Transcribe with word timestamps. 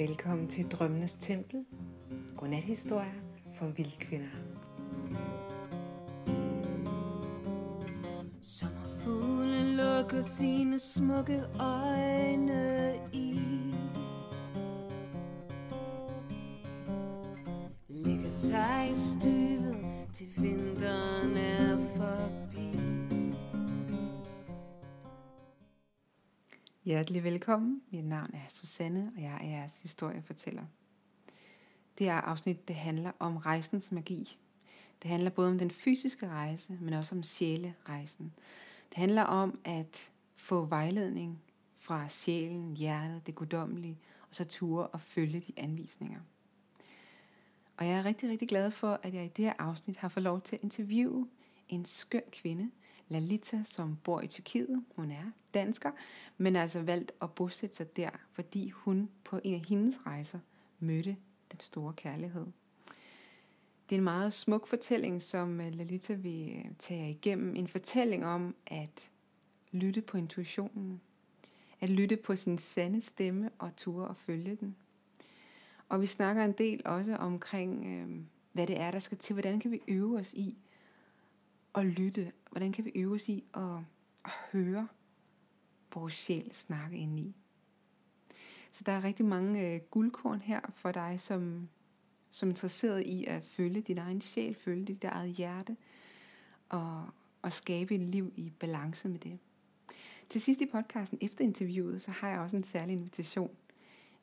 Velkommen 0.00 0.48
til 0.48 0.68
Drømmenes 0.68 1.14
Tempel. 1.14 1.64
Godnathistorier 2.36 3.12
for 3.58 3.66
vildkvinder. 3.66 4.28
Sommerfuglen 8.40 9.76
lukker 9.76 10.20
sine 10.20 10.78
smukke 10.78 11.42
øjne 11.60 12.94
i 13.12 13.40
Ligger 17.88 18.30
sig 18.30 18.90
i 18.92 18.96
styr 18.96 19.39
Hjertelig 27.00 27.24
velkommen. 27.24 27.82
Mit 27.90 28.04
navn 28.04 28.30
er 28.34 28.48
Susanne, 28.48 29.12
og 29.16 29.22
jeg 29.22 29.38
er 29.40 29.46
jeres 29.46 29.82
historiefortæller. 29.82 30.62
Det 31.98 32.06
her 32.06 32.14
afsnit 32.14 32.68
det 32.68 32.76
handler 32.76 33.12
om 33.18 33.36
rejsens 33.36 33.92
magi. 33.92 34.38
Det 35.02 35.10
handler 35.10 35.30
både 35.30 35.50
om 35.50 35.58
den 35.58 35.70
fysiske 35.70 36.28
rejse, 36.28 36.78
men 36.80 36.94
også 36.94 37.14
om 37.14 37.22
sjælerejsen. 37.22 38.32
Det 38.88 38.96
handler 38.96 39.22
om 39.22 39.58
at 39.64 40.10
få 40.36 40.64
vejledning 40.64 41.42
fra 41.78 42.08
sjælen, 42.08 42.76
hjertet, 42.76 43.26
det 43.26 43.34
guddommelige, 43.34 43.98
og 44.28 44.34
så 44.34 44.44
ture 44.44 44.86
og 44.86 45.00
følge 45.00 45.40
de 45.40 45.52
anvisninger. 45.56 46.20
Og 47.76 47.86
jeg 47.86 47.98
er 47.98 48.04
rigtig, 48.04 48.30
rigtig 48.30 48.48
glad 48.48 48.70
for, 48.70 49.00
at 49.02 49.14
jeg 49.14 49.24
i 49.24 49.32
det 49.36 49.44
her 49.44 49.54
afsnit 49.58 49.96
har 49.96 50.08
fået 50.08 50.24
lov 50.24 50.40
til 50.40 50.56
at 50.56 50.62
interviewe 50.62 51.28
en 51.68 51.84
skøn 51.84 52.22
kvinde, 52.32 52.70
Lalita, 53.10 53.62
som 53.64 53.96
bor 54.04 54.20
i 54.20 54.26
Tyrkiet. 54.26 54.84
Hun 54.96 55.10
er 55.10 55.30
dansker, 55.54 55.90
men 56.38 56.54
har 56.54 56.62
altså 56.62 56.82
valgt 56.82 57.12
at 57.22 57.32
bosætte 57.32 57.76
sig 57.76 57.96
der, 57.96 58.10
fordi 58.32 58.70
hun 58.70 59.10
på 59.24 59.40
en 59.44 59.54
af 59.54 59.64
hendes 59.68 60.06
rejser 60.06 60.38
mødte 60.78 61.16
den 61.52 61.60
store 61.60 61.92
kærlighed. 61.92 62.46
Det 63.88 63.96
er 63.96 64.00
en 64.00 64.04
meget 64.04 64.32
smuk 64.32 64.66
fortælling, 64.66 65.22
som 65.22 65.60
øh, 65.60 65.74
Lalita 65.74 66.14
vil 66.14 66.52
øh, 66.56 66.64
tage 66.78 67.00
jer 67.00 67.08
igennem. 67.08 67.56
En 67.56 67.68
fortælling 67.68 68.26
om 68.26 68.54
at 68.66 69.10
lytte 69.72 70.00
på 70.00 70.16
intuitionen. 70.18 71.00
At 71.80 71.90
lytte 71.90 72.16
på 72.16 72.36
sin 72.36 72.58
sande 72.58 73.00
stemme 73.00 73.50
og 73.58 73.76
ture 73.76 74.08
og 74.08 74.16
følge 74.16 74.56
den. 74.56 74.76
Og 75.88 76.00
vi 76.00 76.06
snakker 76.06 76.44
en 76.44 76.52
del 76.52 76.82
også 76.84 77.16
omkring, 77.16 77.86
øh, 77.86 78.24
hvad 78.52 78.66
det 78.66 78.80
er, 78.80 78.90
der 78.90 78.98
skal 78.98 79.18
til. 79.18 79.32
Hvordan 79.32 79.60
kan 79.60 79.70
vi 79.70 79.80
øve 79.88 80.18
os 80.18 80.34
i 80.34 80.56
at 81.74 81.86
lytte? 81.86 82.32
Hvordan 82.50 82.72
kan 82.72 82.84
vi 82.84 82.92
øve 82.94 83.14
os 83.14 83.28
i 83.28 83.44
at, 83.54 83.62
at 84.24 84.30
høre 84.52 84.88
vores 85.94 86.14
sjæl 86.14 86.52
snakke 86.52 86.96
ind 86.96 87.20
i? 87.20 87.36
Så 88.72 88.84
der 88.86 88.92
er 88.92 89.04
rigtig 89.04 89.26
mange 89.26 89.74
øh, 89.74 89.80
guldkorn 89.80 90.40
her 90.40 90.60
for 90.74 90.92
dig, 90.92 91.20
som, 91.20 91.68
som 92.30 92.48
er 92.48 92.52
interesseret 92.52 93.06
i 93.06 93.24
at 93.24 93.42
følge 93.42 93.80
din 93.80 93.98
egen 93.98 94.20
sjæl, 94.20 94.54
følge 94.54 94.84
dit 94.84 95.04
eget 95.04 95.30
hjerte, 95.30 95.76
og, 96.68 97.08
og 97.42 97.52
skabe 97.52 97.94
et 97.94 98.00
liv 98.00 98.32
i 98.36 98.50
balance 98.50 99.08
med 99.08 99.18
det. 99.18 99.38
Til 100.28 100.40
sidst 100.40 100.60
i 100.60 100.66
podcasten, 100.66 101.18
efter 101.20 101.44
interviewet, 101.44 102.02
så 102.02 102.10
har 102.10 102.28
jeg 102.28 102.38
også 102.38 102.56
en 102.56 102.62
særlig 102.62 102.92
invitation. 102.92 103.50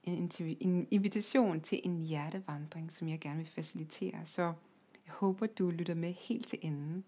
En, 0.03 0.31
en 0.39 0.87
invitation 0.91 1.61
til 1.61 1.81
en 1.83 2.01
hjertevandring, 2.01 2.91
som 2.91 3.07
jeg 3.07 3.19
gerne 3.19 3.37
vil 3.37 3.47
facilitere. 3.47 4.25
Så 4.25 4.41
jeg 5.05 5.13
håber, 5.13 5.45
du 5.45 5.69
lytter 5.69 5.93
med 5.93 6.13
helt 6.13 6.47
til 6.47 6.59
enden. 6.61 7.03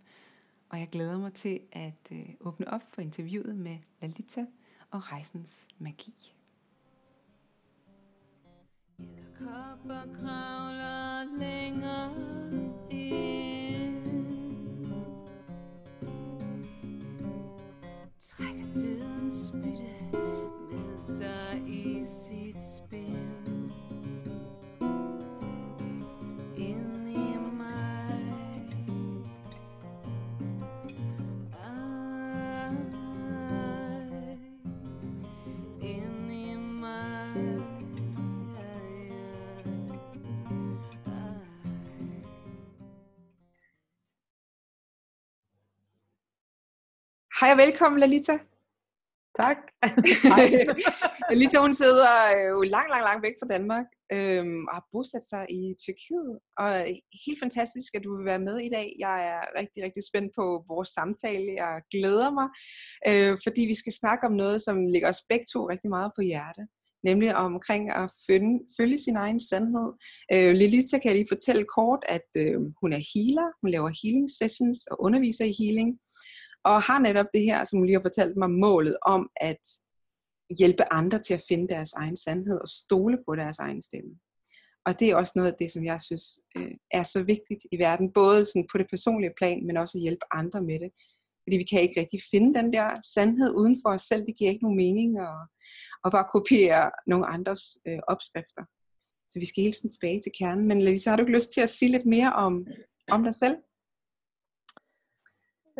Og 0.70 0.80
jeg 0.80 0.88
glæder 0.88 1.17
mig 1.17 1.34
til 1.34 1.59
at 1.72 2.08
øh, 2.12 2.30
åbne 2.39 2.73
op 2.73 2.81
for 2.89 3.02
interviewet 3.02 3.56
med 3.56 3.78
Lalita 4.02 4.45
og 4.92 5.12
rejsens 5.12 5.67
magi. 5.80 6.34
Kopper 9.38 10.03
kravler 10.22 11.38
længere 11.40 12.13
ind 12.91 13.30
Trækker 18.19 18.74
dødens 18.74 19.34
spytte 19.34 20.18
med 20.72 21.00
sig 21.00 21.63
ind 21.68 21.78
Hej 47.39 47.51
og 47.51 47.57
velkommen, 47.57 48.00
Lalita. 48.00 48.35
Tak. 49.41 49.57
Lalita, 51.31 51.57
hun 51.66 51.73
sidder 51.73 52.11
øh, 52.35 52.50
jo 52.53 52.61
langt, 52.75 52.89
langt, 52.94 53.05
langt 53.09 53.23
væk 53.27 53.35
fra 53.41 53.51
Danmark 53.55 53.88
øhm, 54.16 54.61
og 54.69 54.73
har 54.77 54.85
bosat 54.91 55.25
sig 55.31 55.44
i 55.59 55.61
Tyrkiet. 55.83 56.31
Og 56.61 56.69
helt 57.25 57.39
fantastisk, 57.44 57.89
at 57.95 58.03
du 58.03 58.09
vil 58.17 58.25
være 58.31 58.45
med 58.50 58.57
i 58.67 58.69
dag. 58.69 58.88
Jeg 59.05 59.17
er 59.33 59.41
rigtig, 59.59 59.79
rigtig 59.83 60.03
spændt 60.09 60.31
på 60.39 60.45
vores 60.72 60.89
samtale. 60.89 61.50
Jeg 61.63 61.81
glæder 61.94 62.29
mig, 62.39 62.47
øh, 63.09 63.33
fordi 63.45 63.61
vi 63.71 63.75
skal 63.81 63.94
snakke 64.01 64.23
om 64.27 64.33
noget, 64.44 64.57
som 64.61 64.75
ligger 64.94 65.09
os 65.09 65.23
begge 65.29 65.45
to 65.53 65.59
rigtig 65.69 65.89
meget 65.89 66.11
på 66.17 66.21
hjerte. 66.21 66.63
Nemlig 67.09 67.35
omkring 67.35 67.83
at 68.01 68.11
følge, 68.27 68.59
følge 68.77 68.97
sin 69.06 69.16
egen 69.16 69.39
sandhed. 69.50 69.89
Øh, 70.33 70.51
Lilita 70.59 70.95
kan 70.97 71.09
jeg 71.09 71.17
lige 71.19 71.33
fortælle 71.35 71.66
kort, 71.77 72.01
at 72.16 72.29
øh, 72.41 72.57
hun 72.81 72.91
er 72.97 73.03
healer. 73.11 73.47
Hun 73.61 73.69
laver 73.75 73.91
healing 74.01 74.27
sessions 74.39 74.77
og 74.91 74.97
underviser 75.06 75.45
i 75.45 75.56
healing 75.59 75.89
og 76.64 76.81
har 76.81 77.00
netop 77.00 77.25
det 77.34 77.42
her, 77.42 77.64
som 77.64 77.84
lige 77.84 77.96
har 77.96 78.02
fortalt 78.02 78.38
mig, 78.38 78.50
målet 78.50 78.97
om 79.02 79.30
at 79.36 79.62
hjælpe 80.59 80.94
andre 80.94 81.20
til 81.20 81.34
at 81.34 81.44
finde 81.47 81.68
deres 81.68 81.94
egen 81.94 82.16
sandhed 82.16 82.59
og 82.62 82.68
stole 82.68 83.18
på 83.28 83.36
deres 83.36 83.59
egen 83.59 83.81
stemme. 83.81 84.12
Og 84.86 85.00
det 85.00 85.09
er 85.09 85.16
også 85.16 85.34
noget 85.36 85.52
af 85.52 85.58
det, 85.59 85.72
som 85.72 85.86
jeg 85.86 86.02
synes 86.02 86.25
øh, 86.58 86.72
er 86.92 87.03
så 87.03 87.24
vigtigt 87.24 87.62
i 87.72 87.78
verden, 87.80 88.14
både 88.14 88.46
sådan 88.46 88.68
på 88.72 88.78
det 88.78 88.88
personlige 88.90 89.34
plan, 89.38 89.66
men 89.66 89.78
også 89.78 89.98
at 89.98 90.02
hjælpe 90.02 90.25
andre 90.31 90.62
med 90.62 90.80
det. 90.80 90.92
Fordi 91.44 91.58
vi 91.58 91.64
kan 91.64 91.81
ikke 91.81 92.00
rigtig 92.00 92.19
finde 92.31 92.53
den 92.59 92.74
der 92.74 92.90
sandhed 93.14 93.52
uden 93.56 93.78
for 93.84 93.90
os 93.90 94.02
selv. 94.02 94.25
Det 94.25 94.38
giver 94.38 94.50
ikke 94.52 94.64
nogen 94.64 94.78
mening 94.78 95.19
at, 95.19 95.38
at 96.06 96.12
bare 96.12 96.31
kopiere 96.31 96.92
nogle 97.08 97.25
andres 97.28 97.62
øh, 97.88 98.00
opskrifter. 98.08 98.64
Så 99.30 99.40
vi 99.40 99.46
skal 99.46 99.64
hele 99.64 99.74
tiden 99.74 99.90
tilbage 99.90 100.22
til 100.22 100.31
kernen. 100.40 100.68
Men 100.68 100.81
Lisa, 100.81 101.09
har 101.09 101.18
du 101.18 101.24
ikke 101.24 101.38
lyst 101.38 101.52
til 101.53 101.62
at 101.62 101.69
sige 101.69 101.92
lidt 101.92 102.06
mere 102.06 102.34
om, 102.34 102.68
om 103.12 103.24
dig 103.24 103.36
selv? 103.36 103.56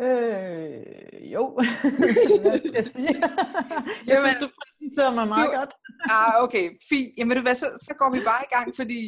Øh, 0.06 1.32
jo, 1.34 1.42
hvad 2.42 2.60
skal 2.60 2.74
jeg 2.82 2.84
sige? 2.96 3.14
jeg 3.20 4.06
Jamen, 4.06 4.22
synes, 4.24 4.40
du 4.44 4.48
præsenterer 4.58 5.14
mig 5.18 5.28
meget 5.34 5.48
du- 5.52 5.58
godt. 5.58 5.72
Ah, 6.16 6.32
okay, 6.44 6.66
fint. 6.90 7.10
Jamen 7.18 7.36
du 7.36 7.42
hvad, 7.42 7.54
så, 7.62 7.66
så 7.86 7.92
går 8.00 8.10
vi 8.16 8.20
bare 8.30 8.42
i 8.48 8.50
gang, 8.56 8.68
fordi 8.80 9.00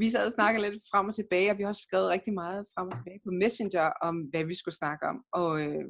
vi 0.00 0.10
sad 0.10 0.26
og 0.26 0.32
snakkede 0.38 0.62
lidt 0.70 0.82
frem 0.92 1.08
og 1.08 1.14
tilbage, 1.14 1.50
og 1.50 1.56
vi 1.58 1.62
har 1.62 1.68
også 1.74 1.86
skrevet 1.88 2.08
rigtig 2.14 2.34
meget 2.42 2.60
frem 2.74 2.88
og 2.90 2.94
tilbage 2.98 3.20
på 3.26 3.30
Messenger 3.42 3.86
om, 4.08 4.14
hvad 4.30 4.44
vi 4.50 4.54
skulle 4.60 4.78
snakke 4.82 5.04
om. 5.12 5.16
Og, 5.40 5.50
øh, 5.64 5.84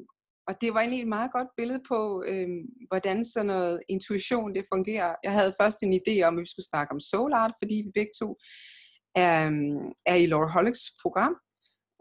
og 0.47 0.53
det 0.61 0.73
var 0.73 0.79
egentlig 0.79 1.01
et 1.01 1.15
meget 1.17 1.31
godt 1.37 1.49
billede 1.59 1.81
på, 1.91 1.99
øh, 2.31 2.49
hvordan 2.89 3.17
sådan 3.23 3.47
noget 3.53 3.79
intuition 3.89 4.55
det 4.55 4.65
fungerer. 4.73 5.09
Jeg 5.23 5.31
havde 5.37 5.53
først 5.61 5.79
en 5.83 5.93
idé 6.01 6.15
om, 6.27 6.37
at 6.37 6.41
vi 6.41 6.49
skulle 6.53 6.71
snakke 6.71 6.91
om 6.95 6.99
soul 6.99 7.33
art, 7.33 7.53
fordi 7.61 7.75
vi 7.85 7.91
begge 7.99 8.13
to 8.21 8.29
er, 9.15 9.37
øh, 9.51 9.81
er 10.11 10.15
i 10.23 10.25
Laura 10.25 10.49
Hollocks 10.55 10.83
program, 11.03 11.35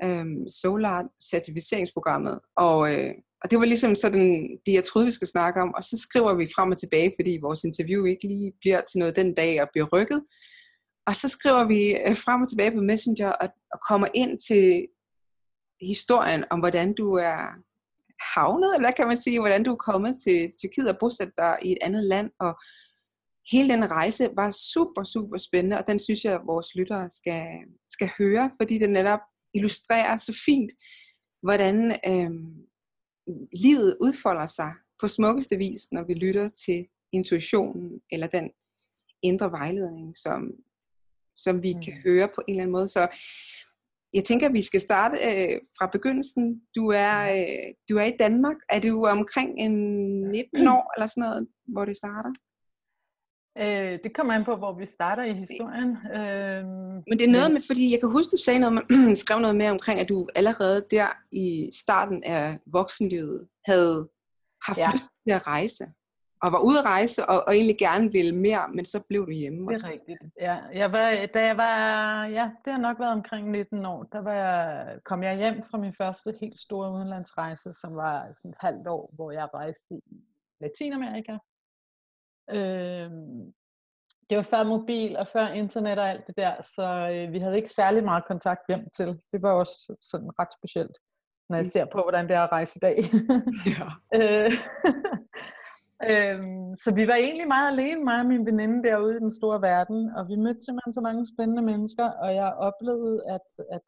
øh, 0.04 0.26
Solar-certificeringsprogrammet, 0.60 2.38
Og, 2.56 2.94
øh, 2.94 3.14
og 3.42 3.50
det 3.50 3.58
var 3.58 3.64
ligesom 3.64 3.94
sådan 3.94 4.58
det, 4.66 4.72
jeg 4.72 4.84
troede, 4.84 5.06
vi 5.06 5.12
skulle 5.12 5.30
snakke 5.30 5.62
om. 5.62 5.74
Og 5.74 5.84
så 5.84 5.98
skriver 5.98 6.34
vi 6.34 6.48
frem 6.56 6.70
og 6.70 6.78
tilbage, 6.78 7.12
fordi 7.18 7.38
vores 7.42 7.64
interview 7.64 8.04
ikke 8.04 8.26
lige 8.26 8.52
bliver 8.60 8.80
til 8.80 8.98
noget 8.98 9.16
den 9.16 9.34
dag 9.34 9.62
og 9.62 9.68
bliver 9.72 9.86
rykket. 9.92 10.24
Og 11.06 11.16
så 11.16 11.28
skriver 11.28 11.64
vi 11.64 11.96
øh, 12.06 12.16
frem 12.16 12.42
og 12.42 12.48
tilbage 12.48 12.72
på 12.72 12.80
Messenger 12.80 13.28
og, 13.28 13.48
og 13.72 13.78
kommer 13.88 14.06
ind 14.14 14.38
til 14.48 14.86
historien 15.80 16.44
om, 16.50 16.58
hvordan 16.58 16.94
du 16.94 17.14
er 17.14 17.40
havnet, 18.34 18.74
eller 18.74 18.86
hvad 18.86 18.96
kan 18.96 19.06
man 19.06 19.16
sige, 19.16 19.40
hvordan 19.40 19.62
du 19.64 19.72
er 19.72 19.86
kommet 19.90 20.16
til 20.24 20.50
Tyrkiet 20.60 20.88
og 20.88 20.96
bosat 21.00 21.32
dig 21.36 21.58
i 21.62 21.72
et 21.72 21.78
andet 21.82 22.04
land. 22.04 22.30
Og 22.40 22.60
hele 23.52 23.68
den 23.68 23.90
rejse 23.90 24.28
var 24.36 24.50
super, 24.50 25.04
super 25.04 25.38
spændende, 25.38 25.78
og 25.78 25.86
den 25.86 25.98
synes 25.98 26.24
jeg, 26.24 26.34
at 26.34 26.46
vores 26.46 26.74
lyttere 26.74 27.10
skal, 27.10 27.46
skal 27.88 28.10
høre, 28.18 28.50
fordi 28.60 28.78
den 28.78 28.90
netop 28.90 29.20
illustrerer 29.54 30.16
så 30.16 30.42
fint, 30.44 30.72
hvordan 31.42 31.90
øh, 32.06 32.30
livet 33.62 33.96
udfolder 34.00 34.46
sig 34.46 34.72
på 35.00 35.08
smukkeste 35.08 35.56
vis, 35.56 35.92
når 35.92 36.04
vi 36.04 36.14
lytter 36.14 36.48
til 36.48 36.86
intuitionen, 37.12 38.00
eller 38.12 38.26
den 38.26 38.50
indre 39.22 39.50
vejledning, 39.50 40.16
som, 40.16 40.50
som 41.36 41.62
vi 41.62 41.74
mm. 41.74 41.82
kan 41.82 41.92
høre 41.92 42.28
på 42.34 42.42
en 42.48 42.54
eller 42.54 42.62
anden 42.62 42.72
måde. 42.72 42.88
Så 42.88 43.08
jeg 44.14 44.24
tænker, 44.24 44.46
at 44.48 44.52
vi 44.52 44.62
skal 44.62 44.80
starte 44.80 45.16
øh, 45.16 45.60
fra 45.78 45.86
begyndelsen. 45.86 46.62
Du 46.76 46.88
er, 46.88 47.32
øh, 47.36 47.74
du 47.88 47.96
er 47.96 48.04
i 48.04 48.16
Danmark. 48.20 48.56
Er 48.68 48.80
du 48.80 49.06
omkring 49.06 49.58
en 49.58 49.72
19 50.30 50.68
år, 50.68 50.94
eller 50.96 51.06
sådan 51.06 51.20
noget, 51.20 51.48
hvor 51.68 51.84
det 51.84 51.96
starter? 51.96 52.32
Øh, 53.58 53.98
det 54.04 54.14
kommer 54.14 54.34
an 54.34 54.44
på, 54.44 54.56
hvor 54.56 54.72
vi 54.72 54.86
starter 54.86 55.22
i 55.22 55.32
historien. 55.32 55.90
Øh, 56.14 56.64
Men 57.08 57.18
det 57.18 57.24
er 57.28 57.32
noget 57.32 57.52
med, 57.52 57.62
fordi 57.66 57.92
jeg 57.92 58.00
kan 58.00 58.10
huske, 58.10 58.30
du 58.30 58.36
sagde 58.36 58.58
noget, 58.58 58.82
skrev 59.24 59.38
noget 59.38 59.56
mere 59.56 59.70
omkring, 59.70 60.00
at 60.00 60.08
du 60.08 60.28
allerede 60.34 60.86
der 60.90 61.06
i 61.32 61.70
starten 61.74 62.22
af 62.24 62.58
voksenlivet 62.66 63.48
havde 63.66 64.08
haft 64.66 64.78
ja. 64.78 64.90
lyst 64.92 65.04
til 65.26 65.34
at 65.34 65.46
rejse. 65.46 65.84
Og 66.42 66.52
var 66.52 66.58
ude 66.58 66.78
at 66.78 66.84
rejse, 66.84 67.26
og, 67.28 67.44
og 67.46 67.54
egentlig 67.54 67.78
gerne 67.78 68.12
ville 68.12 68.36
mere, 68.36 68.68
men 68.74 68.84
så 68.84 69.04
blev 69.08 69.26
du 69.26 69.30
hjemme. 69.32 69.72
Det 69.72 69.84
er 69.84 69.88
rigtigt. 69.88 70.18
Ja, 70.40 70.56
jeg 70.74 70.92
var, 70.92 71.26
da 71.34 71.44
jeg 71.44 71.56
var, 71.56 72.24
ja, 72.26 72.50
det 72.64 72.72
har 72.72 72.80
nok 72.80 72.98
været 72.98 73.12
omkring 73.12 73.50
19 73.50 73.86
år, 73.86 74.02
der 74.12 74.20
var 74.20 74.32
jeg, 74.32 74.98
kom 75.04 75.22
jeg 75.22 75.36
hjem 75.36 75.62
fra 75.70 75.78
min 75.78 75.94
første 75.98 76.34
helt 76.40 76.58
store 76.58 76.92
udenlandsrejse, 76.92 77.72
som 77.72 77.96
var 77.96 78.32
sådan 78.34 78.50
et 78.50 78.56
halvt 78.60 78.86
år, 78.86 79.10
hvor 79.12 79.30
jeg 79.30 79.48
rejste 79.54 79.94
i 79.94 80.16
Latinamerika. 80.60 81.36
Øhm, 82.52 83.52
det 84.30 84.36
var 84.36 84.42
før 84.42 84.62
mobil 84.64 85.16
og 85.16 85.26
før 85.32 85.46
internet 85.48 85.98
og 85.98 86.10
alt 86.10 86.26
det 86.26 86.36
der, 86.36 86.62
så 86.62 87.10
øh, 87.12 87.32
vi 87.32 87.38
havde 87.38 87.56
ikke 87.56 87.72
særlig 87.72 88.04
meget 88.04 88.24
kontakt 88.26 88.60
hjem 88.68 88.88
til. 88.96 89.06
Det 89.32 89.42
var 89.42 89.52
også 89.52 89.96
sådan 90.00 90.30
ret 90.38 90.52
specielt, 90.58 90.96
når 91.48 91.56
jeg 91.56 91.60
Mm. 91.66 91.70
ser 91.74 91.84
på, 91.84 92.02
hvordan 92.02 92.28
det 92.28 92.36
er 92.36 92.42
at 92.42 92.52
rejse 92.52 92.78
i 92.78 92.80
dag. 92.80 92.96
Ja. 93.72 93.86
Øh, 94.18 94.52
øhm, 96.10 96.76
så 96.84 96.92
vi 96.94 97.06
var 97.08 97.14
egentlig 97.14 97.48
meget 97.48 97.68
alene, 97.72 98.04
mig 98.04 98.20
og 98.20 98.26
min 98.26 98.46
veninde 98.46 98.88
derude 98.88 99.16
i 99.16 99.18
den 99.18 99.30
store 99.30 99.60
verden, 99.62 100.10
og 100.16 100.28
vi 100.28 100.36
mødte 100.36 100.60
simpelthen 100.64 100.92
så 100.92 101.00
mange 101.00 101.26
spændende 101.34 101.62
mennesker, 101.62 102.10
og 102.10 102.34
jeg 102.34 102.52
oplevede, 102.68 103.22
at, 103.28 103.64
at, 103.70 103.80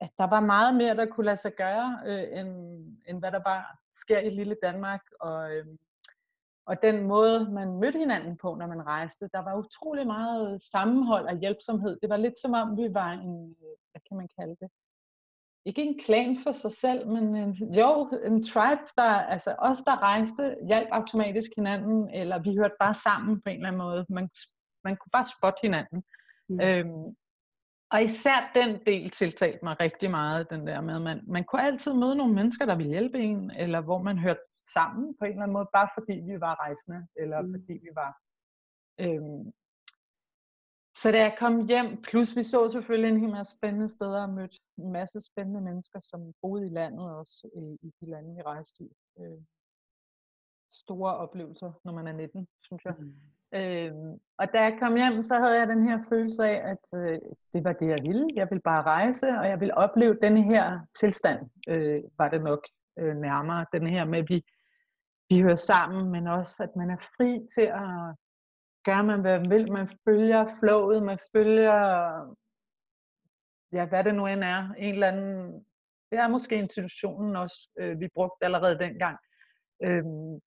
at 0.00 0.10
der 0.18 0.26
var 0.34 0.40
meget 0.40 0.74
mere, 0.76 0.96
der 0.96 1.06
kunne 1.06 1.26
lade 1.26 1.36
sig 1.36 1.52
gøre, 1.56 1.98
øh, 2.06 2.38
end, 2.40 2.50
end 3.08 3.18
hvad 3.18 3.32
der 3.32 3.38
bare 3.40 3.64
sker 3.94 4.18
i 4.18 4.30
lille 4.30 4.56
Danmark. 4.62 5.00
Og, 5.20 5.50
øh, 5.52 5.66
og 6.66 6.82
den 6.82 7.06
måde, 7.06 7.50
man 7.50 7.80
mødte 7.80 7.98
hinanden 7.98 8.36
på, 8.36 8.54
når 8.54 8.66
man 8.66 8.86
rejste, 8.86 9.28
der 9.32 9.38
var 9.38 9.58
utrolig 9.58 10.06
meget 10.06 10.62
sammenhold 10.62 11.26
og 11.26 11.38
hjælpsomhed. 11.38 11.98
Det 12.02 12.10
var 12.10 12.16
lidt 12.16 12.38
som 12.40 12.52
om, 12.54 12.76
vi 12.76 12.94
var 12.94 13.10
en, 13.12 13.56
øh, 13.62 13.76
hvad 13.90 14.00
kan 14.08 14.16
man 14.16 14.28
kalde 14.38 14.56
det, 14.60 14.68
ikke 15.66 15.82
en 15.82 15.98
klan 15.98 16.38
for 16.42 16.52
sig 16.52 16.72
selv, 16.72 17.08
men 17.08 17.36
en, 17.36 17.52
jo, 17.52 18.10
en 18.24 18.44
tribe, 18.44 18.82
der, 18.96 19.12
altså 19.34 19.54
os, 19.58 19.78
der 19.82 20.02
rejste, 20.02 20.56
hjalp 20.68 20.88
automatisk 20.92 21.50
hinanden, 21.56 22.10
eller 22.14 22.38
vi 22.38 22.56
hørte 22.56 22.74
bare 22.80 22.94
sammen 22.94 23.40
på 23.42 23.50
en 23.50 23.56
eller 23.56 23.68
anden 23.68 23.82
måde. 23.82 24.06
Man, 24.08 24.28
man 24.84 24.96
kunne 24.96 25.10
bare 25.12 25.24
spotte 25.38 25.58
hinanden. 25.62 26.02
Mm. 26.48 26.54
Mm. 26.54 26.60
Øhm, 26.60 27.16
og 27.90 28.02
især 28.02 28.50
den 28.54 28.78
del 28.86 29.10
tiltalte 29.10 29.58
mig 29.62 29.80
rigtig 29.80 30.10
meget, 30.10 30.50
den 30.50 30.66
der 30.66 30.80
med, 30.80 30.94
at 30.94 31.02
man, 31.02 31.20
man 31.26 31.44
kunne 31.44 31.62
altid 31.62 31.94
møde 31.94 32.14
nogle 32.16 32.34
mennesker, 32.34 32.66
der 32.66 32.76
ville 32.76 32.92
hjælpe 32.92 33.18
en, 33.18 33.50
eller 33.50 33.80
hvor 33.80 34.02
man 34.02 34.18
hørte 34.18 34.40
sammen 34.72 35.16
på 35.18 35.24
en 35.24 35.30
eller 35.30 35.42
anden 35.42 35.52
måde, 35.52 35.68
bare 35.72 35.88
fordi 35.94 36.12
vi 36.12 36.40
var 36.40 36.54
rejsende, 36.64 37.06
eller 37.16 37.42
Mm. 37.42 37.52
fordi 37.54 37.72
vi 37.72 37.90
var... 37.94 38.12
Øhm, 39.00 39.52
så 41.00 41.12
da 41.12 41.18
jeg 41.22 41.36
kom 41.38 41.66
hjem, 41.66 42.02
plus 42.02 42.36
vi 42.36 42.42
så 42.42 42.68
selvfølgelig 42.68 43.10
en 43.10 43.20
hel 43.20 43.30
masse 43.30 43.56
spændende 43.56 43.88
steder 43.88 44.22
og 44.22 44.30
mødte 44.30 44.58
en 44.78 44.92
masse 44.92 45.20
spændende 45.20 45.60
mennesker, 45.60 46.00
som 46.00 46.32
boede 46.42 46.66
i 46.66 46.70
landet 46.70 47.16
også, 47.16 47.50
øh, 47.56 47.72
i 47.82 47.92
de 48.00 48.10
lande, 48.10 48.34
vi 48.36 48.42
rejste 48.42 48.84
i. 48.84 48.90
Øh, 49.20 49.40
store 50.70 51.16
oplevelser, 51.16 51.72
når 51.84 51.92
man 51.92 52.06
er 52.06 52.12
19, 52.12 52.48
synes 52.62 52.84
jeg. 52.84 52.94
Mm. 52.98 53.14
Øhm, 53.54 54.20
og 54.38 54.46
da 54.52 54.62
jeg 54.62 54.76
kom 54.80 54.96
hjem, 54.96 55.22
så 55.22 55.34
havde 55.38 55.58
jeg 55.58 55.68
den 55.68 55.88
her 55.88 55.98
følelse 56.08 56.44
af, 56.46 56.70
at 56.72 56.98
øh, 57.00 57.18
det 57.54 57.64
var 57.64 57.72
det, 57.72 57.86
jeg 57.88 57.98
ville. 58.02 58.26
Jeg 58.34 58.46
ville 58.50 58.62
bare 58.62 58.82
rejse, 58.82 59.28
og 59.28 59.48
jeg 59.48 59.60
ville 59.60 59.76
opleve 59.76 60.18
den 60.22 60.36
her 60.36 60.80
tilstand, 61.00 61.50
øh, 61.68 62.02
var 62.18 62.28
det 62.28 62.42
nok 62.42 62.62
øh, 62.98 63.16
nærmere. 63.16 63.66
Den 63.72 63.86
her 63.86 64.04
med, 64.04 64.18
at 64.18 64.28
vi, 64.28 64.44
vi 65.30 65.40
hører 65.40 65.56
sammen, 65.56 66.10
men 66.10 66.26
også, 66.26 66.62
at 66.62 66.76
man 66.76 66.90
er 66.90 66.96
fri 67.16 67.46
til 67.54 67.66
at 67.82 68.16
gøre, 68.84 69.04
man 69.04 69.20
hvad 69.20 69.38
man 69.38 69.50
vil. 69.50 69.72
Man 69.72 69.88
følger 70.04 70.46
flowet, 70.60 71.02
man 71.02 71.18
følger, 71.36 71.78
ja, 73.72 73.86
hvad 73.86 74.04
det 74.04 74.14
nu 74.14 74.26
end 74.26 74.44
er. 74.44 74.68
En 74.78 74.94
eller 74.94 75.08
anden, 75.08 75.66
det 76.10 76.18
er 76.18 76.28
måske 76.28 76.56
institutionen 76.56 77.36
også, 77.36 77.68
øh, 77.78 78.00
vi 78.00 78.08
brugte 78.14 78.44
allerede 78.44 78.78
dengang. 78.78 79.18
Øhm, 79.82 80.40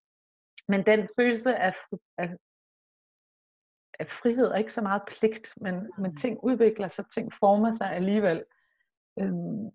men 0.68 0.86
den 0.86 1.10
følelse 1.20 1.56
af, 1.56 1.74
af, 2.18 2.30
af 4.00 4.08
frihed 4.08 4.48
er 4.48 4.56
ikke 4.56 4.74
så 4.74 4.82
meget 4.82 5.02
pligt, 5.08 5.54
men, 5.62 5.92
men 5.98 6.16
ting 6.16 6.40
udvikler 6.44 6.88
sig, 6.88 7.06
ting 7.14 7.34
former 7.40 7.72
sig 7.72 7.92
alligevel. 7.92 8.44
Øhm, 9.20 9.70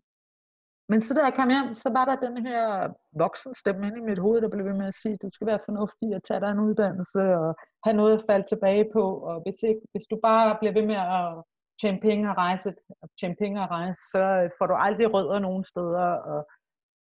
men 0.89 1.01
så 1.01 1.15
da 1.15 1.21
jeg 1.25 1.35
kom 1.35 1.49
hjem, 1.49 1.75
så 1.75 1.89
var 1.93 2.05
der 2.05 2.17
den 2.27 2.47
her 2.47 2.93
voksenstemme 3.25 3.87
inde 3.87 3.99
i 3.99 4.09
mit 4.11 4.19
hoved, 4.19 4.41
der 4.43 4.49
blev 4.49 4.65
ved 4.65 4.73
med 4.81 4.87
at 4.87 4.95
sige, 5.03 5.17
du 5.23 5.29
skal 5.33 5.47
være 5.47 5.67
fornuftig 5.69 6.09
og 6.17 6.23
tage 6.23 6.41
dig 6.41 6.51
en 6.51 6.65
uddannelse 6.69 7.21
og 7.21 7.57
have 7.85 7.97
noget 7.97 8.19
at 8.19 8.25
falde 8.31 8.47
tilbage 8.47 8.87
på. 8.93 9.05
Og 9.29 9.43
hvis, 9.45 9.63
ikke, 9.63 9.81
hvis 9.93 10.07
du 10.11 10.17
bare 10.23 10.57
bliver 10.61 10.75
ved 10.79 10.87
med 10.93 11.01
at 11.19 11.45
tjene 11.81 12.01
penge 12.01 12.31
og 12.31 12.37
rejse, 12.37 12.75
tjene 13.21 13.37
penge 13.43 13.63
og 13.63 13.71
rejse, 13.71 14.01
så 14.13 14.23
øh, 14.41 14.51
får 14.59 14.67
du 14.67 14.75
aldrig 14.75 15.15
rødder 15.15 15.39
nogen 15.39 15.65
steder 15.65 16.09
og 16.33 16.49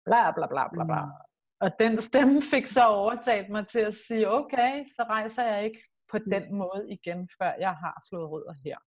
bla 0.07 0.23
bla 0.37 0.47
bla 0.53 0.65
bla 0.73 0.85
bla. 0.85 1.05
Mm. 1.05 1.11
Og 1.61 1.71
den 1.83 2.01
stemme 2.01 2.43
fik 2.53 2.67
så 2.67 2.85
overtalt 2.89 3.49
mig 3.51 3.67
til 3.67 3.81
at 3.81 3.95
sige, 3.95 4.31
okay, 4.31 4.85
så 4.97 5.03
rejser 5.09 5.45
jeg 5.45 5.65
ikke 5.65 5.83
på 6.13 6.19
Mm. 6.19 6.31
den 6.35 6.55
måde 6.55 6.83
igen, 6.97 7.29
før 7.39 7.53
jeg 7.67 7.75
har 7.75 8.03
slået 8.09 8.31
rødder 8.31 8.55
her. 8.65 8.79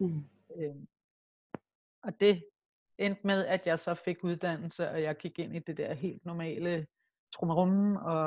Mm. 0.00 0.24
Øhm, 0.56 0.86
og 2.02 2.20
det 2.20 2.44
endte 3.06 3.26
med, 3.26 3.46
at 3.46 3.66
jeg 3.66 3.78
så 3.78 3.94
fik 3.94 4.24
uddannelse, 4.24 4.90
og 4.90 5.02
jeg 5.02 5.16
gik 5.16 5.38
ind 5.38 5.56
i 5.56 5.58
det 5.58 5.76
der 5.76 5.94
helt 5.94 6.24
normale 6.24 6.86
trummerum, 7.34 7.96
og 7.96 8.24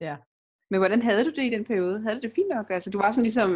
ja. 0.00 0.16
Men 0.70 0.80
hvordan 0.80 1.02
havde 1.02 1.24
du 1.24 1.30
det 1.30 1.44
i 1.44 1.50
den 1.50 1.64
periode? 1.64 2.02
Havde 2.02 2.16
du 2.16 2.20
det 2.20 2.32
fint 2.34 2.48
nok? 2.48 2.70
Altså, 2.70 2.90
du 2.90 2.98
var 2.98 3.12
sådan 3.12 3.22
ligesom, 3.22 3.50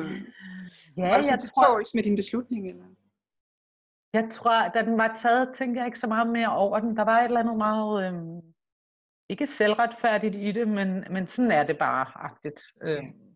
Ja, 0.97 1.09
var 1.09 1.17
du 1.17 1.23
sådan 1.23 1.39
jeg 1.39 1.53
tror, 1.55 1.97
med 1.97 2.03
din 2.03 2.17
beslutning? 2.17 2.69
Eller? 2.71 2.87
jeg 4.13 4.29
tror, 4.31 4.69
da 4.69 4.83
den 4.83 4.99
var 4.99 5.15
taget, 5.15 5.55
tænkte 5.55 5.79
jeg 5.79 5.87
ikke 5.87 5.99
så 5.99 6.07
meget 6.07 6.29
mere 6.29 6.57
over 6.57 6.81
den. 6.81 6.97
Der 6.97 7.05
var 7.05 7.19
et 7.21 7.25
eller 7.25 7.41
andet 7.41 7.57
meget, 7.57 8.07
øhm, 8.07 8.41
ikke 9.29 9.47
selvretfærdigt 9.47 10.35
i 10.35 10.53
det, 10.53 10.69
men, 10.69 11.05
men 11.11 11.29
sådan 11.29 11.51
er 11.51 11.65
det 11.65 11.79
bare-agtigt. 11.79 12.63
Øhm, 12.83 13.30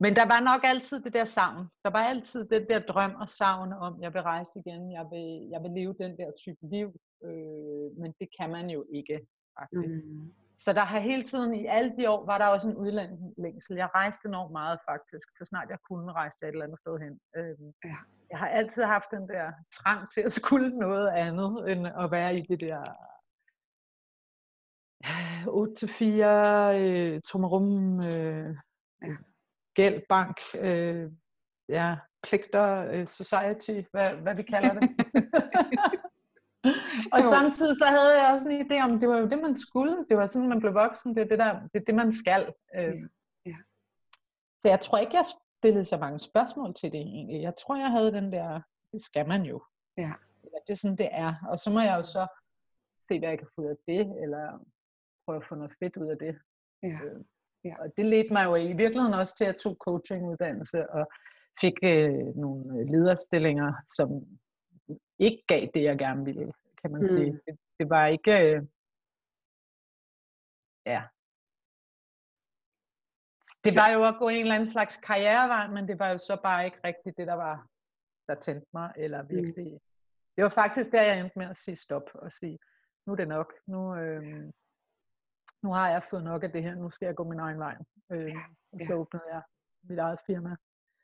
Men 0.00 0.16
der 0.16 0.26
var 0.26 0.40
nok 0.40 0.60
altid 0.64 1.02
det 1.02 1.14
der 1.14 1.24
savn. 1.24 1.68
Der 1.84 1.90
var 1.90 1.98
altid 2.12 2.48
den 2.48 2.68
der 2.68 2.78
drøm 2.80 3.14
og 3.14 3.28
savn 3.28 3.72
om, 3.72 4.02
jeg 4.02 4.14
vil 4.14 4.22
rejse 4.22 4.58
igen, 4.66 4.92
jeg 4.92 5.06
vil, 5.12 5.48
jeg 5.52 5.62
vil 5.62 5.70
leve 5.70 5.94
den 6.00 6.18
der 6.18 6.30
type 6.44 6.58
liv, 6.62 6.88
øh, 7.24 7.86
men 8.00 8.14
det 8.20 8.28
kan 8.40 8.50
man 8.50 8.70
jo 8.70 8.84
ikke. 8.92 9.26
faktisk. 9.58 10.04
Mm. 10.04 10.32
Så 10.58 10.72
der 10.72 10.84
har 10.84 10.98
hele 11.00 11.24
tiden, 11.24 11.54
i 11.54 11.66
alle 11.66 11.92
de 11.98 12.10
år, 12.10 12.26
var 12.26 12.38
der 12.38 12.46
også 12.46 12.68
en 12.68 12.76
udlandslængsel. 12.76 13.76
Jeg 13.76 13.88
rejste 13.94 14.28
enormt 14.28 14.52
meget 14.52 14.78
faktisk, 14.90 15.28
så 15.38 15.44
snart 15.44 15.68
jeg 15.70 15.78
kunne 15.90 16.12
rejse 16.12 16.36
et 16.42 16.48
eller 16.48 16.64
andet 16.64 16.78
sted 16.78 16.98
hen. 16.98 17.20
Øhm, 17.36 17.72
Ja. 17.84 17.90
Jeg 18.30 18.38
har 18.38 18.48
altid 18.48 18.82
haft 18.82 19.04
den 19.10 19.28
der 19.28 19.52
trang 19.72 20.10
til 20.12 20.20
at 20.20 20.32
skulle 20.32 20.78
noget 20.78 21.08
andet, 21.08 21.72
end 21.72 21.86
at 21.86 22.10
være 22.10 22.34
i 22.34 22.38
det 22.38 22.60
der 22.60 22.82
8-4, 25.46 26.74
øh, 26.80 27.20
tomrum, 27.20 28.00
øh, 28.00 28.56
Ja. 29.02 29.16
Gæld, 29.76 30.02
bank, 30.08 30.36
øh, 30.54 31.10
ja, 31.68 31.96
pligter, 32.22 32.68
øh, 32.92 33.06
society, 33.06 33.76
hvad, 33.92 34.16
hvad 34.22 34.34
vi 34.34 34.42
kalder 34.42 34.72
det. 34.74 34.88
og 37.12 37.20
Jo. 37.22 37.28
samtidig 37.30 37.76
så 37.78 37.86
havde 37.86 38.22
jeg 38.22 38.32
også 38.32 38.48
en 38.48 38.60
idé 38.66 38.84
om, 38.84 39.00
det 39.00 39.08
var 39.08 39.18
jo 39.18 39.28
det, 39.28 39.38
man 39.38 39.56
skulle. 39.56 39.96
Det 40.08 40.16
var 40.16 40.26
sådan, 40.26 40.48
man 40.48 40.60
blev 40.60 40.74
voksen. 40.74 41.14
Det 41.14 41.22
er 41.22 41.28
det, 41.28 41.38
der, 41.38 41.60
det, 41.60 41.80
er 41.80 41.84
det 41.84 41.94
man 41.94 42.12
skal. 42.12 42.52
Øh. 42.76 42.82
Ja, 42.82 42.90
ja. 43.46 43.56
Så 44.60 44.68
jeg 44.68 44.80
tror 44.80 44.98
ikke, 44.98 45.16
jeg 45.16 45.24
stillede 45.58 45.84
så 45.84 45.98
mange 45.98 46.20
spørgsmål 46.20 46.74
til 46.74 46.92
det 46.92 47.00
egentlig. 47.00 47.42
Jeg 47.42 47.54
tror, 47.56 47.76
jeg 47.76 47.90
havde 47.90 48.12
den 48.12 48.32
der, 48.32 48.60
det 48.92 49.02
skal 49.02 49.28
man 49.28 49.42
jo. 49.42 49.62
Ja. 49.96 50.12
Eller 50.44 50.58
det 50.66 50.72
er 50.72 50.76
sådan, 50.76 50.96
det 50.96 51.08
er. 51.12 51.34
Og 51.48 51.58
så 51.58 51.70
må 51.70 51.80
jeg 51.80 51.96
jo 51.98 52.04
så 52.04 52.26
se, 53.08 53.18
hvad 53.18 53.28
jeg 53.28 53.38
kan 53.38 53.48
få 53.54 53.60
ud 53.62 53.66
af 53.66 53.76
det, 53.86 54.22
eller 54.22 54.58
prøve 55.24 55.36
at 55.36 55.48
få 55.48 55.54
noget 55.54 55.72
fedt 55.78 55.96
ud 55.96 56.06
af 56.06 56.18
det. 56.18 56.38
Ja. 56.82 56.98
Øh, 57.04 57.20
Ja. 57.66 57.82
Og 57.82 57.92
det 57.96 58.06
ledte 58.06 58.32
mig 58.32 58.44
jo 58.44 58.54
i 58.54 58.72
virkeligheden 58.72 59.14
også 59.14 59.34
til, 59.36 59.44
at 59.44 59.52
jeg 59.52 59.58
tog 59.60 59.76
coachinguddannelse 59.80 60.90
og 60.90 61.04
fik 61.60 61.74
øh, 61.82 62.36
nogle 62.42 62.78
øh, 62.78 62.86
lederstillinger, 62.92 63.72
som 63.96 64.08
ikke 65.18 65.44
gav 65.48 65.68
det, 65.74 65.82
jeg 65.82 65.98
gerne 65.98 66.24
ville, 66.24 66.52
kan 66.82 66.90
man 66.92 67.00
mm. 67.00 67.04
sige. 67.04 67.32
Mm. 67.32 67.40
Det, 67.46 67.58
det 67.78 67.90
var 67.90 68.06
ikke... 68.06 68.32
Øh, 68.32 68.62
ja. 70.86 71.02
Det 73.64 73.72
var 73.76 73.90
jo 73.94 74.04
at 74.08 74.18
gå 74.18 74.28
en 74.28 74.40
eller 74.40 74.54
anden 74.54 74.70
slags 74.70 74.96
karrierevej, 74.96 75.66
men 75.66 75.88
det 75.88 75.98
var 75.98 76.10
jo 76.10 76.18
så 76.18 76.40
bare 76.42 76.64
ikke 76.64 76.80
rigtigt 76.84 77.16
det, 77.16 77.26
der 77.26 77.34
var, 77.34 77.66
der 78.28 78.34
tændte 78.34 78.68
mig, 78.72 78.92
eller 78.96 79.22
virkelig... 79.22 79.72
Mm. 79.72 79.80
Det 80.36 80.42
var 80.42 80.48
faktisk 80.48 80.92
der, 80.92 81.02
jeg 81.02 81.20
endte 81.20 81.38
med 81.38 81.46
at 81.46 81.58
sige 81.58 81.76
stop, 81.76 82.10
og 82.14 82.32
sige, 82.32 82.58
nu 83.06 83.12
er 83.12 83.16
det 83.16 83.28
nok. 83.28 83.52
Nu, 83.66 83.96
øh, 83.96 84.52
nu 85.66 85.72
har 85.72 85.88
jeg 85.90 86.02
fået 86.10 86.24
nok 86.24 86.42
af 86.42 86.50
det 86.50 86.62
her, 86.62 86.74
nu 86.74 86.90
skal 86.90 87.06
jeg 87.06 87.14
gå 87.14 87.24
min 87.24 87.38
egen 87.38 87.58
vej. 87.58 87.76
Øh, 88.12 88.34
og 88.72 88.78
så 88.80 88.92
ja. 88.92 88.98
åbnede 88.98 89.24
jeg 89.32 89.42
mit 89.88 89.98
eget 89.98 90.18
firma. 90.26 90.56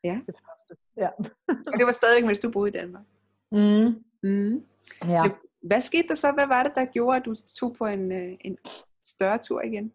Ja. 0.05 0.21
Det 0.27 0.35
første. 0.47 0.73
Ja. 0.97 1.09
Og 1.73 1.75
det 1.79 1.87
var 1.87 1.93
stadigvæk, 1.93 2.27
mens 2.27 2.41
du 2.41 2.51
boede 2.51 2.69
i 2.69 2.73
Danmark. 2.73 3.05
Mm. 3.53 4.05
Mm. 4.23 4.65
ja. 5.09 5.23
Hvad 5.63 5.81
skete 5.81 6.09
der 6.09 6.15
så? 6.15 6.33
Hvad 6.33 6.47
var 6.47 6.63
det, 6.63 6.73
der 6.75 6.85
gjorde, 6.85 7.17
at 7.17 7.25
du 7.25 7.35
tog 7.35 7.75
på 7.79 7.87
en, 7.87 8.13
øh, 8.13 8.39
en 8.41 8.59
større 9.05 9.39
tur 9.39 9.61
igen? 9.63 9.93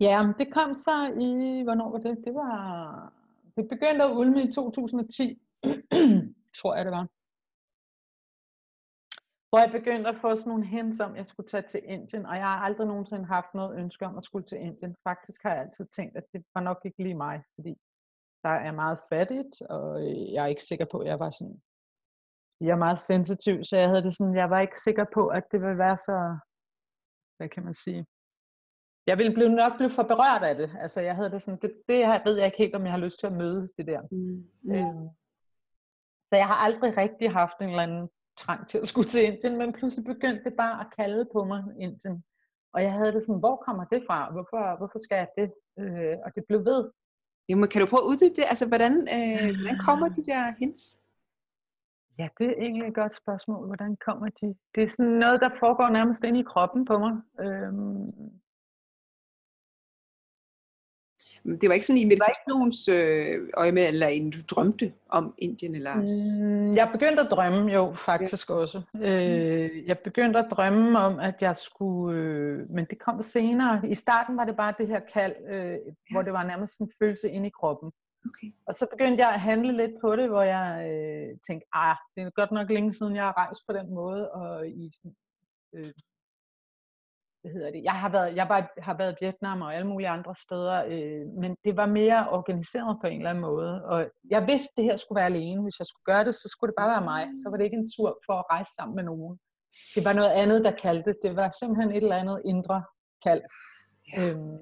Ja, 0.00 0.32
det 0.38 0.54
kom 0.54 0.74
så 0.74 1.12
i, 1.20 1.62
hvornår 1.62 1.90
var 1.90 1.98
det? 1.98 2.24
Det 2.24 2.34
var, 2.34 3.12
det 3.56 3.68
begyndte 3.68 4.04
at 4.04 4.16
ulme 4.16 4.42
i 4.42 4.52
2010, 4.52 5.42
tror 6.58 6.76
jeg 6.76 6.84
det 6.84 6.92
var. 6.92 7.06
Hvor 9.52 9.60
jeg 9.60 9.70
begyndte 9.70 10.08
at 10.08 10.16
få 10.16 10.36
sådan 10.36 10.50
nogle 10.50 10.66
hints 10.66 11.00
om, 11.00 11.10
at 11.10 11.16
jeg 11.16 11.26
skulle 11.26 11.48
tage 11.48 11.62
til 11.62 11.80
Indien, 11.84 12.26
og 12.26 12.36
jeg 12.36 12.44
har 12.44 12.58
aldrig 12.58 12.86
nogensinde 12.86 13.24
haft 13.24 13.54
noget 13.54 13.78
ønske 13.78 14.06
om 14.06 14.16
at 14.18 14.24
skulle 14.24 14.46
til 14.46 14.58
Indien. 14.58 14.96
Faktisk 15.04 15.42
har 15.42 15.50
jeg 15.50 15.60
altid 15.60 15.86
tænkt, 15.86 16.16
at 16.16 16.24
det 16.32 16.44
var 16.54 16.60
nok 16.60 16.80
ikke 16.84 17.02
lige 17.02 17.14
mig, 17.14 17.42
fordi 17.54 17.74
der 18.42 18.48
er 18.48 18.72
meget 18.72 18.98
fattigt, 19.08 19.62
og 19.62 20.02
øh, 20.02 20.32
jeg 20.32 20.42
er 20.42 20.46
ikke 20.46 20.64
sikker 20.64 20.84
på, 20.92 20.98
at 20.98 21.06
jeg 21.06 21.18
var 21.18 21.30
sådan, 21.30 21.62
jeg 22.60 22.70
er 22.70 22.84
meget 22.86 22.98
sensitiv, 22.98 23.64
så 23.64 23.76
jeg 23.76 23.88
havde 23.88 24.02
det 24.02 24.16
sådan, 24.16 24.36
jeg 24.36 24.50
var 24.50 24.60
ikke 24.60 24.80
sikker 24.80 25.04
på, 25.14 25.28
at 25.28 25.44
det 25.52 25.60
ville 25.60 25.78
være 25.78 25.96
så, 25.96 26.38
hvad 27.36 27.48
kan 27.48 27.64
man 27.64 27.74
sige, 27.74 28.06
jeg 29.06 29.18
ville 29.18 29.34
blive, 29.34 29.48
nok 29.48 29.76
blive 29.76 29.90
for 29.90 30.02
berørt 30.02 30.42
af 30.42 30.54
det. 30.54 30.70
Altså 30.80 31.00
jeg 31.00 31.14
havde 31.16 31.30
det 31.30 31.42
sådan, 31.42 31.60
det, 31.62 31.82
det 31.88 32.06
her 32.06 32.20
ved 32.24 32.36
jeg 32.36 32.46
ikke 32.46 32.58
helt, 32.58 32.74
om 32.74 32.84
jeg 32.84 32.92
har 32.92 33.04
lyst 33.06 33.18
til 33.18 33.26
at 33.26 33.32
møde 33.32 33.68
det 33.78 33.86
der. 33.86 34.00
Mm. 34.10 34.50
Mm. 34.62 34.74
Øhm, 34.74 35.08
så 36.28 36.36
jeg 36.36 36.46
har 36.46 36.54
aldrig 36.54 36.96
rigtig 36.96 37.32
haft 37.32 37.58
en 37.60 37.68
eller 37.68 37.82
anden 37.82 38.08
trang 38.42 38.68
til 38.68 38.78
at 38.78 38.88
skulle 38.88 39.08
til 39.08 39.22
Indien, 39.28 39.58
men 39.58 39.72
pludselig 39.72 40.04
begyndte 40.04 40.44
det 40.44 40.54
bare 40.62 40.80
at 40.80 40.86
kalde 40.98 41.22
på 41.32 41.44
mig 41.44 41.60
Indien. 41.80 42.24
Og 42.74 42.82
jeg 42.82 42.92
havde 42.92 43.12
det 43.12 43.22
sådan, 43.22 43.44
hvor 43.44 43.56
kommer 43.66 43.84
det 43.84 44.00
fra? 44.08 44.18
Hvorfor, 44.34 44.62
hvorfor 44.78 44.98
skal 44.98 45.16
jeg 45.16 45.28
det? 45.38 45.48
Øh, 45.80 46.16
og 46.24 46.34
det 46.34 46.42
blev 46.48 46.60
ved. 46.70 46.90
Jamen, 47.48 47.68
kan 47.68 47.80
du 47.80 47.86
prøve 47.86 48.04
at 48.04 48.10
uddybe 48.10 48.34
det? 48.38 48.44
Altså, 48.52 48.66
hvordan, 48.68 48.92
øh, 49.16 49.46
hvordan 49.60 49.78
kommer 49.88 50.08
de 50.08 50.22
der 50.30 50.42
hints? 50.58 50.82
Ja, 52.18 52.28
det 52.38 52.46
er 52.46 52.56
egentlig 52.64 52.86
et 52.88 52.94
godt 52.94 53.16
spørgsmål. 53.22 53.66
Hvordan 53.66 53.96
kommer 54.06 54.28
de? 54.40 54.46
Det 54.74 54.82
er 54.82 54.86
sådan 54.86 55.18
noget, 55.24 55.40
der 55.40 55.50
foregår 55.60 55.88
nærmest 55.88 56.24
inde 56.24 56.40
i 56.40 56.50
kroppen 56.52 56.84
på 56.84 56.98
mig. 57.04 57.14
Øhm, 57.44 58.41
Det 61.44 61.68
var 61.68 61.74
ikke 61.74 61.86
sådan 61.86 62.02
i 62.02 62.04
meditations 62.04 62.88
øh, 62.88 63.48
øje 63.56 63.72
med, 63.72 63.88
eller 63.88 64.06
en 64.06 64.30
du 64.30 64.38
drømte 64.50 64.92
om 65.08 65.34
Indien, 65.38 65.74
eller... 65.74 65.94
Mm, 66.40 66.74
Jeg 66.74 66.88
begyndte 66.92 67.22
at 67.22 67.28
drømme 67.30 67.72
jo 67.72 67.94
faktisk 67.98 68.50
ja. 68.50 68.54
også. 68.54 68.82
Øh, 68.94 69.86
jeg 69.86 69.98
begyndte 69.98 70.38
at 70.38 70.46
drømme 70.50 70.98
om, 70.98 71.18
at 71.18 71.34
jeg 71.40 71.56
skulle, 71.56 72.18
øh, 72.18 72.70
men 72.70 72.84
det 72.90 72.98
kom 72.98 73.22
senere. 73.22 73.80
I 73.88 73.94
starten 73.94 74.36
var 74.36 74.44
det 74.44 74.56
bare 74.56 74.74
det 74.78 74.88
her 74.88 75.00
kald, 75.12 75.34
øh, 75.48 75.76
hvor 76.12 76.22
det 76.22 76.32
var 76.32 76.44
nærmest 76.44 76.80
en 76.80 76.90
følelse 76.98 77.30
inde 77.30 77.46
i 77.46 77.52
kroppen. 77.60 77.92
Okay. 78.26 78.52
Og 78.66 78.74
så 78.74 78.86
begyndte 78.90 79.22
jeg 79.22 79.32
at 79.34 79.40
handle 79.40 79.76
lidt 79.76 80.00
på 80.00 80.16
det, 80.16 80.28
hvor 80.28 80.42
jeg 80.42 80.68
øh, 80.90 81.38
tænkte, 81.46 81.66
ah, 81.72 81.96
det 82.16 82.22
er 82.22 82.30
godt 82.30 82.52
nok 82.52 82.70
længe 82.70 82.92
siden, 82.92 83.16
jeg 83.16 83.24
har 83.24 83.36
rejst 83.36 83.60
på 83.68 83.72
den 83.72 83.94
måde, 83.94 84.30
og 84.30 84.68
i 84.68 84.92
øh, 85.74 85.92
hvad 87.42 87.52
hedder 87.52 87.70
det, 87.70 87.82
jeg 87.84 87.92
har 87.92 88.08
været, 88.08 88.36
jeg 88.36 88.48
var, 88.48 88.60
har 88.78 88.96
været 88.96 89.12
i 89.12 89.24
Vietnam 89.24 89.62
og 89.62 89.74
alle 89.74 89.86
mulige 89.86 90.08
andre 90.08 90.34
steder, 90.44 90.76
øh, 90.92 91.26
men 91.42 91.56
det 91.64 91.76
var 91.76 91.86
mere 91.86 92.28
organiseret 92.30 92.98
på 93.00 93.06
en 93.06 93.18
eller 93.18 93.30
anden 93.30 93.46
måde, 93.50 93.84
og 93.84 94.10
jeg 94.30 94.46
vidste, 94.46 94.72
at 94.72 94.76
det 94.76 94.84
her 94.84 94.96
skulle 94.96 95.18
være 95.20 95.32
alene. 95.34 95.62
Hvis 95.62 95.78
jeg 95.78 95.86
skulle 95.86 96.08
gøre 96.12 96.24
det, 96.24 96.34
så 96.34 96.48
skulle 96.48 96.70
det 96.70 96.80
bare 96.80 96.94
være 96.94 97.08
mig. 97.12 97.22
Så 97.40 97.44
var 97.50 97.56
det 97.56 97.64
ikke 97.64 97.80
en 97.82 97.92
tur 97.96 98.10
for 98.26 98.34
at 98.38 98.48
rejse 98.54 98.70
sammen 98.78 98.94
med 98.96 99.04
nogen. 99.10 99.34
Det 99.94 100.02
var 100.06 100.14
noget 100.20 100.32
andet, 100.42 100.58
der 100.66 100.80
kaldte. 100.84 101.12
Det 101.24 101.36
var 101.36 101.48
simpelthen 101.50 101.90
et 101.90 102.02
eller 102.02 102.22
andet 102.22 102.38
indre 102.52 102.78
kald. 103.24 103.42
Øhm, 104.18 104.58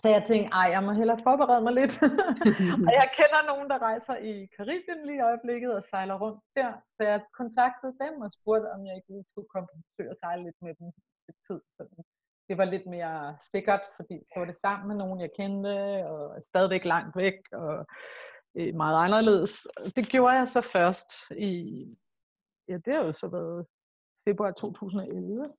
så 0.00 0.06
jeg 0.14 0.22
tænkte, 0.30 0.50
ej, 0.60 0.66
jeg 0.74 0.82
må 0.86 0.92
hellere 1.00 1.20
forberede 1.28 1.62
mig 1.66 1.74
lidt. 1.80 1.94
og 2.88 2.92
jeg 3.00 3.08
kender 3.18 3.42
nogen, 3.50 3.66
der 3.72 3.78
rejser 3.88 4.16
i 4.30 4.32
Karibien 4.56 5.00
lige 5.06 5.20
i 5.20 5.26
øjeblikket 5.30 5.70
og 5.78 5.82
sejler 5.90 6.16
rundt 6.22 6.40
der. 6.58 6.70
Så 6.96 7.00
jeg 7.10 7.18
kontaktede 7.40 7.94
dem 8.02 8.14
og 8.24 8.30
spurgte, 8.36 8.66
om 8.74 8.80
jeg 8.86 8.94
ikke 8.98 9.14
skulle 9.30 9.50
komme 9.54 9.68
og 10.12 10.16
sejle 10.22 10.42
lidt 10.46 10.60
med 10.66 10.74
dem 10.80 10.88
et 11.30 11.38
tid. 11.46 11.60
Så 11.76 11.82
det 12.48 12.58
var 12.58 12.64
lidt 12.64 12.86
mere 12.86 13.36
sikkert, 13.52 13.80
fordi 13.96 14.16
så 14.18 14.34
var 14.40 14.46
det 14.46 14.56
sammen 14.56 14.88
med 14.88 14.96
nogen, 14.96 15.20
jeg 15.20 15.30
kendte, 15.36 15.74
og 16.12 16.44
stadigvæk 16.44 16.84
langt 16.84 17.16
væk, 17.16 17.38
og 17.52 17.86
øh, 18.58 18.74
meget 18.74 19.04
anderledes. 19.04 19.66
Det 19.96 20.06
gjorde 20.08 20.34
jeg 20.34 20.48
så 20.48 20.60
først 20.60 21.10
i, 21.38 21.54
ja, 22.68 22.76
det 22.84 22.94
har 22.94 23.04
jo 23.04 23.12
så 23.12 23.28
været 23.28 23.66
februar 24.28 24.50
2011. 24.52 25.52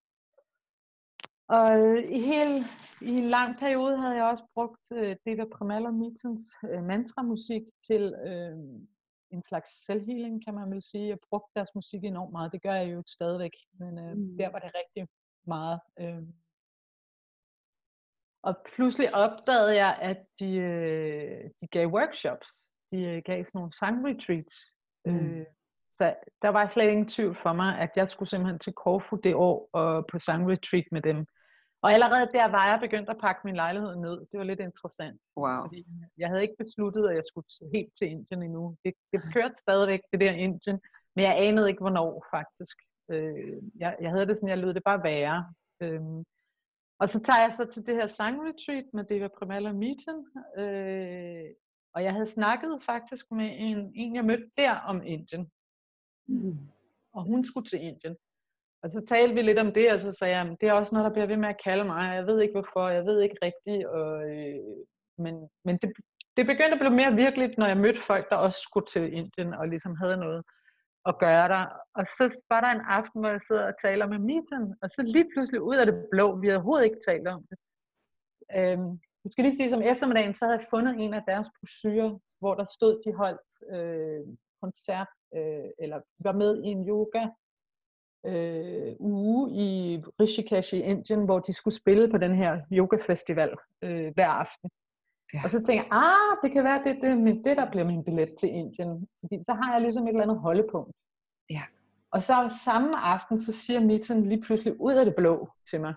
Og 1.48 1.80
øh, 1.80 2.04
i, 2.18 2.20
hele, 2.20 2.56
i 3.01 3.12
en 3.24 3.30
lang 3.30 3.60
periode 3.60 3.98
havde 3.98 4.16
jeg 4.16 4.25
også 4.25 4.44
brugt 4.54 4.82
øh, 4.94 5.16
Deva 5.25 5.46
Premal 5.56 5.86
og 5.86 5.94
Mitens 5.94 6.42
øh, 6.70 6.84
mantramusik 6.84 7.62
til 7.88 8.04
øh, 8.28 8.58
en 9.36 9.44
slags 9.44 9.86
selvhealing, 9.86 10.46
kan 10.46 10.54
man 10.56 10.72
vel 10.72 10.82
sige. 10.82 11.08
Jeg 11.08 11.18
brugte 11.30 11.51
deres 11.56 11.75
musik 11.75 12.04
enormt 12.04 12.32
meget. 12.32 12.51
Det 12.51 12.62
gør 12.63 12.74
jeg 12.74 12.94
jo 12.94 13.04
stadigvæk, 13.08 13.56
men 13.80 14.00
øh, 14.00 14.18
Mm. 14.18 14.38
der 14.38 14.50
var 14.51 14.60
det 14.60 14.72
rigtig 14.82 15.08
meget. 15.48 15.79
Øh. 16.00 16.24
Og 18.43 18.55
pludselig 18.75 19.07
opdagede 19.15 19.75
jeg, 19.75 19.98
at 20.01 20.25
de, 20.39 20.55
øh, 20.55 21.50
de 21.62 21.67
gav 21.67 21.88
workshops. 21.88 22.48
De 22.91 22.98
øh, 23.03 23.21
gav 23.25 23.45
sådan 23.45 23.57
nogle 23.60 23.74
sangretreats. 23.79 24.55
Mm. 25.05 25.15
Øh, 25.15 25.45
så 25.98 26.15
der 26.41 26.50
var 26.50 26.67
slet 26.67 26.89
ingen 26.89 27.10
tvivl 27.10 27.38
for 27.43 27.53
mig, 27.53 27.79
at 27.79 27.91
jeg 27.95 28.10
skulle 28.10 28.29
simpelthen 28.29 28.60
til 28.60 28.74
Korfu 28.74 29.15
det 29.15 29.36
år 29.36 29.69
og 29.74 30.05
på 30.12 30.19
sangretreat 30.19 30.86
med 30.91 31.01
dem. 31.01 31.25
Og 31.83 31.93
allerede 31.93 32.31
der 32.33 32.48
var 32.48 32.65
jeg 32.71 32.79
begyndt 32.79 33.10
at 33.10 33.21
pakke 33.21 33.41
min 33.43 33.55
lejlighed 33.55 33.95
ned. 33.95 34.17
Det 34.31 34.38
var 34.39 34.43
lidt 34.43 34.60
interessant. 34.60 35.21
Wow. 35.38 35.62
Fordi 35.65 35.86
jeg 36.17 36.27
havde 36.29 36.41
ikke 36.41 36.62
besluttet, 36.63 37.10
at 37.10 37.15
jeg 37.15 37.24
skulle 37.25 37.48
helt 37.74 37.93
til 37.98 38.07
Indien 38.07 38.43
endnu. 38.43 38.75
Det, 38.86 38.93
det 39.12 39.21
kørte 39.33 39.55
stadigvæk, 39.55 40.01
det 40.12 40.19
der 40.19 40.31
Indien. 40.31 40.79
Men 41.15 41.25
jeg 41.25 41.36
anede 41.38 41.69
ikke, 41.69 41.81
hvornår 41.81 42.25
faktisk. 42.36 42.77
Øh, 43.12 43.62
jeg, 43.75 43.98
jeg 44.01 44.10
havde 44.12 44.25
det 44.27 44.38
sådan, 44.38 44.50
jeg 44.50 44.58
lød 44.58 44.74
det 44.74 44.84
bare 44.84 45.03
være. 45.03 45.53
Øhm, 45.82 46.24
og 47.00 47.10
så 47.10 47.22
tager 47.24 47.41
jeg 47.41 47.53
så 47.53 47.65
til 47.74 47.88
det 47.88 47.96
her 47.96 48.06
sangretreat 48.06 48.86
med 48.94 49.03
Deva 49.03 49.27
Premal 49.27 49.68
og 49.68 49.75
Meeting. 49.75 50.20
Øh, 50.58 51.50
og 51.94 52.03
jeg 52.03 52.13
havde 52.13 52.27
snakket 52.27 52.84
faktisk 52.84 53.32
med 53.32 53.50
en, 53.58 53.91
en, 53.96 54.15
jeg 54.15 54.25
mødte 54.25 54.51
der 54.58 54.75
om 54.75 55.03
Indien. 55.06 55.51
Mm. 56.27 56.58
Og 57.13 57.24
hun 57.24 57.46
skulle 57.46 57.68
til 57.68 57.82
Indien. 57.82 58.15
Og 58.84 58.89
så 58.89 59.06
talte 59.06 59.36
vi 59.36 59.41
lidt 59.41 59.60
om 59.60 59.72
det, 59.74 59.91
og 59.94 60.00
så 60.00 60.12
sagde 60.12 60.38
jeg, 60.38 60.56
det 60.62 60.70
er 60.70 60.74
også 60.74 60.96
noget, 60.96 61.08
der 61.08 61.13
bliver 61.13 61.27
ved 61.27 61.38
med 61.38 61.50
at 61.50 61.62
kalde 61.63 61.84
mig. 61.84 62.15
Jeg 62.15 62.25
ved 62.27 62.41
ikke 62.41 62.53
hvorfor, 62.53 62.89
jeg 62.89 63.06
ved 63.06 63.22
ikke 63.22 63.38
rigtigt. 63.41 63.86
Og, 63.88 64.30
øh, 64.30 64.86
men 65.18 65.50
men 65.65 65.77
det, 65.77 65.89
det 66.38 66.46
begyndte 66.46 66.74
at 66.74 66.80
blive 66.80 67.00
mere 67.01 67.13
virkeligt, 67.15 67.58
når 67.58 67.65
jeg 67.65 67.77
mødte 67.77 68.00
folk, 68.00 68.30
der 68.30 68.38
også 68.46 68.60
skulle 68.68 68.88
til 68.88 69.13
Indien, 69.13 69.53
og 69.53 69.68
ligesom 69.68 69.96
havde 69.96 70.18
noget 70.18 70.44
at 71.10 71.20
gøre 71.20 71.48
der. 71.48 71.65
Og 71.98 72.05
så 72.17 72.24
var 72.50 72.62
der 72.62 72.67
en 72.67 72.86
aften, 72.98 73.20
hvor 73.20 73.29
jeg 73.29 73.41
sidder 73.48 73.65
og 73.67 73.74
taler 73.81 74.08
med 74.08 74.20
Mitan, 74.20 74.65
og 74.81 74.89
så 74.96 75.01
lige 75.15 75.29
pludselig 75.34 75.62
ud 75.62 75.75
af 75.75 75.86
det 75.86 76.08
blå, 76.12 76.36
vi 76.39 76.48
havde 76.48 76.58
overhovedet 76.58 76.86
ikke 76.86 77.05
talt 77.08 77.27
om 77.27 77.41
det. 77.50 77.58
Øhm, 78.58 78.91
jeg 79.24 79.31
skal 79.31 79.43
lige 79.43 79.58
sige, 79.58 79.70
som 79.70 79.81
eftermiddagen, 79.81 80.34
så 80.34 80.46
havde 80.46 80.58
jeg 80.60 80.67
fundet 80.70 80.93
en 81.00 81.13
af 81.13 81.24
deres 81.27 81.48
brochurer, 81.58 82.20
hvor 82.39 82.53
der 82.55 82.65
stod, 82.77 82.93
de 83.05 83.13
holdt 83.13 83.50
øh, 83.75 84.22
koncert, 84.62 85.12
øh, 85.36 85.70
eller 85.79 86.00
var 86.20 86.31
med 86.31 86.63
i 86.63 86.67
en 86.67 86.88
yoga 86.89 87.24
øh, 88.25 88.96
uge 89.00 89.51
i 89.51 89.98
Rishikesh 90.20 90.74
i 90.74 90.79
Indien, 90.79 91.25
hvor 91.25 91.39
de 91.39 91.53
skulle 91.53 91.74
spille 91.74 92.12
på 92.12 92.17
den 92.17 92.36
her 92.36 92.62
yoga-festival 92.72 93.55
øh, 93.81 94.12
hver 94.15 94.27
aften. 94.27 94.70
Ja. 95.34 95.40
Og 95.44 95.50
så 95.50 95.64
tænker 95.64 95.84
jeg, 95.84 95.92
ah, 95.92 96.38
det 96.44 96.52
kan 96.52 96.64
være, 96.64 96.84
det, 96.84 97.02
det, 97.02 97.18
det, 97.18 97.46
det 97.46 97.58
der 97.58 97.72
bliver 97.72 97.86
min 97.86 98.04
billet 98.04 98.36
til 98.40 98.50
Indien. 98.50 99.08
Fordi 99.20 99.44
så 99.44 99.54
har 99.54 99.74
jeg 99.74 99.82
ligesom 99.82 100.04
et 100.04 100.10
eller 100.10 100.24
andet 100.24 100.40
holdepunkt. 100.40 100.92
Ja. 101.50 101.62
Og 102.12 102.24
så 102.24 102.60
samme 102.66 102.98
aften, 102.98 103.42
så 103.42 103.52
siger 103.52 103.80
Mitten 103.80 104.30
lige 104.30 104.42
pludselig 104.42 104.82
ud 104.82 104.94
af 104.94 105.06
det 105.06 105.16
blå 105.16 105.50
til 105.70 105.82
mig, 105.82 105.94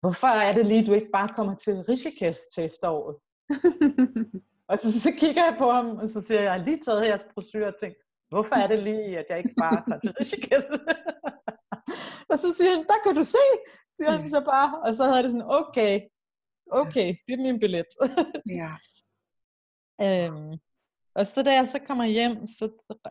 hvorfor 0.00 0.26
er 0.26 0.52
det 0.52 0.66
lige, 0.66 0.86
du 0.86 0.92
ikke 0.92 1.10
bare 1.12 1.28
kommer 1.28 1.54
til 1.54 1.74
Rishikesh 1.88 2.40
til 2.54 2.64
efteråret? 2.64 3.16
Og 4.70 4.78
så, 4.78 5.00
så 5.00 5.12
kigger 5.18 5.44
jeg 5.44 5.54
på 5.58 5.70
ham, 5.70 5.86
og 5.96 6.08
så 6.08 6.20
siger 6.20 6.40
jeg, 6.40 6.44
jeg 6.44 6.52
har 6.52 6.64
lige 6.64 6.84
taget 6.84 7.06
jeres 7.06 7.26
brochure 7.34 7.66
og 7.66 7.80
tænkt, 7.80 7.98
hvorfor 8.28 8.54
er 8.54 8.66
det 8.66 8.78
lige, 8.78 9.18
at 9.18 9.26
jeg 9.28 9.38
ikke 9.38 9.54
bare 9.58 9.82
tager 9.88 10.00
til 10.00 10.12
Rishikesh? 10.20 10.66
og 12.30 12.38
så 12.38 12.54
siger 12.54 12.70
han, 12.74 12.84
der 12.92 12.98
kan 13.04 13.14
du 13.14 13.24
se, 13.24 13.46
siger 13.96 14.10
han 14.10 14.28
så 14.28 14.40
bare. 14.40 14.82
Og 14.84 14.96
så 14.96 15.04
havde 15.04 15.22
det 15.22 15.30
sådan, 15.30 15.50
okay, 15.50 16.00
okay, 16.70 17.14
det 17.26 17.32
er 17.32 17.42
min 17.42 17.58
billet. 17.58 17.86
ja. 18.60 18.72
øhm, 20.02 20.58
og 21.14 21.26
så 21.26 21.42
da 21.42 21.54
jeg 21.54 21.68
så 21.68 21.78
kommer 21.86 22.06
hjem, 22.06 22.46
så 22.46 22.64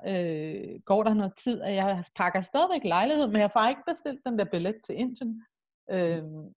øh, 0.07 0.79
går 0.85 1.03
der 1.03 1.13
noget 1.13 1.33
tid, 1.37 1.61
og 1.61 1.75
jeg 1.75 2.03
pakker 2.15 2.41
stadigvæk 2.41 2.83
lejlighed, 2.83 3.27
men 3.27 3.41
jeg 3.41 3.51
får 3.53 3.69
ikke 3.69 3.81
bestilt 3.87 4.21
den 4.25 4.39
der 4.39 4.45
billet 4.45 4.75
til 4.83 4.95
Indien. 4.95 5.45
Øhm, 5.91 6.53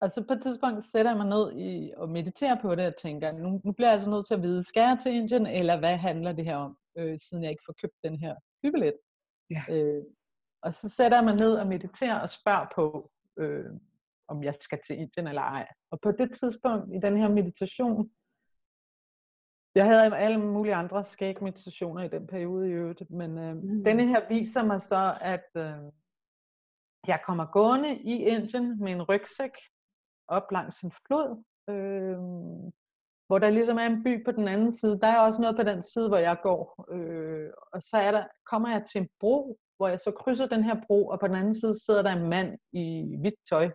og 0.00 0.10
så 0.10 0.24
på 0.28 0.34
et 0.34 0.42
tidspunkt 0.42 0.84
sætter 0.84 1.10
jeg 1.10 1.18
mig 1.18 1.26
ned 1.26 1.58
i, 1.58 1.92
og 1.96 2.08
mediterer 2.08 2.60
på 2.62 2.74
det, 2.74 2.86
og 2.86 2.96
tænker, 2.96 3.32
nu, 3.32 3.60
nu 3.64 3.72
bliver 3.72 3.88
jeg 3.88 3.92
altså 3.92 4.10
nødt 4.10 4.26
til 4.26 4.34
at 4.34 4.42
vide, 4.42 4.62
skal 4.62 4.80
jeg 4.80 4.98
til 5.02 5.12
Indien, 5.12 5.46
eller 5.46 5.78
hvad 5.78 5.96
handler 5.96 6.32
det 6.32 6.44
her 6.44 6.56
om, 6.56 6.76
øh, 6.98 7.18
siden 7.18 7.42
jeg 7.42 7.50
ikke 7.50 7.62
får 7.66 7.74
købt 7.82 7.94
den 8.04 8.18
her 8.18 8.34
flybillet. 8.60 8.94
Ja. 9.50 9.74
Øh, 9.74 10.04
og 10.62 10.74
så 10.74 10.88
sætter 10.88 11.16
jeg 11.18 11.24
mig 11.24 11.34
ned 11.34 11.54
og 11.54 11.66
mediterer 11.66 12.18
og 12.20 12.30
spørger 12.30 12.66
på, 12.74 13.10
øh, 13.38 13.70
om 14.32 14.42
jeg 14.42 14.54
skal 14.54 14.78
til 14.86 14.98
Indien 14.98 15.26
eller 15.26 15.42
ej. 15.42 15.66
Og 15.90 15.98
på 16.02 16.10
det 16.12 16.32
tidspunkt 16.32 16.94
i 16.96 16.98
den 17.06 17.16
her 17.16 17.28
meditation, 17.28 18.10
jeg 19.74 19.86
havde 19.86 20.16
alle 20.16 20.40
mulige 20.40 20.74
andre 20.74 21.04
skæg 21.04 21.42
meditationer 21.42 22.02
i 22.04 22.08
den 22.08 22.26
periode 22.26 22.68
i 22.68 22.72
øvrigt, 22.72 23.10
men 23.10 23.38
øh, 23.38 23.56
Mm. 23.56 23.84
denne 23.84 24.06
her 24.06 24.28
viser 24.28 24.64
mig 24.64 24.80
så, 24.80 25.18
at 25.20 25.48
øh, 25.56 25.82
jeg 27.06 27.20
kommer 27.26 27.46
gående 27.52 27.96
i 27.96 28.14
Indien 28.32 28.78
med 28.84 28.92
en 28.92 29.02
rygsæk, 29.02 29.54
op 30.28 30.52
langs 30.52 30.80
en 30.80 30.92
flod, 31.06 31.42
øh, 31.70 32.18
hvor 33.26 33.38
der 33.38 33.50
ligesom 33.50 33.76
er 33.76 33.86
en 33.86 34.02
by 34.04 34.24
på 34.24 34.32
den 34.32 34.48
anden 34.48 34.72
side. 34.72 35.00
Der 35.00 35.06
er 35.06 35.18
også 35.20 35.40
noget 35.40 35.56
på 35.56 35.62
den 35.62 35.82
side, 35.82 36.08
hvor 36.08 36.16
jeg 36.28 36.36
går. 36.42 36.86
Øh, 36.94 37.50
og 37.72 37.82
så 37.82 37.96
er 37.96 38.10
der, 38.10 38.24
kommer 38.50 38.68
jeg 38.70 38.82
til 38.84 39.00
en 39.00 39.08
bro, 39.20 39.58
hvor 39.76 39.88
jeg 39.88 40.00
så 40.00 40.10
krydser 40.10 40.46
den 40.46 40.64
her 40.64 40.76
bro, 40.86 41.06
og 41.06 41.20
på 41.20 41.26
den 41.26 41.36
anden 41.36 41.54
side 41.54 41.84
sidder 41.84 42.02
der 42.02 42.12
en 42.12 42.28
mand 42.28 42.58
i 42.72 43.16
hvidt 43.20 43.34
tøj. 43.50 43.70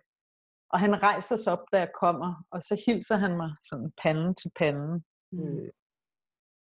Og 0.72 0.80
han 0.80 1.02
rejser 1.02 1.36
sig 1.36 1.52
op, 1.52 1.64
da 1.72 1.78
jeg 1.78 1.90
kommer, 2.00 2.44
og 2.50 2.62
så 2.62 2.82
hilser 2.86 3.16
han 3.16 3.36
mig 3.36 3.50
sådan 3.68 3.92
panden 4.02 4.34
til 4.34 4.50
panden. 4.58 5.04
Mm. 5.32 5.58
Øh, 5.58 5.70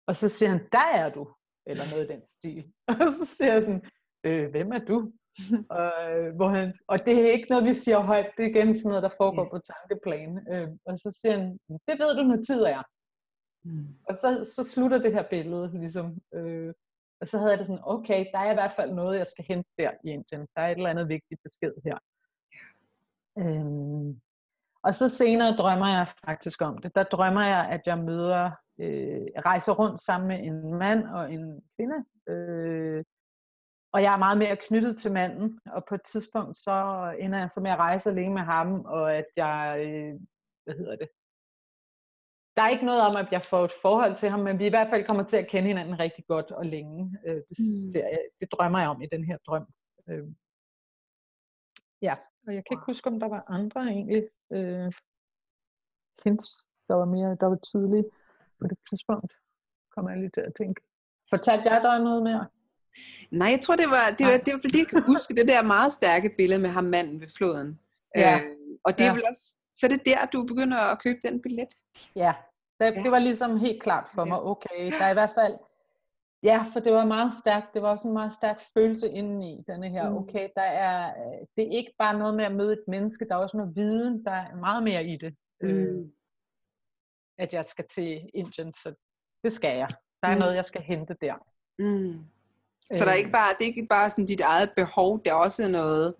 og 0.07 0.15
så 0.15 0.29
siger 0.29 0.49
han, 0.49 0.67
der 0.71 0.87
er 0.93 1.09
du, 1.09 1.23
eller 1.69 1.83
noget 1.91 2.05
i 2.05 2.13
den 2.13 2.25
stil. 2.25 2.73
Og 3.05 3.07
så 3.17 3.35
siger 3.35 3.53
jeg 3.53 3.61
sådan, 3.61 3.83
øh, 4.23 4.49
hvem 4.51 4.71
er 4.71 4.79
du? 4.91 5.11
og, 5.79 5.91
øh, 6.11 6.35
hvor 6.35 6.49
han, 6.49 6.73
og 6.87 7.05
det 7.05 7.13
er 7.21 7.31
ikke 7.31 7.49
noget, 7.49 7.65
vi 7.65 7.73
siger 7.73 7.99
højt, 7.99 8.31
det 8.37 8.45
er 8.45 8.49
igen 8.49 8.77
sådan 8.77 8.89
noget, 8.89 9.03
der 9.03 9.17
foregår 9.21 9.43
Ja. 9.43 9.49
på 9.49 9.59
tankeplan. 9.71 10.31
Øh, 10.53 10.69
og 10.85 10.97
så 10.97 11.17
siger 11.19 11.33
han, 11.39 11.59
det 11.87 11.95
ved 12.01 12.11
du, 12.17 12.23
når 12.23 12.43
tid 12.43 12.61
er. 12.75 12.83
Mm. 13.65 13.87
Og 14.09 14.15
så, 14.15 14.29
så 14.55 14.61
slutter 14.71 14.97
det 14.97 15.13
her 15.13 15.25
billede 15.29 15.79
ligesom. 15.79 16.07
Øh, 16.35 16.73
og 17.21 17.27
så 17.27 17.37
havde 17.37 17.51
jeg 17.51 17.59
det 17.59 17.67
sådan, 17.67 17.83
okay, 17.95 18.25
der 18.33 18.39
er 18.39 18.51
i 18.51 18.59
hvert 18.59 18.75
fald 18.77 18.91
noget, 18.93 19.17
jeg 19.17 19.27
skal 19.27 19.45
hente 19.47 19.69
der 19.77 19.91
i 20.03 20.07
Indien. 20.09 20.47
Der 20.55 20.61
er 20.61 20.69
et 20.71 20.77
eller 20.77 20.89
andet 20.89 21.09
vigtigt 21.09 21.39
besked 21.43 21.73
her. 21.85 21.97
Øhm, 23.37 24.21
og 24.83 24.93
så 24.93 25.09
senere 25.09 25.55
drømmer 25.55 25.87
jeg 25.87 26.07
faktisk 26.25 26.61
om 26.61 26.77
det. 26.77 26.95
Der 26.95 27.03
drømmer 27.03 27.41
jeg, 27.41 27.69
at 27.69 27.81
jeg 27.85 27.97
møder, 27.97 28.51
øh, 28.79 29.25
rejser 29.45 29.73
rundt 29.73 29.99
sammen 29.99 30.27
med 30.27 30.39
en 30.43 30.73
mand 30.73 31.07
og 31.07 31.33
en 31.33 31.61
kvinde. 31.75 32.05
Øh, 32.29 33.03
og 33.93 34.01
jeg 34.03 34.13
er 34.13 34.17
meget 34.17 34.37
mere 34.37 34.57
knyttet 34.57 34.97
til 34.97 35.11
manden. 35.11 35.59
Og 35.65 35.85
på 35.89 35.95
et 35.95 36.01
tidspunkt, 36.03 36.57
så 36.57 36.73
ender 37.19 37.39
jeg 37.39 37.51
så 37.51 37.59
med 37.59 37.71
at 37.71 37.77
rejse 37.77 38.09
alene 38.09 38.33
med 38.33 38.41
ham, 38.41 38.85
og 38.85 39.15
at 39.15 39.25
jeg, 39.35 39.77
øh, 39.87 40.19
hvad 40.63 40.75
hedder 40.75 40.95
det, 40.95 41.09
der 42.55 42.61
er 42.61 42.69
ikke 42.69 42.85
noget 42.85 43.01
om, 43.01 43.15
at 43.15 43.31
jeg 43.31 43.41
får 43.41 43.65
et 43.65 43.73
forhold 43.81 44.15
til 44.17 44.29
ham, 44.29 44.39
men 44.39 44.59
vi 44.59 44.65
i 44.65 44.69
hvert 44.69 44.89
fald 44.89 45.05
kommer 45.07 45.23
til 45.23 45.37
at 45.37 45.47
kende 45.47 45.67
hinanden 45.67 45.99
rigtig 45.99 46.25
godt 46.27 46.51
og 46.51 46.65
længe. 46.65 47.17
Øh, 47.25 47.35
det, 47.35 47.57
Mm. 47.59 47.89
ser 47.91 48.07
jeg, 48.07 48.19
det 48.39 48.51
drømmer 48.51 48.79
jeg 48.79 48.89
om 48.89 49.01
i 49.01 49.07
den 49.11 49.23
her 49.25 49.37
drøm. 49.47 49.67
Øh, 50.09 50.27
ja, 52.01 52.13
og 52.47 52.53
jeg 52.55 52.63
kan 52.65 52.75
ikke 52.75 52.85
huske, 52.85 53.07
om 53.07 53.19
der 53.19 53.27
var 53.27 53.43
andre 53.47 53.81
egentlig 53.81 54.23
øh, 54.51 54.91
hints, 56.23 56.47
der 56.87 56.95
var 56.95 57.05
mere, 57.05 57.37
der 57.39 57.45
var 57.45 57.55
tydelige 57.55 58.05
på 58.61 58.67
det 58.67 58.77
tidspunkt. 58.89 59.33
Kommer 59.95 60.11
jeg 60.11 60.19
lige 60.19 60.29
til 60.33 60.41
at 60.41 60.53
tænke. 60.57 60.81
Fortalte 61.29 61.69
jeg 61.69 61.81
dig 61.83 61.99
noget 61.99 62.23
mere? 62.23 62.45
Nej, 63.31 63.47
jeg 63.47 63.59
tror, 63.59 63.75
det 63.75 63.89
var, 63.89 64.05
det 64.17 64.25
var, 64.25 64.37
det 64.45 64.53
var 64.53 64.59
fordi, 64.65 64.79
jeg 64.79 64.87
kan 64.87 65.03
huske 65.03 65.35
det 65.35 65.47
der 65.47 65.61
meget 65.63 65.91
stærke 65.93 66.29
billede 66.37 66.61
med 66.61 66.69
ham 66.69 66.83
manden 66.83 67.21
ved 67.21 67.27
floden. 67.37 67.79
Ja. 68.15 68.39
Øh, 68.39 68.51
og 68.83 68.91
det 68.97 69.01
er 69.01 69.05
Ja. 69.11 69.13
vel 69.13 69.23
også, 69.29 69.57
så 69.73 69.85
er 69.85 69.89
det 69.89 70.05
der, 70.05 70.25
du 70.25 70.43
begynder 70.43 70.77
at 70.77 71.01
købe 71.03 71.19
den 71.23 71.41
billet? 71.41 71.67
Ja, 72.15 72.33
det, 72.79 72.85
Ja. 72.85 73.03
det 73.03 73.11
var 73.11 73.19
ligesom 73.19 73.57
helt 73.57 73.83
klart 73.83 74.07
for 74.15 74.25
mig, 74.25 74.41
okay, 74.41 74.91
der 74.91 75.03
er 75.05 75.11
i 75.11 75.13
hvert 75.13 75.33
fald, 75.39 75.55
ja, 76.43 76.65
for 76.73 76.79
det 76.79 76.93
var 76.93 77.05
meget 77.05 77.33
stærkt, 77.33 77.73
det 77.73 77.81
var 77.81 77.89
også 77.89 78.07
en 78.07 78.13
meget 78.13 78.33
stærk 78.33 78.61
følelse 78.73 79.09
indeni, 79.09 79.63
denne 79.67 79.89
her, 79.89 80.09
Mm. 80.09 80.15
okay, 80.17 80.49
der 80.55 80.61
er, 80.61 81.09
øh, 81.09 81.47
det 81.57 81.67
er 81.67 81.71
ikke 81.77 81.93
bare 81.97 82.17
noget 82.19 82.35
med 82.35 82.45
at 82.45 82.55
møde 82.55 82.73
et 82.73 82.83
menneske, 82.87 83.25
der 83.27 83.35
er 83.35 83.39
også 83.39 83.57
noget 83.57 83.75
viden, 83.75 84.25
der 84.25 84.31
er 84.31 84.55
meget 84.55 84.83
mere 84.83 85.05
i 85.05 85.17
det, 85.17 85.35
øh, 85.63 85.93
Mm. 85.95 86.11
at 87.37 87.53
jeg 87.53 87.65
skal 87.65 87.85
til 87.87 88.29
Indien, 88.33 88.73
så 88.73 88.95
det 89.43 89.51
skal 89.51 89.77
jeg. 89.77 89.87
Der 90.23 90.27
er 90.29 90.35
Mm. 90.35 90.39
noget, 90.39 90.55
jeg 90.55 90.65
skal 90.65 90.81
hente 90.81 91.15
der. 91.21 91.35
Mm. 91.79 92.19
Så 92.91 93.05
der 93.05 93.11
er 93.11 93.15
Øh, 93.15 93.19
ikke 93.19 93.31
bare, 93.31 93.53
det 93.59 93.63
er 93.63 93.67
ikke 93.75 93.87
bare 93.89 94.09
sådan 94.09 94.25
dit 94.25 94.41
eget 94.41 94.71
behov, 94.75 95.23
der 95.25 95.31
er 95.31 95.35
også 95.35 95.67
noget 95.67 96.15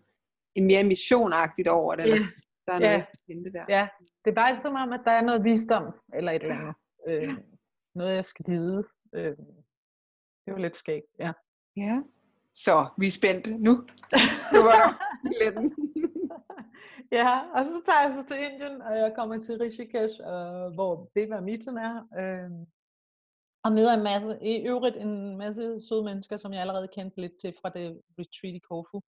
en 0.56 0.66
mere 0.68 0.84
missionagtigt 0.84 1.68
over 1.68 1.96
det. 1.96 2.04
Eller 2.04 2.16
Ja. 2.16 2.20
sådan. 2.20 2.34
der 2.68 2.74
er 2.74 2.80
Ja. 2.92 2.98
noget, 2.98 3.06
jeg 3.28 3.36
hente 3.36 3.52
der. 3.54 3.66
Ja, 3.70 3.88
det 4.26 4.32
er 4.32 4.36
bare 4.36 4.60
som 4.60 4.76
om, 4.76 4.94
at 4.94 5.02
der 5.06 5.12
er 5.12 5.22
noget 5.22 5.44
visdom, 5.44 5.84
eller 6.14 6.32
et 6.32 6.42
eller 6.44 6.56
andet. 6.56 6.76
Øh, 7.08 7.30
noget, 7.96 8.16
jeg 8.16 8.26
skal 8.26 8.46
vide. 8.48 8.84
Øh, 9.16 9.38
det 10.46 10.54
var 10.54 10.60
lidt 10.60 10.76
skægt, 10.76 11.08
ja. 11.20 11.32
ja. 11.78 12.02
Så, 12.54 12.90
vi 12.98 13.08
er 13.08 13.12
spændte 13.12 13.58
nu. 13.58 13.72
Nu 14.54 14.60
var 14.64 15.02
ja, 17.20 17.40
og 17.56 17.66
så 17.66 17.82
tager 17.86 18.02
jeg 18.04 18.14
så 18.14 18.24
til 18.28 18.38
Indien, 18.38 18.82
og 18.82 18.98
jeg 18.98 19.14
kommer 19.16 19.42
til 19.42 19.58
Rishikesh, 19.58 20.20
øh, 20.20 20.74
hvor 20.74 21.12
Deva 21.16 21.42
Mitten 21.42 21.78
er. 21.78 21.96
Øh, 22.20 22.52
og 23.64 23.72
møder 23.72 23.94
en 23.94 24.04
masse, 24.04 24.38
i 24.42 24.68
øvrigt 24.68 24.98
en 24.98 25.38
masse 25.38 25.82
søde 25.90 26.04
mennesker, 26.04 26.38
som 26.38 26.54
jeg 26.54 26.62
allerede 26.62 26.88
kendte 26.88 27.22
lidt 27.22 27.38
til 27.42 27.54
fra 27.62 27.70
det 27.70 28.02
retreat 28.20 28.56
i 28.56 28.60
Korfu. 28.60 29.02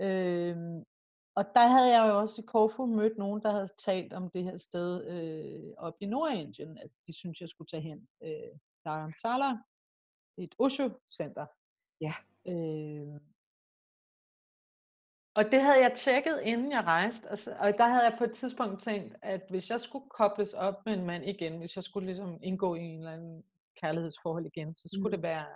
Øh, 0.00 0.56
og 1.36 1.44
der 1.54 1.66
havde 1.66 1.98
jeg 1.98 2.08
jo 2.08 2.18
også 2.18 2.42
i 2.42 2.44
Korfu 2.46 2.86
mødt 2.86 3.18
nogen, 3.18 3.42
der 3.42 3.50
havde 3.50 3.68
talt 3.78 4.12
om 4.12 4.30
det 4.30 4.44
her 4.44 4.56
sted 4.56 5.06
øh, 5.06 5.72
op 5.76 5.94
i 6.00 6.06
Nordindien, 6.06 6.78
at 6.78 6.90
de 7.06 7.12
synes 7.12 7.40
jeg 7.40 7.48
skulle 7.48 7.68
tage 7.68 7.82
hen. 7.82 8.08
Øh, 8.22 8.52
Dharamsala, 8.84 9.58
et 10.38 10.54
Osho-center. 10.58 11.46
Ja. 12.00 12.14
Øh, 12.46 13.20
og 15.36 15.44
det 15.52 15.62
havde 15.62 15.80
jeg 15.80 15.92
tjekket, 15.96 16.40
inden 16.40 16.72
jeg 16.72 16.84
rejste, 16.84 17.30
og, 17.30 17.38
så, 17.38 17.56
og 17.60 17.72
der 17.78 17.88
havde 17.88 18.04
jeg 18.04 18.14
på 18.18 18.24
et 18.24 18.32
tidspunkt 18.32 18.82
tænkt, 18.82 19.16
at 19.22 19.42
hvis 19.50 19.70
jeg 19.70 19.80
skulle 19.80 20.08
kobles 20.10 20.54
op 20.54 20.86
med 20.86 20.94
en 20.94 21.06
mand 21.06 21.24
igen, 21.24 21.58
hvis 21.58 21.76
jeg 21.76 21.84
skulle 21.84 22.06
ligesom 22.06 22.38
indgå 22.42 22.74
i 22.74 22.80
en 22.80 22.98
eller 22.98 23.12
anden 23.12 23.44
kærlighedsforhold 23.80 24.46
igen, 24.46 24.74
så 24.74 24.88
skulle 24.92 25.16
Mm. 25.16 25.22
det 25.22 25.22
være 25.22 25.46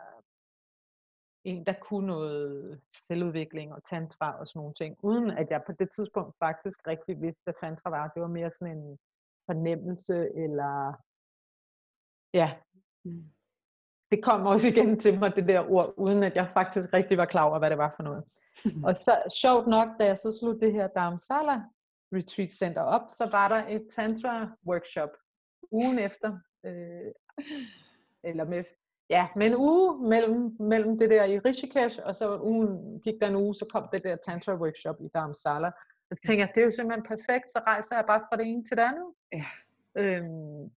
en, 1.45 1.67
der 1.67 1.75
kunne 1.81 2.07
noget 2.07 2.81
selvudvikling 3.09 3.75
og 3.75 3.85
tantra 3.85 4.39
og 4.41 4.49
sådan 4.49 4.59
nogle 4.61 4.75
ting, 4.75 4.97
uden 5.03 5.31
at 5.31 5.51
jeg 5.51 5.63
på 5.67 5.73
det 5.73 5.91
tidspunkt 5.91 6.37
faktisk 6.39 6.87
rigtig 6.87 7.21
vidste, 7.21 7.41
hvad 7.45 7.55
tantra 7.61 7.91
var. 7.91 8.09
Det 8.09 8.23
var 8.23 8.29
mere 8.29 8.51
sådan 8.51 8.79
en 8.79 8.99
fornemmelse, 9.47 10.15
eller 10.45 11.03
ja, 12.35 12.61
Mm. 13.05 13.33
Det 14.11 14.25
kom 14.25 14.47
også 14.47 14.69
igen 14.69 15.01
til 15.01 15.19
mig, 15.19 15.37
det 15.37 15.49
der 15.49 15.71
ord, 15.71 15.95
uden 15.97 16.23
at 16.23 16.35
jeg 16.35 16.51
faktisk 16.55 16.93
rigtig 16.93 17.19
var 17.19 17.25
klar 17.25 17.45
over, 17.45 17.59
hvad 17.59 17.71
det 17.71 17.79
var 17.79 17.93
for 17.97 18.03
noget. 18.03 18.25
og 18.87 18.97
så 18.97 19.13
sjovt 19.41 19.67
nok, 19.67 19.89
da 20.01 20.05
jeg 20.07 20.17
så 20.17 20.39
slog 20.41 20.61
det 20.61 20.73
her 20.73 20.89
Dharamsala 20.89 21.63
Retreat 22.15 22.51
Center 22.51 22.83
op, 22.83 23.03
så 23.09 23.29
var 23.31 23.49
der 23.49 23.69
et 23.69 23.87
tantra 23.91 24.51
workshop 24.67 25.09
ugen 25.71 25.99
efter, 25.99 26.39
øh, 26.67 27.13
eller 28.25 28.45
med, 28.45 28.65
ja, 29.11 29.29
med 29.37 29.47
en 29.47 29.57
uge 29.57 30.09
mellem, 30.09 30.57
mellem 30.61 30.99
det 30.99 31.11
der 31.11 31.25
i 31.25 31.39
Rishikesh, 31.39 32.01
og 32.05 32.15
så 32.15 32.41
ugen, 32.41 33.01
gik 33.01 33.15
der 33.21 33.29
en 33.29 33.37
uge, 33.37 33.55
så 33.55 33.67
kom 33.73 33.89
det 33.93 34.05
der 34.05 34.17
tantra 34.17 34.55
workshop 34.55 34.97
i 35.01 35.09
Dharamsala. 35.15 35.71
Og 36.11 36.17
så 36.17 36.23
tænkte 36.27 36.41
jeg, 36.41 36.53
det 36.55 36.61
er 36.61 36.65
jo 36.65 36.71
simpelthen 36.71 37.07
perfekt, 37.07 37.51
så 37.51 37.61
rejser 37.67 37.97
jeg 37.97 38.05
bare 38.07 38.21
fra 38.21 38.37
det 38.37 38.47
ene 38.47 38.65
til 38.65 38.77
det 38.77 38.83
andet. 38.83 39.09
Ja. 39.33 39.45
Øhm, 39.97 40.71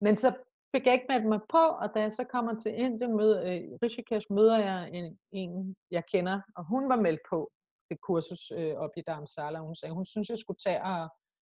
men 0.00 0.18
så 0.18 0.34
fik 0.74 0.86
jeg 0.86 0.94
ikke 0.94 1.06
meldt 1.08 1.26
mig 1.26 1.40
på, 1.56 1.62
og 1.82 1.86
da 1.94 2.00
jeg 2.00 2.12
så 2.12 2.24
kommer 2.24 2.58
til 2.58 2.72
Indien, 2.74 3.16
møder, 3.16 3.40
øh, 3.50 3.78
Rishikesh, 3.82 4.26
møder 4.30 4.58
jeg 4.58 4.90
en, 4.98 5.18
en, 5.32 5.76
jeg 5.90 6.04
kender, 6.12 6.40
og 6.56 6.64
hun 6.64 6.88
var 6.88 6.96
meldt 6.96 7.20
på 7.30 7.50
det 7.90 8.00
kursus 8.00 8.50
øh, 8.50 8.74
op 8.74 8.90
i 8.96 9.02
Dharamsala. 9.06 9.58
Hun 9.58 9.76
sagde, 9.76 9.94
hun 9.94 10.06
synes, 10.06 10.28
jeg 10.28 10.38
skulle 10.38 10.60
tage 10.66 10.82
og 10.82 11.08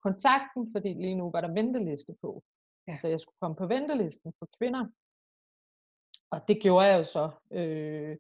kontakten, 0.02 0.62
fordi 0.74 0.88
lige 0.88 1.14
nu 1.14 1.31
var 1.31 1.40
der 1.40 1.52
venteliste 1.52 2.14
på. 2.22 2.42
Ja. 2.88 2.98
Så 3.00 3.09
jeg 3.09 3.20
skulle 3.20 3.40
komme 3.40 3.57
på 3.57 3.66
ventelisten 3.66 4.33
for 4.38 4.48
kvinder. 4.59 4.87
Og 6.31 6.48
det 6.48 6.62
gjorde 6.62 6.87
jeg 6.87 6.98
jo 6.98 7.05
så. 7.05 7.31
Øh, 7.52 8.16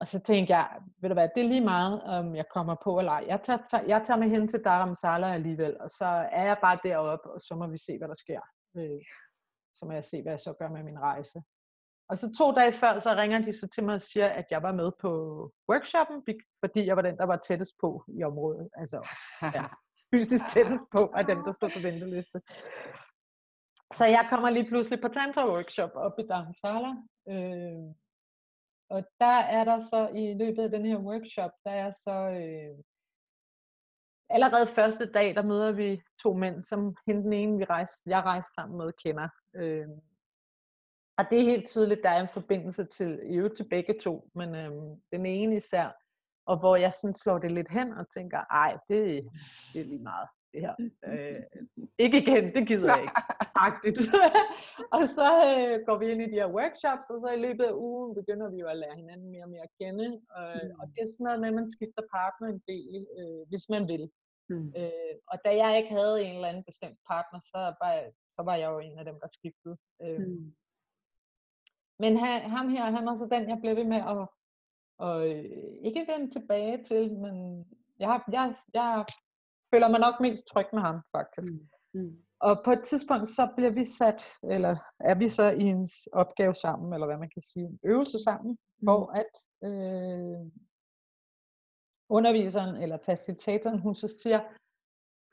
og 0.00 0.06
så 0.06 0.20
tænkte 0.20 0.56
jeg, 0.56 0.82
ved 1.00 1.08
du 1.08 1.14
hvad, 1.14 1.28
det 1.34 1.42
er 1.44 1.48
lige 1.48 1.70
meget, 1.74 2.02
om 2.02 2.34
jeg 2.34 2.44
kommer 2.54 2.76
på 2.84 2.98
eller 2.98 3.12
ej. 3.12 3.24
Jeg 3.28 3.42
tager, 3.42 3.58
tager, 3.70 3.84
jeg 3.84 4.02
tager 4.04 4.20
med 4.20 4.28
hen 4.28 4.48
til 4.48 4.64
Dharamsala 4.64 5.34
alligevel, 5.34 5.80
og 5.80 5.90
så 5.90 6.06
er 6.32 6.44
jeg 6.44 6.58
bare 6.62 6.78
deroppe, 6.84 7.30
og 7.30 7.40
så 7.40 7.54
må 7.54 7.66
vi 7.66 7.78
se, 7.78 7.98
hvad 7.98 8.08
der 8.08 8.14
sker. 8.14 8.40
Øh, 8.76 9.00
så 9.78 9.86
må 9.86 9.92
jeg 9.92 10.04
se, 10.04 10.22
hvad 10.22 10.32
jeg 10.32 10.40
så 10.40 10.52
gør 10.52 10.68
med 10.68 10.82
min 10.82 11.00
rejse. 11.00 11.42
Og 12.08 12.18
så 12.18 12.32
to 12.38 12.52
dage 12.52 12.72
før, 12.72 12.98
så 12.98 13.14
ringer 13.14 13.38
de 13.38 13.52
så 13.58 13.68
til 13.68 13.84
mig 13.84 13.94
og 13.94 14.02
siger, 14.02 14.28
at 14.28 14.46
jeg 14.50 14.62
var 14.62 14.72
med 14.72 14.90
på 15.00 15.10
workshoppen, 15.70 16.24
fordi 16.60 16.86
jeg 16.86 16.96
var 16.96 17.02
den, 17.02 17.16
der 17.16 17.24
var 17.24 17.36
tættest 17.36 17.74
på 17.80 18.04
i 18.18 18.22
området. 18.24 18.68
Altså 18.76 19.08
ja. 19.42 19.64
fysisk 20.14 20.44
tættest 20.50 20.84
på 20.92 21.06
af 21.06 21.26
dem, 21.26 21.38
der 21.44 21.52
stod 21.52 21.70
på 21.70 21.80
venteliste. 21.82 22.40
Så 23.92 24.06
jeg 24.06 24.26
kommer 24.30 24.50
lige 24.50 24.68
pludselig 24.68 25.00
på 25.00 25.08
tantra 25.08 25.48
workshop 25.54 25.90
op 25.94 26.18
i 26.18 26.22
Dharamsala. 26.22 26.92
Øh, 27.32 27.94
og 28.90 29.04
der 29.20 29.38
er 29.56 29.64
der 29.64 29.80
så 29.80 30.08
i 30.14 30.34
løbet 30.34 30.62
af 30.62 30.70
den 30.70 30.84
her 30.86 30.98
workshop, 30.98 31.50
der 31.64 31.70
er 31.70 31.92
så 31.92 32.16
øh, 32.40 32.78
allerede 34.30 34.66
første 34.66 35.06
dag, 35.12 35.34
der 35.34 35.42
møder 35.42 35.72
vi 35.72 36.02
to 36.22 36.34
mænd, 36.34 36.62
som 36.62 36.96
hende 37.06 37.22
den 37.22 37.32
ene, 37.32 37.58
vi 37.58 37.64
rejste, 37.64 38.10
jeg 38.10 38.22
rejste 38.22 38.54
sammen 38.54 38.78
med, 38.78 38.92
kender. 39.04 39.28
Øh, 39.58 39.88
og 41.18 41.24
det 41.30 41.40
er 41.40 41.50
helt 41.52 41.66
tydeligt, 41.66 42.02
der 42.02 42.10
er 42.10 42.20
en 42.20 42.34
forbindelse 42.38 42.84
til, 42.84 43.20
i 43.30 43.34
øvrigt 43.36 43.56
til 43.56 43.68
begge 43.68 43.94
to, 44.00 44.30
men 44.34 44.54
øh, 44.54 44.72
den 45.12 45.26
ene 45.26 45.56
især, 45.56 45.88
og 46.46 46.58
hvor 46.58 46.76
jeg 46.76 46.92
sådan 46.94 47.14
slår 47.14 47.38
det 47.38 47.52
lidt 47.52 47.70
hen 47.70 47.92
og 47.92 48.10
tænker, 48.10 48.38
ej, 48.38 48.72
det, 48.88 49.00
det 49.72 49.80
er 49.80 49.84
lige 49.84 50.02
meget, 50.02 50.28
det 50.52 50.60
her. 50.60 50.74
Øh, 51.08 51.42
ikke 51.98 52.22
igen, 52.22 52.44
det 52.54 52.62
gider 52.68 52.90
jeg 52.94 53.02
ikke. 53.02 53.20
Agtigt. 53.66 54.00
og 54.96 55.02
så 55.16 55.28
øh, 55.52 55.74
går 55.86 55.96
vi 55.98 56.06
ind 56.12 56.22
i 56.22 56.30
de 56.32 56.40
her 56.40 56.50
workshops, 56.58 57.06
og 57.12 57.18
så 57.22 57.28
i 57.36 57.42
løbet 57.46 57.64
af 57.64 57.74
ugen 57.88 58.14
begynder 58.20 58.50
vi 58.50 58.58
jo 58.64 58.68
at 58.68 58.80
lære 58.82 58.96
hinanden 59.02 59.30
mere 59.30 59.44
og 59.44 59.50
mere 59.54 59.66
at 59.68 59.76
kende. 59.80 60.08
Øh, 60.38 60.70
og 60.80 60.84
det 60.92 61.00
er 61.02 61.10
sådan 61.10 61.24
noget 61.24 61.40
med, 61.40 61.48
at 61.48 61.58
man 61.60 61.70
skifter 61.76 62.04
partner 62.16 62.46
en 62.48 62.62
del, 62.72 63.06
øh, 63.18 63.42
hvis 63.50 63.64
man 63.74 63.82
vil. 63.92 64.04
Mm. 64.50 64.68
Øh, 64.78 65.14
og 65.32 65.36
da 65.44 65.50
jeg 65.62 65.70
ikke 65.78 65.92
havde 65.98 66.16
en 66.24 66.34
eller 66.34 66.48
anden 66.48 66.68
bestemt 66.70 66.98
partner, 67.10 67.40
så 67.52 67.58
var 67.82 67.92
jeg, 67.98 68.08
så 68.38 68.42
var 68.44 68.56
jeg 68.56 68.68
jo 68.72 68.78
en 68.78 68.98
af 68.98 69.04
dem, 69.04 69.20
der 69.20 69.28
skiftede. 69.28 69.76
Øh, 70.02 70.28
Mm. 70.28 70.54
Men 72.00 72.16
han, 72.16 72.50
ham 72.50 72.68
her, 72.68 72.84
han 72.90 73.08
er 73.08 73.14
så 73.14 73.26
den, 73.30 73.48
jeg 73.48 73.58
blev 73.60 73.76
ved 73.76 73.84
med 73.84 73.96
at, 73.96 74.28
og, 74.98 75.28
øh, 75.30 75.44
ikke 75.88 76.06
vende 76.08 76.30
tilbage 76.30 76.84
til, 76.84 77.12
men 77.12 77.66
jeg, 77.98 78.22
jeg, 78.32 78.54
jeg 78.74 79.04
føler 79.74 79.88
mig 79.88 80.00
nok 80.00 80.20
mest 80.20 80.46
tryg 80.46 80.66
med 80.72 80.82
ham, 80.82 81.00
faktisk. 81.16 81.52
Mm. 81.52 81.68
Mm. 82.00 82.22
Og 82.40 82.62
på 82.64 82.70
et 82.72 82.82
tidspunkt, 82.84 83.28
så 83.28 83.52
bliver 83.56 83.70
vi 83.70 83.84
sat, 83.84 84.22
eller 84.42 84.76
er 85.00 85.14
vi 85.18 85.28
så 85.28 85.50
i 85.50 85.62
en 85.62 85.86
opgave 86.12 86.54
sammen, 86.54 86.92
eller 86.92 87.06
hvad 87.06 87.18
man 87.18 87.30
kan 87.30 87.42
sige, 87.42 87.64
en 87.66 87.80
øvelse 87.84 88.18
sammen, 88.18 88.58
hvor 88.76 89.02
at 89.22 89.32
øh, 89.68 90.40
underviseren 92.08 92.76
eller 92.82 92.98
facilitatoren, 93.06 93.78
hun 93.78 93.94
så 93.94 94.08
siger 94.22 94.40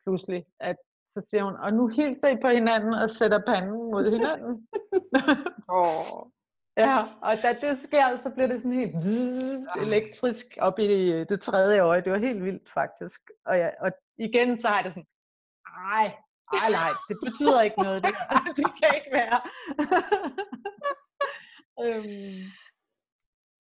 pludselig, 0.03 0.45
at 0.59 0.77
så 1.15 1.21
siger 1.29 1.43
hun, 1.43 1.55
og 1.55 1.73
nu 1.73 1.87
hilser 1.87 2.29
I 2.29 2.37
på 2.41 2.47
hinanden 2.47 2.93
og 2.93 3.09
sætter 3.09 3.41
panden 3.47 3.91
mod 3.91 4.11
hinanden. 4.11 4.67
Åh. 5.79 6.31
ja, 6.77 6.97
og 7.21 7.33
da 7.43 7.57
det 7.61 7.81
sker, 7.81 8.15
så 8.15 8.29
bliver 8.29 8.47
det 8.47 8.59
sådan 8.59 8.79
helt 8.79 9.03
zzz, 9.03 9.65
elektrisk 9.81 10.45
op 10.59 10.79
i 10.79 11.23
det 11.23 11.41
tredje 11.41 11.79
øje. 11.79 12.01
Det 12.01 12.11
var 12.11 12.17
helt 12.17 12.43
vildt 12.43 12.69
faktisk. 12.73 13.19
Og, 13.45 13.57
jeg, 13.57 13.73
og 13.79 13.91
igen, 14.17 14.61
så 14.61 14.67
har 14.67 14.75
jeg 14.75 14.83
det 14.83 14.93
sådan, 14.93 15.07
ej, 15.67 16.05
ej 16.61 16.69
nej, 16.79 16.91
det 17.09 17.17
betyder 17.23 17.61
ikke 17.61 17.79
noget. 17.83 18.03
Det, 18.03 18.15
det 18.57 18.65
kan 18.79 18.91
ikke 18.95 19.11
være. 19.11 19.39
øhm, 21.85 22.41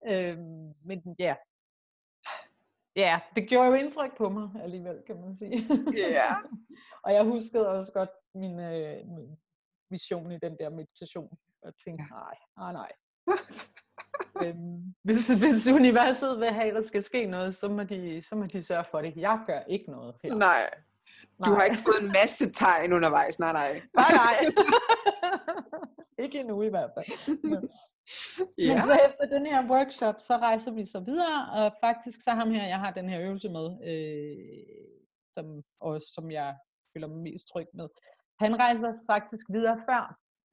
øhm, 0.07 0.73
men 0.85 1.15
ja. 1.19 1.35
Ja, 2.95 3.19
det 3.35 3.49
gjorde 3.49 3.67
jo 3.67 3.73
indtryk 3.73 4.17
på 4.17 4.29
mig 4.29 4.49
alligevel, 4.63 5.03
kan 5.07 5.15
man 5.21 5.37
sige. 5.37 5.67
Ja. 5.97 6.35
og 7.05 7.13
jeg 7.13 7.23
huskede 7.23 7.69
også 7.69 7.91
godt 7.91 8.09
min, 8.35 8.59
øh, 8.59 9.07
min 9.07 9.37
vision 9.89 10.31
i 10.31 10.37
den 10.37 10.57
der 10.59 10.69
meditation. 10.69 11.37
Og 11.61 11.73
tænkte, 11.85 12.05
nej, 12.11 12.35
nej, 12.57 12.73
nej. 12.73 12.91
øhm, 14.45 14.93
hvis, 15.03 15.27
hvis 15.27 15.67
universet 15.69 16.39
vil 16.39 16.49
have, 16.49 16.67
at 16.67 16.75
der 16.75 16.83
skal 16.83 17.03
ske 17.03 17.25
noget, 17.25 17.55
så 17.55 17.69
må, 17.69 17.83
de, 17.83 18.21
så 18.29 18.35
må 18.35 18.45
de 18.45 18.63
sørge 18.63 18.85
for 18.91 19.01
det. 19.01 19.13
Jeg 19.17 19.39
gør 19.47 19.59
ikke 19.67 19.91
noget 19.91 20.15
her. 20.23 20.35
Nej, 20.35 20.69
du 21.45 21.53
har 21.53 21.63
ikke 21.63 21.83
fået 21.83 22.01
en 22.01 22.11
masse 22.21 22.51
tegn 22.51 22.93
undervejs. 22.93 23.39
Nej, 23.39 23.53
nej. 23.53 23.81
Nej, 23.99 24.11
nej. 24.11 24.45
ikke 26.23 26.39
endnu 26.39 26.61
i 26.61 26.69
hvert 26.69 26.91
fald. 26.95 27.05
Ja. 28.57 28.75
Men 28.75 28.83
så 28.89 28.95
efter 29.07 29.37
den 29.37 29.45
her 29.45 29.69
workshop, 29.69 30.15
så 30.19 30.37
rejser 30.37 30.71
vi 30.71 30.85
så 30.85 30.99
videre, 30.99 31.39
og 31.51 31.75
faktisk 31.79 32.21
så 32.21 32.31
ham 32.31 32.51
her, 32.51 32.65
jeg 32.67 32.79
har 32.79 32.91
den 32.91 33.09
her 33.09 33.21
øvelse 33.21 33.49
med, 33.49 33.67
øh, 33.91 34.95
som, 35.33 35.63
og 35.79 36.01
som 36.01 36.31
jeg 36.31 36.57
føler 36.93 37.07
mig 37.07 37.17
mest 37.17 37.47
tryg 37.47 37.67
med. 37.73 37.87
Han 38.39 38.59
rejser 38.59 38.93
faktisk 39.07 39.45
videre 39.49 39.77
før, 39.89 40.03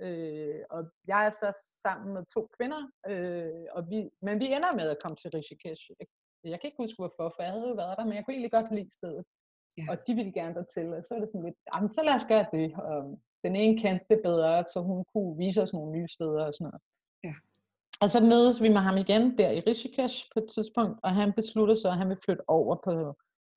øh, 0.05 0.61
og 0.71 0.81
jeg 1.07 1.27
er 1.27 1.31
så 1.31 1.49
sammen 1.83 2.15
med 2.15 2.23
to 2.35 2.49
kvinder, 2.57 2.83
øh, 3.11 3.67
og 3.77 3.91
vi, 3.91 4.11
men 4.23 4.41
vi 4.41 4.47
ender 4.47 4.73
med 4.81 4.89
at 4.91 5.01
komme 5.03 5.17
til 5.17 5.31
Rishikesh. 5.31 5.91
Jeg, 6.01 6.07
jeg 6.45 6.61
kan 6.61 6.69
ikke 6.69 6.83
huske 6.85 6.99
hvorfor, 6.99 7.27
for 7.35 7.43
jeg 7.43 7.53
havde 7.53 7.69
jo 7.69 7.75
været 7.75 7.99
der, 7.99 8.05
men 8.05 8.15
jeg 8.15 8.25
kunne 8.25 8.35
egentlig 8.35 8.57
godt 8.59 8.75
lide 8.75 8.97
stedet. 8.99 9.25
Ja. 9.79 9.85
Og 9.91 9.97
de 10.07 10.15
ville 10.15 10.33
gerne 10.33 10.55
dertil, 10.55 10.89
og 10.95 11.03
så 11.05 11.15
var 11.15 11.21
det 11.21 11.31
sådan 11.33 11.47
lidt, 11.49 11.59
jamen 11.75 11.89
så 11.97 12.03
lad 12.03 12.15
os 12.15 12.31
gøre 12.33 12.47
det. 12.57 12.69
Og 12.91 13.01
den 13.45 13.57
ene 13.57 13.81
kendte 13.81 14.07
det 14.11 14.21
bedre, 14.25 14.65
så 14.73 14.81
hun 14.81 15.05
kunne 15.15 15.39
vise 15.39 15.63
os 15.63 15.73
nogle 15.73 15.93
nye 15.93 16.09
steder 16.09 16.45
og 16.47 16.55
sådan 16.55 16.65
noget. 16.65 16.83
Ja. 17.25 17.35
Og 18.01 18.11
så 18.11 18.21
mødes 18.21 18.63
vi 18.63 18.69
med 18.69 18.81
ham 18.81 18.97
igen 18.97 19.39
der 19.39 19.51
i 19.51 19.61
Rishikesh 19.61 20.27
på 20.35 20.41
et 20.41 20.49
tidspunkt, 20.55 21.01
og 21.03 21.11
han 21.15 21.33
beslutter 21.33 21.75
så, 21.75 21.89
at 21.89 21.97
han 21.97 22.09
vil 22.09 22.19
flytte 22.25 22.43
over 22.49 22.77
på 22.85 22.91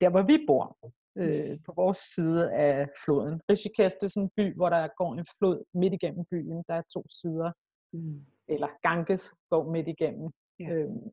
der, 0.01 0.09
hvor 0.09 0.21
vi 0.21 0.45
bor, 0.47 0.77
øh, 1.17 1.57
på 1.65 1.73
vores 1.75 1.97
side 1.97 2.51
af 2.53 2.87
floden. 3.05 3.41
Rishikesh, 3.51 3.95
det 3.95 4.03
er 4.03 4.07
sådan 4.07 4.23
en 4.23 4.31
by, 4.37 4.55
hvor 4.55 4.69
der 4.69 4.87
går 4.97 5.13
en 5.13 5.25
flod 5.37 5.63
midt 5.73 5.93
igennem 5.93 6.25
byen. 6.31 6.63
Der 6.67 6.73
er 6.73 6.81
to 6.93 7.05
sider, 7.09 7.51
Mm. 7.93 8.25
eller 8.47 8.67
Ganges 8.81 9.31
går 9.49 9.71
midt 9.71 9.87
igennem. 9.87 10.31
Ja. 10.59 10.73
Øhm, 10.73 11.11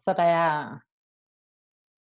så 0.00 0.14
der 0.16 0.22
er, 0.22 0.78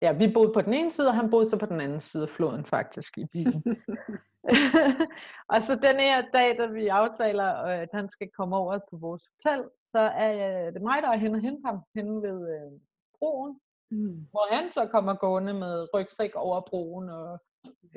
ja, 0.02 0.12
vi 0.14 0.34
boede 0.34 0.54
på 0.54 0.62
den 0.62 0.74
ene 0.74 0.92
side, 0.92 1.08
og 1.08 1.16
han 1.16 1.30
boede 1.30 1.50
så 1.50 1.58
på 1.60 1.66
den 1.66 1.82
anden 1.82 2.00
side 2.00 2.24
af 2.24 2.30
floden 2.30 2.66
faktisk 2.66 3.18
i 3.18 3.26
bilen. 3.34 3.64
og 5.54 5.62
så 5.62 5.74
den 5.88 6.00
her 6.00 6.22
dag, 6.34 6.58
da 6.58 6.66
vi 6.66 6.88
aftaler, 6.88 7.64
øh, 7.66 7.80
at 7.82 7.90
han 7.94 8.10
skal 8.10 8.30
komme 8.38 8.56
over 8.56 8.80
på 8.92 8.98
vores 8.98 9.24
hotel, 9.32 9.64
så 9.92 10.00
er 10.00 10.32
øh, 10.68 10.74
det 10.74 10.82
mig, 10.82 11.02
der 11.02 11.10
er 11.10 11.18
hen 11.18 11.36
og 11.36 11.42
hente 11.42 11.62
ham 11.66 11.80
hen 11.96 12.22
ved 12.22 12.40
øh, 12.56 12.80
broen, 13.20 13.60
Mm. 13.94 14.28
hvor 14.32 14.54
han 14.54 14.72
så 14.72 14.88
kommer 14.88 15.14
gående 15.16 15.54
med 15.54 15.88
rygsæk 15.94 16.36
over 16.36 16.62
broen 16.70 17.10
og 17.10 17.40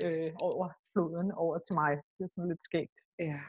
øh, 0.02 0.32
over 0.40 0.68
floden 0.92 1.32
over 1.32 1.58
til 1.58 1.74
mig. 1.74 1.96
Det 2.18 2.24
er 2.24 2.28
sådan 2.28 2.48
lidt 2.48 2.62
skægt. 2.62 2.96
Ja. 3.18 3.40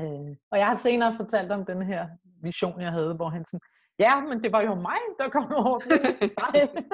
Øh, 0.00 0.36
og 0.50 0.58
jeg 0.58 0.66
har 0.66 0.76
senere 0.76 1.16
fortalt 1.16 1.52
om 1.52 1.64
den 1.64 1.82
her 1.82 2.08
vision, 2.42 2.80
jeg 2.80 2.92
havde, 2.92 3.14
hvor 3.14 3.28
han 3.28 3.44
sådan, 3.46 3.60
ja, 3.98 4.20
men 4.20 4.42
det 4.42 4.52
var 4.52 4.60
jo 4.60 4.74
mig, 4.74 4.98
der 5.18 5.28
kom 5.28 5.52
over 5.52 5.78
til 6.20 6.30
dig. 6.42 6.84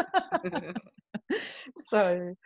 så, 1.91 2.15
øh, 2.15 2.37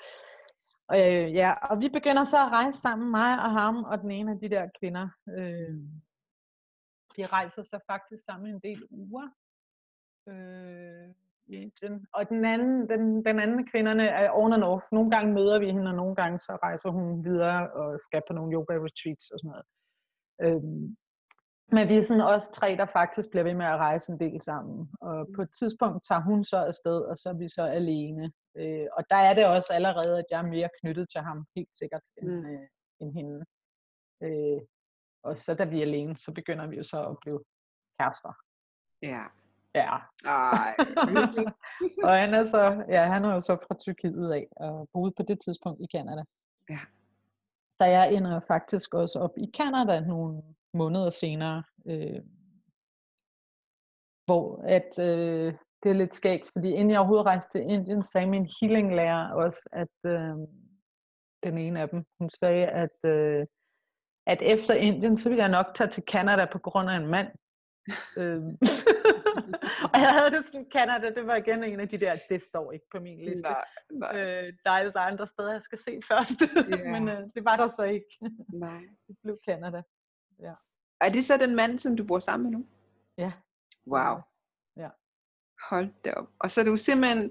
og, 0.88 0.98
øh, 0.98 1.34
ja, 1.34 1.52
og 1.52 1.80
vi 1.80 1.88
begynder 1.88 2.24
så 2.24 2.38
at 2.44 2.50
rejse 2.50 2.80
sammen, 2.80 3.10
mig 3.10 3.32
og 3.32 3.50
ham 3.50 3.84
og 3.84 4.00
den 4.00 4.10
ene 4.10 4.32
af 4.32 4.38
de 4.38 4.48
der 4.48 4.68
kvinder. 4.80 5.08
Øh, 5.28 5.74
de 7.16 7.26
rejser 7.26 7.62
så 7.62 7.78
faktisk 7.86 8.24
sammen 8.24 8.54
en 8.54 8.60
del 8.60 8.82
uger. 8.90 9.28
Øh, 10.28 11.14
i 11.48 11.72
den. 11.82 12.06
Og 12.12 12.28
den 12.28 12.44
anden, 12.44 12.88
den, 12.88 13.24
den 13.24 13.40
anden 13.40 13.58
af 13.58 13.64
kvinderne 13.70 14.06
er 14.06 14.30
on 14.32 14.52
and 14.52 14.64
off. 14.64 14.84
Nogle 14.92 15.10
gange 15.10 15.34
møder 15.34 15.58
vi 15.58 15.66
hende, 15.66 15.90
og 15.90 15.94
nogle 15.94 16.14
gange 16.14 16.40
så 16.40 16.58
rejser 16.62 16.90
hun 16.90 17.24
videre 17.24 17.72
og 17.72 18.00
skal 18.02 18.22
på 18.28 18.32
nogle 18.32 18.54
yoga 18.54 18.74
retreats 18.74 19.30
og 19.30 19.38
sådan 19.38 19.50
noget. 19.50 19.66
Øhm, 20.44 20.96
men 21.72 21.88
vi 21.88 21.96
er 21.96 22.02
sådan 22.02 22.20
også 22.20 22.52
tre, 22.52 22.76
der 22.76 22.86
faktisk 22.86 23.30
bliver 23.30 23.44
ved 23.44 23.54
med 23.54 23.66
at 23.66 23.76
rejse 23.76 24.12
en 24.12 24.20
del 24.20 24.40
sammen. 24.40 24.90
Og 25.00 25.26
på 25.36 25.42
et 25.42 25.50
tidspunkt 25.58 26.04
tager 26.08 26.20
hun 26.20 26.44
så 26.44 26.56
afsted, 26.56 27.00
og 27.00 27.16
så 27.16 27.28
er 27.28 27.32
vi 27.34 27.48
så 27.48 27.62
alene. 27.62 28.32
Øh, 28.56 28.86
og 28.92 29.04
der 29.10 29.16
er 29.16 29.34
det 29.34 29.46
også 29.46 29.72
allerede, 29.72 30.18
at 30.18 30.24
jeg 30.30 30.38
er 30.38 30.46
mere 30.46 30.68
knyttet 30.80 31.06
til 31.10 31.20
ham, 31.20 31.46
helt 31.56 31.68
sikkert, 31.78 32.02
end, 32.22 32.28
Mm. 32.30 32.46
øh, 32.46 32.66
end 33.00 33.12
hende. 33.12 33.44
Øh, 34.22 34.60
og 35.22 35.38
så 35.38 35.54
da 35.54 35.64
vi 35.64 35.78
er 35.78 35.82
alene, 35.86 36.16
så 36.16 36.32
begynder 36.34 36.66
vi 36.66 36.76
jo 36.76 36.82
så 36.84 37.02
at 37.02 37.16
blive 37.20 37.40
kærester. 37.98 38.32
Ja. 39.02 39.22
Ja. 39.74 39.96
Ej, 40.24 40.74
og 42.06 42.12
han 42.22 42.34
er 42.34 42.44
så, 42.44 42.84
ja, 42.88 43.04
han 43.06 43.24
er 43.24 43.34
jo 43.34 43.40
så 43.40 43.56
fra 43.66 43.74
Tyrkiet 43.78 44.32
af, 44.32 44.48
og 44.56 44.88
boede 44.92 45.12
på 45.16 45.22
det 45.22 45.38
tidspunkt 45.44 45.80
i 45.80 45.86
Kanada. 45.96 46.22
Ja. 46.70 46.78
Så 47.80 47.84
jeg 47.84 48.12
ender 48.14 48.40
faktisk 48.48 48.94
også 48.94 49.18
op 49.18 49.38
i 49.38 49.50
Kanada 49.54 50.00
nogle 50.00 50.42
måneder 50.78 51.10
senere, 51.10 51.62
øh, 51.86 52.20
hvor 54.26 54.62
at, 54.76 54.98
øh, 54.98 55.54
det 55.82 55.88
er 55.90 55.94
lidt 55.94 56.14
skægt, 56.14 56.50
fordi 56.52 56.68
inden 56.70 56.90
jeg 56.90 56.98
overhovedet 56.98 57.26
rejste 57.26 57.58
til 57.58 57.70
Indien, 57.70 58.02
sagde 58.02 58.26
min 58.26 58.48
healing-lærer 58.60 59.32
også, 59.32 59.68
at 59.72 60.10
øh, 60.12 60.34
den 61.44 61.58
ene 61.58 61.80
af 61.80 61.88
dem, 61.88 62.04
hun 62.20 62.30
sagde, 62.40 62.66
at, 62.66 62.96
øh, 63.04 63.46
at 64.26 64.42
efter 64.42 64.74
Indien, 64.74 65.18
så 65.18 65.28
ville 65.28 65.42
jeg 65.42 65.50
nok 65.50 65.66
tage 65.74 65.90
til 65.90 66.02
Kanada 66.02 66.46
på 66.52 66.58
grund 66.58 66.90
af 66.90 66.96
en 66.96 67.06
mand. 67.06 67.28
øh, 68.18 68.42
og 69.92 69.98
jeg 70.04 70.12
havde 70.18 70.30
det 70.30 70.46
sådan, 70.46 70.66
Canada, 70.72 71.10
det 71.14 71.26
var 71.26 71.36
igen 71.36 71.64
en 71.64 71.80
af 71.80 71.88
de 71.88 71.98
der, 71.98 72.16
det 72.28 72.42
står 72.42 72.72
ikke 72.72 72.86
på 72.92 73.00
min 73.00 73.24
liste. 73.24 73.42
Nej, 73.48 73.64
nej, 73.90 74.20
Øh, 74.20 74.52
der, 74.64 74.70
er, 74.70 74.90
der 74.90 75.00
er 75.00 75.04
andre 75.12 75.26
steder, 75.26 75.52
jeg 75.52 75.62
skal 75.62 75.78
se 75.78 76.00
først, 76.08 76.40
Ja. 76.78 76.90
men 77.00 77.08
øh, 77.08 77.22
det 77.34 77.44
var 77.44 77.56
der 77.56 77.68
så 77.68 77.82
ikke. 77.82 78.06
nej. 78.52 78.80
Det 79.08 79.16
blev 79.22 79.36
Canada. 79.48 79.82
Er 81.00 81.08
det 81.08 81.24
så 81.24 81.36
den 81.36 81.56
mand, 81.56 81.78
som 81.78 81.96
du 81.96 82.04
bor 82.04 82.18
sammen 82.18 82.50
med 82.50 82.58
nu? 82.58 82.66
Ja. 83.18 83.32
Wow. 83.86 84.20
Ja. 84.76 84.88
Hold 85.70 85.88
da 86.04 86.10
op. 86.10 86.28
Og 86.38 86.50
så 86.50 86.60
er 86.60 86.64
du 86.64 86.76
simpelthen, 86.76 87.30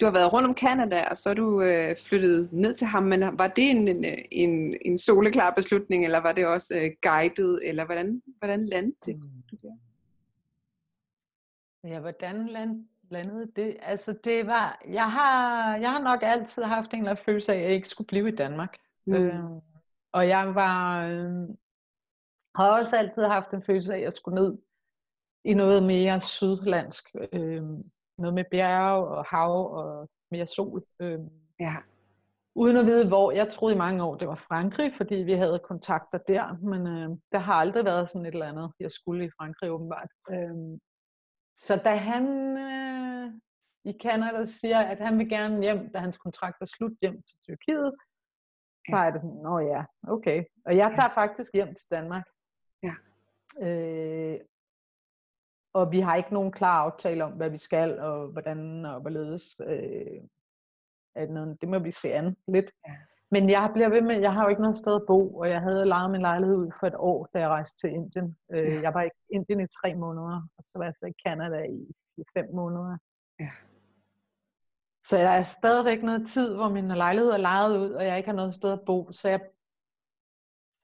du 0.00 0.04
har 0.04 0.12
været 0.12 0.32
rundt 0.32 0.48
om 0.48 0.56
Canada, 0.56 1.04
og 1.10 1.16
så 1.16 1.30
er 1.30 1.34
du 1.34 1.62
øh, 1.62 1.96
flyttet 1.96 2.52
ned 2.52 2.74
til 2.74 2.86
ham, 2.86 3.02
men 3.02 3.20
var 3.20 3.48
det 3.48 3.70
en, 3.70 3.88
en, 3.88 4.04
en, 4.32 4.76
en 4.84 4.98
soleklar 4.98 5.50
beslutning, 5.50 6.04
eller 6.04 6.18
var 6.18 6.32
det 6.32 6.46
også 6.46 6.74
øh, 6.76 6.90
guidet, 7.02 7.60
eller 7.68 7.84
hvordan, 7.84 8.22
hvordan 8.38 8.66
landede 8.66 8.96
det? 9.04 9.20
der? 9.62 9.76
Ja, 11.84 12.00
hvordan 12.00 12.46
land, 12.46 12.84
landede 13.10 13.50
det? 13.56 13.76
Altså, 13.82 14.12
det 14.24 14.46
var, 14.46 14.82
jeg 14.88 15.12
har, 15.12 15.76
jeg 15.76 15.90
har 15.90 16.02
nok 16.02 16.20
altid 16.22 16.62
haft 16.62 16.92
en 16.92 16.98
eller 16.98 17.10
anden 17.10 17.24
følelse 17.24 17.52
af, 17.52 17.56
at 17.56 17.62
jeg 17.62 17.72
ikke 17.72 17.88
skulle 17.88 18.08
blive 18.08 18.28
i 18.28 18.36
Danmark. 18.36 18.76
Mm. 19.06 19.14
Øh, 19.14 19.44
og 20.12 20.28
jeg 20.28 20.54
var, 20.54 21.06
øh, 21.06 21.48
har 22.58 22.78
også 22.78 22.96
altid 22.96 23.22
haft 23.24 23.50
en 23.50 23.62
følelse 23.62 23.92
af, 23.92 23.96
at 23.96 24.02
jeg 24.02 24.12
skulle 24.12 24.42
ned 24.42 24.58
i 25.44 25.54
noget 25.54 25.82
mere 25.82 26.20
sydlandsk. 26.20 27.04
Øh, 27.32 27.62
noget 28.18 28.34
med 28.34 28.44
bjerge 28.50 29.06
og 29.06 29.24
hav 29.24 29.72
og 29.72 30.08
mere 30.30 30.46
sol. 30.46 30.82
Øh, 31.00 31.18
Ja. 31.60 31.74
uden 32.54 32.76
at 32.76 32.86
vide 32.86 33.08
hvor. 33.08 33.32
Jeg 33.32 33.48
troede 33.52 33.74
i 33.74 33.78
mange 33.78 34.04
år, 34.04 34.14
det 34.16 34.28
var 34.28 34.44
Frankrig, 34.48 34.92
fordi 34.96 35.14
vi 35.14 35.32
havde 35.32 35.60
kontakter 35.64 36.18
der, 36.18 36.56
men 36.62 36.86
øh, 36.86 37.08
der 37.32 37.38
har 37.38 37.54
aldrig 37.54 37.84
været 37.84 38.08
sådan 38.10 38.26
et 38.26 38.32
eller 38.32 38.48
andet, 38.48 38.72
jeg 38.80 38.92
skulle 38.92 39.24
i 39.24 39.30
Frankrig 39.38 39.70
åbenbart. 39.70 40.08
Øh, 40.30 40.78
så 41.54 41.76
da 41.84 41.94
han, 41.94 42.24
øh, 42.58 43.32
i 43.84 43.98
Canada 44.02 44.44
siger, 44.44 44.78
at 44.78 44.98
han 45.00 45.18
vil 45.18 45.28
gerne 45.28 45.62
hjem, 45.62 45.92
da 45.92 45.98
hans 45.98 46.16
kontrakt 46.18 46.56
er 46.60 46.66
slut, 46.66 46.92
hjem 47.02 47.22
til 47.22 47.36
Tyrkiet. 47.44 47.92
Så 48.90 48.96
er 48.96 49.10
det 49.10 49.20
sådan, 49.20 49.36
nå 49.42 49.58
ja, 49.58 49.84
okay. 50.08 50.44
Og 50.66 50.76
jeg 50.76 50.92
tager 50.96 51.08
faktisk 51.14 51.50
hjem 51.54 51.68
til 51.74 51.86
Danmark. 51.90 52.24
Øh, 53.62 54.38
og 55.74 55.92
vi 55.92 56.00
har 56.00 56.16
ikke 56.16 56.34
nogen 56.34 56.52
klar 56.52 56.84
aftale 56.84 57.24
om, 57.24 57.32
hvad 57.32 57.50
vi 57.50 57.58
skal, 57.58 57.98
og 57.98 58.28
hvordan 58.28 58.84
og 58.84 59.00
hvorledes. 59.00 59.56
Øh, 59.66 60.20
at 61.14 61.30
noget, 61.30 61.60
det 61.60 61.68
må 61.68 61.78
vi 61.78 61.90
se 61.90 62.12
an 62.12 62.36
lidt. 62.48 62.72
Ja. 62.88 62.92
Men 63.30 63.50
jeg 63.50 63.70
bliver 63.74 63.88
ved 63.88 64.02
med, 64.02 64.20
jeg 64.20 64.32
har 64.32 64.42
jo 64.42 64.48
ikke 64.48 64.62
noget 64.62 64.76
sted 64.76 64.94
at 64.94 65.06
bo, 65.06 65.36
og 65.38 65.50
jeg 65.50 65.60
havde 65.60 65.86
lejet 65.86 66.10
min 66.10 66.20
lejlighed 66.20 66.56
ud 66.56 66.70
for 66.80 66.86
et 66.86 66.94
år, 66.96 67.28
da 67.34 67.38
jeg 67.38 67.48
rejste 67.48 67.78
til 67.80 67.94
Indien. 67.94 68.36
Øh, 68.52 68.58
Ja. 68.64 68.80
Jeg 68.82 68.94
var 68.94 69.02
i 69.02 69.08
Indien 69.30 69.60
i 69.60 69.66
tre 69.82 69.94
måneder, 69.94 70.48
og 70.56 70.62
så 70.62 70.70
var 70.74 70.84
jeg 70.84 70.94
så 70.94 71.06
i 71.06 71.22
Canada 71.26 71.62
i 71.62 71.88
i 72.16 72.24
fem 72.36 72.46
måneder. 72.54 72.96
Ja. 73.40 73.50
Så 75.04 75.16
der 75.16 75.28
er 75.28 75.42
stadigvæk 75.42 76.02
noget 76.02 76.28
tid, 76.28 76.54
hvor 76.54 76.68
min 76.68 76.88
lejlighed 76.88 77.30
er 77.30 77.36
lejet 77.36 77.78
ud, 77.78 77.90
og 77.90 78.04
jeg 78.06 78.16
ikke 78.16 78.28
har 78.28 78.36
noget 78.36 78.54
sted 78.54 78.72
at 78.72 78.80
bo. 78.86 79.12
Så, 79.12 79.28
jeg, 79.28 79.40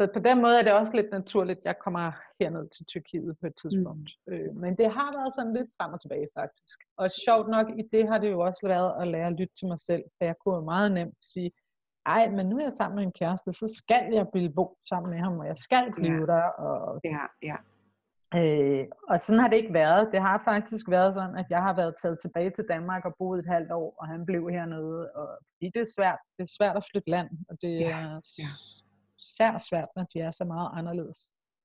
så 0.00 0.08
på 0.14 0.18
den 0.18 0.42
måde 0.42 0.58
er 0.58 0.62
det 0.62 0.72
også 0.72 0.92
lidt 0.96 1.10
naturligt, 1.10 1.58
at 1.58 1.64
jeg 1.64 1.78
kommer 1.84 2.12
herned 2.40 2.68
til 2.68 2.86
Tyrkiet 2.86 3.36
på 3.40 3.46
et 3.46 3.54
tidspunkt. 3.62 4.10
Mm. 4.26 4.32
Øh, 4.32 4.56
men 4.56 4.76
det 4.76 4.92
har 4.92 5.08
været 5.18 5.34
sådan 5.36 5.54
lidt 5.54 5.70
frem 5.78 5.92
og 5.92 6.00
tilbage 6.00 6.28
faktisk. 6.38 6.76
Og 6.96 7.10
sjovt 7.26 7.48
nok, 7.48 7.66
i 7.78 7.82
det 7.92 8.08
har 8.08 8.18
det 8.18 8.30
jo 8.30 8.40
også 8.40 8.60
været 8.66 9.02
at 9.02 9.08
lære 9.08 9.26
at 9.26 9.32
lytte 9.32 9.54
til 9.58 9.68
mig 9.68 9.78
selv. 9.78 10.02
For 10.18 10.24
jeg 10.24 10.34
kunne 10.40 10.54
jo 10.56 10.64
meget 10.64 10.92
nemt 10.92 11.18
sige, 11.32 11.50
ej, 12.06 12.28
men 12.30 12.46
nu 12.46 12.58
er 12.58 12.62
jeg 12.62 12.72
sammen 12.72 12.96
med 12.96 13.04
en 13.04 13.12
kæreste, 13.12 13.52
så 13.52 13.66
skal 13.82 14.12
jeg 14.12 14.26
blive 14.32 14.52
bo 14.52 14.78
sammen 14.88 15.10
med 15.10 15.18
ham, 15.18 15.38
og 15.38 15.46
jeg 15.46 15.56
skal 15.56 15.92
blive 15.96 16.12
Ja. 16.12 16.26
der. 16.26 16.42
Og, 16.66 17.00
Ja, 17.04 17.24
ja. 17.50 17.56
Øh, 18.40 18.86
og 19.08 19.20
sådan 19.20 19.40
har 19.40 19.48
det 19.48 19.56
ikke 19.56 19.74
været. 19.74 20.08
Det 20.12 20.20
har 20.20 20.42
faktisk 20.44 20.90
været 20.90 21.14
sådan, 21.14 21.36
at 21.36 21.46
jeg 21.50 21.62
har 21.62 21.74
været 21.76 21.94
taget 22.02 22.18
tilbage 22.22 22.50
til 22.50 22.64
Danmark 22.68 23.04
og 23.04 23.14
boet 23.18 23.38
et 23.38 23.46
halvt 23.46 23.72
år, 23.72 23.94
og 24.00 24.06
han 24.08 24.26
blev 24.26 24.48
hernede. 24.50 25.10
Og, 25.14 25.28
fordi 25.54 25.70
det 25.74 25.80
er 25.80 25.90
svært. 25.98 26.18
Det 26.36 26.42
er 26.44 26.52
svært 26.58 26.76
at 26.76 26.84
flytte 26.90 27.10
land, 27.10 27.28
og 27.50 27.56
det 27.62 27.72
Ja, 27.80 27.90
er 27.90 28.20
ja. 28.38 28.50
Sær 29.36 29.58
svært, 29.58 29.88
når 29.96 30.04
de 30.14 30.20
er 30.20 30.30
så 30.30 30.44
meget 30.44 30.70
anderledes. 30.78 31.18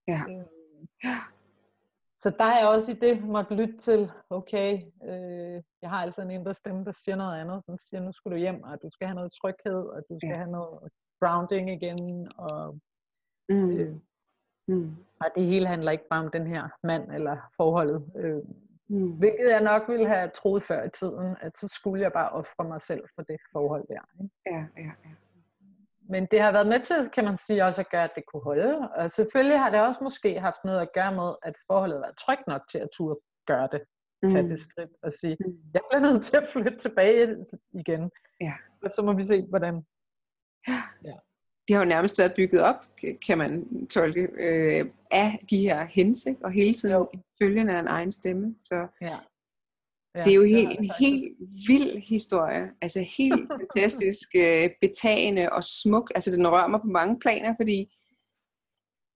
Ja. 0.08 0.22
Øh, 0.30 0.45
så 2.24 2.30
der 2.39 2.43
er 2.45 2.60
jeg 2.60 2.67
også 2.67 2.91
i 2.91 2.95
det 2.95 3.24
måtte 3.24 3.56
lytte 3.56 3.78
til, 3.78 4.12
okay, 4.30 4.72
øh, 5.10 5.62
jeg 5.82 5.89
har 5.89 6.02
altså 6.02 6.22
en 6.22 6.32
indre 6.32 6.54
stemme, 6.54 6.86
der 6.86 6.91
siger 6.91 7.15
noget 7.15 7.39
andet. 7.41 7.63
Den 7.67 7.80
siger, 7.80 8.02
nu 8.02 8.12
skal 8.12 8.32
du 8.32 8.36
hjem, 8.38 8.63
og 8.63 8.82
du 8.82 8.89
skal 8.91 9.08
have 9.08 9.15
noget 9.15 9.32
tryghed, 9.41 9.82
og 9.95 10.04
du 10.10 10.17
skal 10.19 10.30
Ja. 10.30 10.36
have 10.38 10.52
noget 10.52 10.91
grounding 11.22 11.69
igen, 11.72 12.32
og 12.38 12.80
Mm. 13.50 13.69
Øh. 13.80 13.95
Mm. 14.67 14.95
og 15.19 15.26
det 15.36 15.45
hele 15.45 15.67
handler 15.67 15.91
ikke 15.91 16.08
bare 16.10 16.26
om 16.26 16.32
den 16.32 16.48
her 16.48 16.69
mand 16.84 17.12
eller 17.12 17.38
forholdet. 17.58 18.12
Øh, 18.15 18.43
Mm. 18.91 19.12
Hvilket 19.17 19.50
jeg 19.50 19.62
nok 19.62 19.89
ville 19.89 20.08
have 20.08 20.30
troet 20.30 20.63
før 20.63 20.84
i 20.84 20.89
tiden, 20.89 21.36
at 21.41 21.58
så 21.58 21.67
skulle 21.67 22.04
jeg 22.04 22.13
bare 22.13 22.30
ofre 22.30 22.63
mig 22.63 22.82
selv 22.82 23.04
for 23.15 23.22
det 23.22 23.38
forhold 23.52 23.88
der. 23.88 24.02
Ikke? 24.24 24.36
Ja, 24.45 24.65
ja, 24.78 24.91
ja. 25.06 25.12
Men 26.10 26.28
det 26.32 26.41
har 26.41 26.52
været 26.52 26.67
med 26.67 26.80
til, 26.80 27.10
kan 27.15 27.24
man 27.24 27.38
sige, 27.38 27.65
også 27.65 27.82
at 27.82 27.89
gøre, 27.89 28.04
at 28.04 28.12
det 28.15 28.24
kunne 28.28 28.43
holde. 28.43 28.89
Og 28.95 29.12
selvfølgelig 29.12 29.60
har 29.60 29.69
det 29.69 29.80
også 29.82 30.00
måske 30.04 30.39
haft 30.39 30.62
noget 30.65 30.82
at 30.82 30.93
gøre 30.93 31.13
med, 31.15 31.30
at 31.43 31.54
forholdet 31.67 32.00
var 32.00 32.12
trygt 32.26 32.48
nok 32.48 32.62
til 32.72 32.78
at 32.78 32.89
turde 32.98 33.19
gøre 33.48 33.69
det. 33.72 33.82
Tage 34.32 34.43
Mm. 34.43 34.50
det 34.50 34.60
skridt 34.60 34.89
og 35.04 35.12
sige, 35.12 35.38
Mm. 35.39 35.58
jeg 35.74 35.82
bliver 35.89 36.02
nødt 36.12 36.24
til 36.24 36.38
at 36.38 36.48
flytte 36.54 36.78
tilbage 36.78 37.45
igen. 37.74 38.12
Ja. 38.41 38.54
Og 38.84 38.89
så 38.89 39.02
må 39.06 39.13
vi 39.13 39.24
se, 39.24 39.41
hvordan. 39.50 39.76
de 41.67 41.74
har 41.74 41.82
jo 41.84 41.89
nærmest 41.89 42.19
været 42.19 42.34
bygget 42.36 42.62
op, 42.62 42.76
kan 43.28 43.38
man 43.38 43.52
tolke, 43.88 44.22
øh, 44.22 44.86
af 45.12 45.39
de 45.50 45.58
her 45.58 45.86
hens, 45.86 46.26
ikke? 46.26 46.45
og 46.45 46.52
hele 46.52 46.74
tiden 46.74 46.95
Jo. 46.95 47.10
følgende 47.43 47.74
af 47.76 47.80
en 47.80 47.88
egen 47.88 48.12
stemme. 48.12 48.56
Så 48.60 48.88
Ja. 49.02 49.17
Ja, 50.15 50.24
det 50.24 50.32
er 50.32 50.36
jo 50.36 50.43
helt, 50.43 50.80
en 50.80 50.91
helt 51.00 51.24
vild 51.67 52.02
historie. 52.13 52.63
Altså 52.82 53.00
helt 53.17 53.48
fantastisk 53.52 54.28
øh, 54.38 54.69
betagende 54.82 55.50
og 55.52 55.63
smuk. 55.63 56.12
Altså 56.15 56.32
den 56.32 56.48
rører 56.48 56.67
mig 56.67 56.82
på 56.82 56.88
mange 56.88 57.19
planer, 57.19 57.54
fordi 57.60 57.80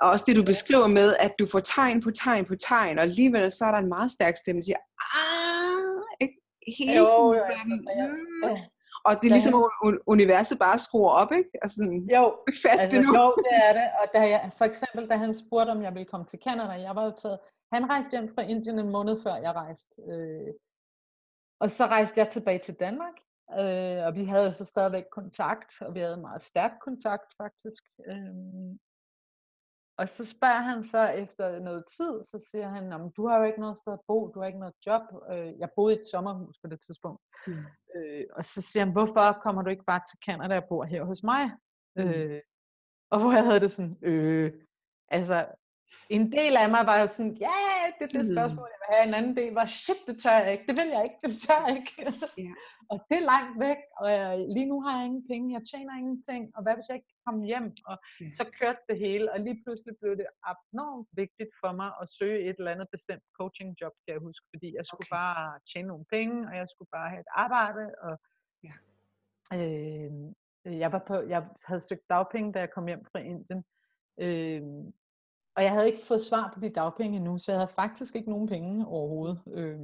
og 0.02 0.10
også 0.10 0.26
det, 0.28 0.36
du 0.36 0.44
beskriver 0.44 0.88
med, 0.88 1.16
at 1.26 1.34
du 1.40 1.46
får 1.52 1.60
tegn 1.60 2.02
på 2.02 2.12
tegn 2.12 2.46
på 2.46 2.56
tegn, 2.56 2.98
og 2.98 3.04
alligevel 3.04 3.52
så 3.52 3.66
er 3.66 3.72
der 3.72 3.78
en 3.78 3.90
meget 3.98 4.12
stærk 4.12 4.36
stemme, 4.38 4.60
der 4.62 4.66
siger, 4.66 4.82
ah, 5.18 6.02
ikke? 6.24 6.36
hele 6.78 6.94
Jo, 7.00 7.06
tiden 7.06 7.34
jo, 7.38 7.40
sådan, 7.50 7.72
jeg- 8.00 8.10
mm. 8.10 8.44
Ja. 8.50 8.66
og 9.08 9.12
det 9.22 9.26
er 9.28 9.34
ligesom, 9.38 9.54
at 9.54 9.70
un- 9.88 10.04
universet 10.08 10.60
bare 10.60 10.80
skruer 10.80 11.10
op, 11.22 11.32
ikke? 11.40 11.50
Altså 11.62 11.76
sådan, 11.82 12.00
Jo, 12.16 12.24
fat 12.64 12.80
Altså, 12.80 12.98
det 12.98 13.06
nu. 13.08 13.12
jo, 13.20 13.26
det 13.48 13.56
er 13.68 13.74
det. 13.80 13.88
Og 14.02 14.06
da 14.16 14.20
jeg, 14.34 14.52
for 14.58 14.66
eksempel, 14.66 15.10
da 15.10 15.16
han 15.24 15.34
spurgte, 15.34 15.70
om 15.76 15.82
jeg 15.84 15.94
ville 15.94 16.06
komme 16.12 16.26
til 16.26 16.40
Canada, 16.48 16.72
jeg 16.88 16.96
var 16.96 17.06
jo 17.06 17.14
taget, 17.22 17.40
han 17.74 17.90
rejste 17.90 18.12
hjem 18.12 18.28
fra 18.36 18.42
Indien 18.42 18.80
en 18.80 18.92
måned 18.98 19.16
før 19.24 19.36
jeg 19.46 19.52
rejste. 19.64 19.96
Øh, 20.12 20.50
og 21.64 21.72
så 21.72 21.86
rejste 21.86 22.20
jeg 22.20 22.30
tilbage 22.32 22.60
til 22.60 22.76
Danmark, 22.80 23.14
øh, 23.60 24.06
og 24.08 24.16
vi 24.16 24.24
havde 24.26 24.54
så 24.54 24.66
stadigvæk 24.66 25.04
kontakt, 25.12 25.82
og 25.82 25.96
vi 25.96 26.00
havde 26.00 26.18
meget 26.18 26.42
stærk 26.42 26.72
kontakt 26.82 27.34
faktisk. 27.38 27.84
Øh, 28.08 28.76
og 29.98 30.08
så 30.10 30.26
spørger 30.26 30.62
han 30.62 30.84
så 30.84 31.08
efter 31.08 31.60
noget 31.60 31.84
tid, 31.98 32.24
så 32.24 32.48
siger 32.52 32.68
han, 32.70 32.84
"Nå, 32.84 32.98
men 32.98 33.12
du 33.18 33.28
har 33.28 33.38
jo 33.38 33.44
ikke 33.44 33.60
noget 33.60 33.78
sted 33.78 33.94
at 33.94 34.00
bo, 34.08 34.32
du 34.34 34.40
har 34.40 34.48
ikke 34.48 34.60
noget 34.60 34.76
job. 34.86 35.02
Øh, 35.32 35.60
jeg 35.60 35.70
boede 35.76 35.96
i 35.96 36.00
et 36.00 36.06
sommerhus 36.12 36.58
på 36.64 36.68
det 36.68 36.80
tidspunkt. 36.86 37.22
Mm. 37.48 37.66
Øh, 37.96 38.26
og 38.38 38.44
så 38.44 38.62
siger 38.62 38.84
han, 38.86 38.94
hvorfor 38.94 39.40
kommer 39.44 39.62
du 39.62 39.70
ikke 39.70 39.90
bare 39.92 40.02
til 40.10 40.18
Canada 40.26 40.58
og 40.58 40.68
bor 40.70 40.84
her 40.84 41.04
hos 41.04 41.24
mig? 41.24 41.44
Mm. 41.96 42.02
Øh, 42.04 42.42
og 43.12 43.22
hvor 43.22 43.32
jeg 43.32 43.46
havde 43.46 43.60
det 43.60 43.72
sådan, 43.72 43.98
øh, 44.02 44.54
altså, 45.10 45.38
en 46.10 46.32
del 46.32 46.58
af 46.58 46.70
mig 46.70 46.86
var 46.86 47.00
jo 47.00 47.08
sådan, 47.08 47.34
ja, 47.34 47.58
det 48.00 48.04
er 48.08 48.12
det 48.20 48.28
Mm. 48.28 48.34
spørgsmål, 48.36 48.68
jeg 48.74 48.80
vil 48.84 48.96
have. 48.96 49.08
En 49.08 49.14
anden 49.14 49.36
del 49.38 49.54
var, 49.54 49.66
shit, 49.66 50.00
det 50.08 50.16
tør 50.24 50.38
jeg 50.44 50.52
ikke, 50.52 50.66
det 50.68 50.76
vil 50.78 50.88
jeg 50.96 51.04
ikke, 51.04 51.16
det 51.24 51.32
tør 51.46 51.68
jeg 51.68 51.76
ikke. 51.78 51.94
Ja. 52.38 52.54
og 52.92 52.98
det 53.10 53.18
er 53.22 53.26
langt 53.34 53.60
væk, 53.60 53.78
og 54.02 54.12
jeg, 54.12 54.46
lige 54.56 54.66
nu 54.66 54.82
har 54.82 54.98
jeg 54.98 55.06
ingen 55.06 55.28
penge, 55.32 55.54
jeg 55.58 55.64
tjener 55.72 55.94
ingenting, 55.98 56.52
og 56.56 56.64
hvad 56.64 56.74
hvis 56.76 56.88
jeg 56.90 56.96
ikke 56.96 57.14
komme 57.26 57.46
hjem? 57.46 57.68
Og 57.86 57.98
Ja. 58.22 58.26
så 58.40 58.44
kørte 58.60 58.80
det 58.90 58.98
hele, 59.06 59.32
og 59.34 59.40
lige 59.40 59.58
pludselig 59.64 59.94
blev 60.02 60.12
det 60.18 60.28
enormt 60.74 61.08
vigtigt 61.12 61.50
for 61.62 61.72
mig 61.72 61.92
at 62.02 62.08
søge 62.20 62.40
et 62.50 62.56
eller 62.60 62.72
andet 62.72 62.88
bestemt 62.92 63.24
coachingjob, 63.38 63.94
kan 64.06 64.14
jeg 64.16 64.22
huske, 64.28 64.46
fordi 64.54 64.68
jeg 64.78 64.86
skulle 64.86 65.08
Okay. 65.08 65.16
bare 65.22 65.60
tjene 65.74 65.88
nogle 65.88 66.06
penge, 66.16 66.48
og 66.50 66.54
jeg 66.62 66.68
skulle 66.74 66.90
bare 66.98 67.10
have 67.10 67.20
et 67.28 67.32
arbejde, 67.46 67.84
og 68.08 68.14
Ja. 68.68 68.74
øh, 69.58 70.80
jeg, 70.84 70.92
var 70.92 71.04
på, 71.08 71.16
jeg 71.34 71.42
havde 71.66 71.82
søgt 71.82 72.10
dagpenge, 72.10 72.54
da 72.54 72.60
jeg 72.60 72.72
kom 72.72 72.88
hjem 72.88 73.06
fra 73.12 73.20
Indien, 73.20 73.62
øh, 74.18 74.62
og 75.56 75.64
jeg 75.64 75.72
havde 75.72 75.88
ikke 75.88 76.06
fået 76.08 76.22
svar 76.22 76.52
på 76.54 76.60
de 76.60 76.70
dagpenge 76.70 77.18
endnu, 77.18 77.38
så 77.38 77.52
jeg 77.52 77.60
havde 77.60 77.72
faktisk 77.76 78.16
ikke 78.16 78.30
nogen 78.30 78.48
penge 78.48 78.88
overhovedet. 78.88 79.42
Øh, 79.48 79.80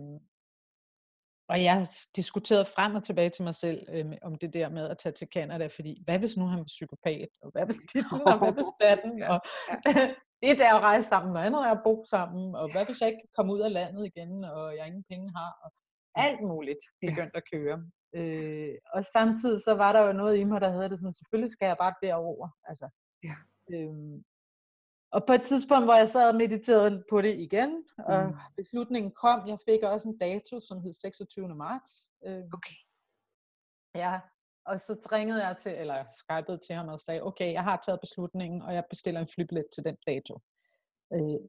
og 1.50 1.64
jeg 1.64 1.88
diskuterede 2.16 2.66
frem 2.66 2.96
og 2.96 3.04
tilbage 3.04 3.30
til 3.30 3.44
mig 3.44 3.56
selv 3.56 3.86
øh, 3.90 4.06
om 4.22 4.36
det 4.36 4.54
der 4.54 4.70
med 4.70 4.90
at 4.90 4.98
tage 4.98 5.14
til 5.14 5.28
Canada, 5.34 5.68
fordi 5.68 6.02
hvad 6.06 6.20
hvis 6.20 6.38
nu 6.38 6.46
han 6.46 6.60
var 6.60 6.66
psykopat, 6.66 7.30
og 7.42 7.52
hvad 7.52 7.66
hvis 7.66 7.78
dit, 7.94 8.06
og 8.12 8.38
hvad 8.40 8.52
hvis 8.52 8.72
datten, 8.82 9.24
og 9.24 9.40
et 10.50 10.62
er 10.62 10.74
at 10.74 10.82
rejse 10.82 11.08
sammen, 11.10 11.36
og 11.36 11.46
andet 11.46 11.62
er 11.62 11.72
at 11.72 11.82
bo 11.84 12.04
sammen, 12.10 12.56
og 12.56 12.72
hvad 12.72 12.86
hvis 12.86 13.02
jeg 13.02 13.10
ikke 13.10 13.22
kan 13.22 13.36
komme 13.36 13.54
ud 13.54 13.60
af 13.60 13.74
landet 13.74 14.06
igen, 14.06 14.44
og 14.44 14.78
jeg 14.78 14.88
ingen 14.88 15.04
penge 15.10 15.32
har, 15.36 15.52
og 15.64 15.72
alt 16.16 16.42
muligt 16.42 16.82
begyndte 17.02 17.38
at 17.38 17.44
køre. 17.54 17.78
Øh, 18.16 18.76
og 18.94 19.06
samtidig 19.06 19.60
så 19.64 19.74
var 19.76 19.92
der 19.94 20.02
jo 20.08 20.14
noget 20.14 20.38
i 20.38 20.44
mig, 20.44 20.62
der 20.62 20.72
hedder 20.72 20.88
det 20.88 21.00
sådan, 21.00 21.14
selvfølgelig 21.14 21.50
skal 21.50 21.66
jeg 21.66 21.78
bare 21.80 21.94
derover. 22.04 22.48
Altså, 22.70 22.90
Ja. 23.24 23.36
øhm, 23.74 24.24
og 25.12 25.26
på 25.28 25.34
et 25.34 25.44
tidspunkt, 25.44 25.86
hvor 25.86 25.94
jeg 25.94 26.10
sad 26.10 26.30
og 26.30 26.36
mediterede 26.36 27.04
på 27.10 27.22
det 27.22 27.40
igen, 27.40 27.84
og 27.98 28.26
Mm. 28.26 28.34
beslutningen 28.58 29.12
kom, 29.12 29.48
jeg 29.48 29.58
fik 29.70 29.84
også 29.84 30.08
en 30.10 30.18
dato, 30.18 30.60
som 30.60 30.82
hed 30.82 30.94
26. 30.94 31.56
marts. 31.56 32.12
Øh, 32.26 32.44
Okay. 32.54 32.76
ja, 33.96 34.20
og 34.66 34.80
så 34.80 35.10
ringede 35.12 35.48
jeg 35.48 35.58
til, 35.58 35.72
eller 35.72 36.06
skypede 36.20 36.58
til 36.68 36.76
ham 36.76 36.88
og 36.88 37.00
sagde, 37.00 37.24
okay, 37.24 37.54
jeg 37.54 37.64
har 37.64 37.78
taget 37.86 38.00
beslutningen, 38.00 38.62
og 38.62 38.74
jeg 38.74 38.84
bestiller 38.90 39.22
en 39.22 39.28
flybillet 39.36 39.66
til 39.76 39.84
den 39.84 39.98
dato. 40.08 40.40
Øh, 41.14 41.40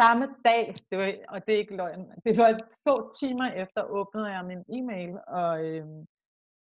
samme 0.00 0.28
dag, 0.44 0.74
det 0.90 0.98
var, 0.98 1.12
og 1.28 1.46
det 1.46 1.54
er 1.54 1.58
ikke 1.58 1.76
løgn, 1.76 2.10
det 2.24 2.36
var 2.38 2.60
få 2.88 3.12
timer 3.20 3.50
efter, 3.52 3.82
åbnede 3.84 4.26
jeg 4.26 4.44
min 4.44 4.64
e-mail, 4.68 5.18
og 5.26 5.64
øh, 5.64 5.86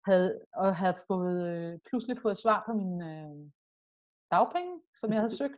havde, 0.05 0.41
og 0.53 0.75
havde 0.75 0.97
fået, 1.07 1.47
øh, 1.47 1.79
pludselig 1.89 2.17
fået 2.21 2.37
svar 2.37 2.63
på 2.65 2.73
min 2.73 3.01
øh, 3.01 3.51
dagpenge, 4.31 4.81
som 4.99 5.09
jeg 5.13 5.19
havde 5.21 5.37
søgt. 5.37 5.55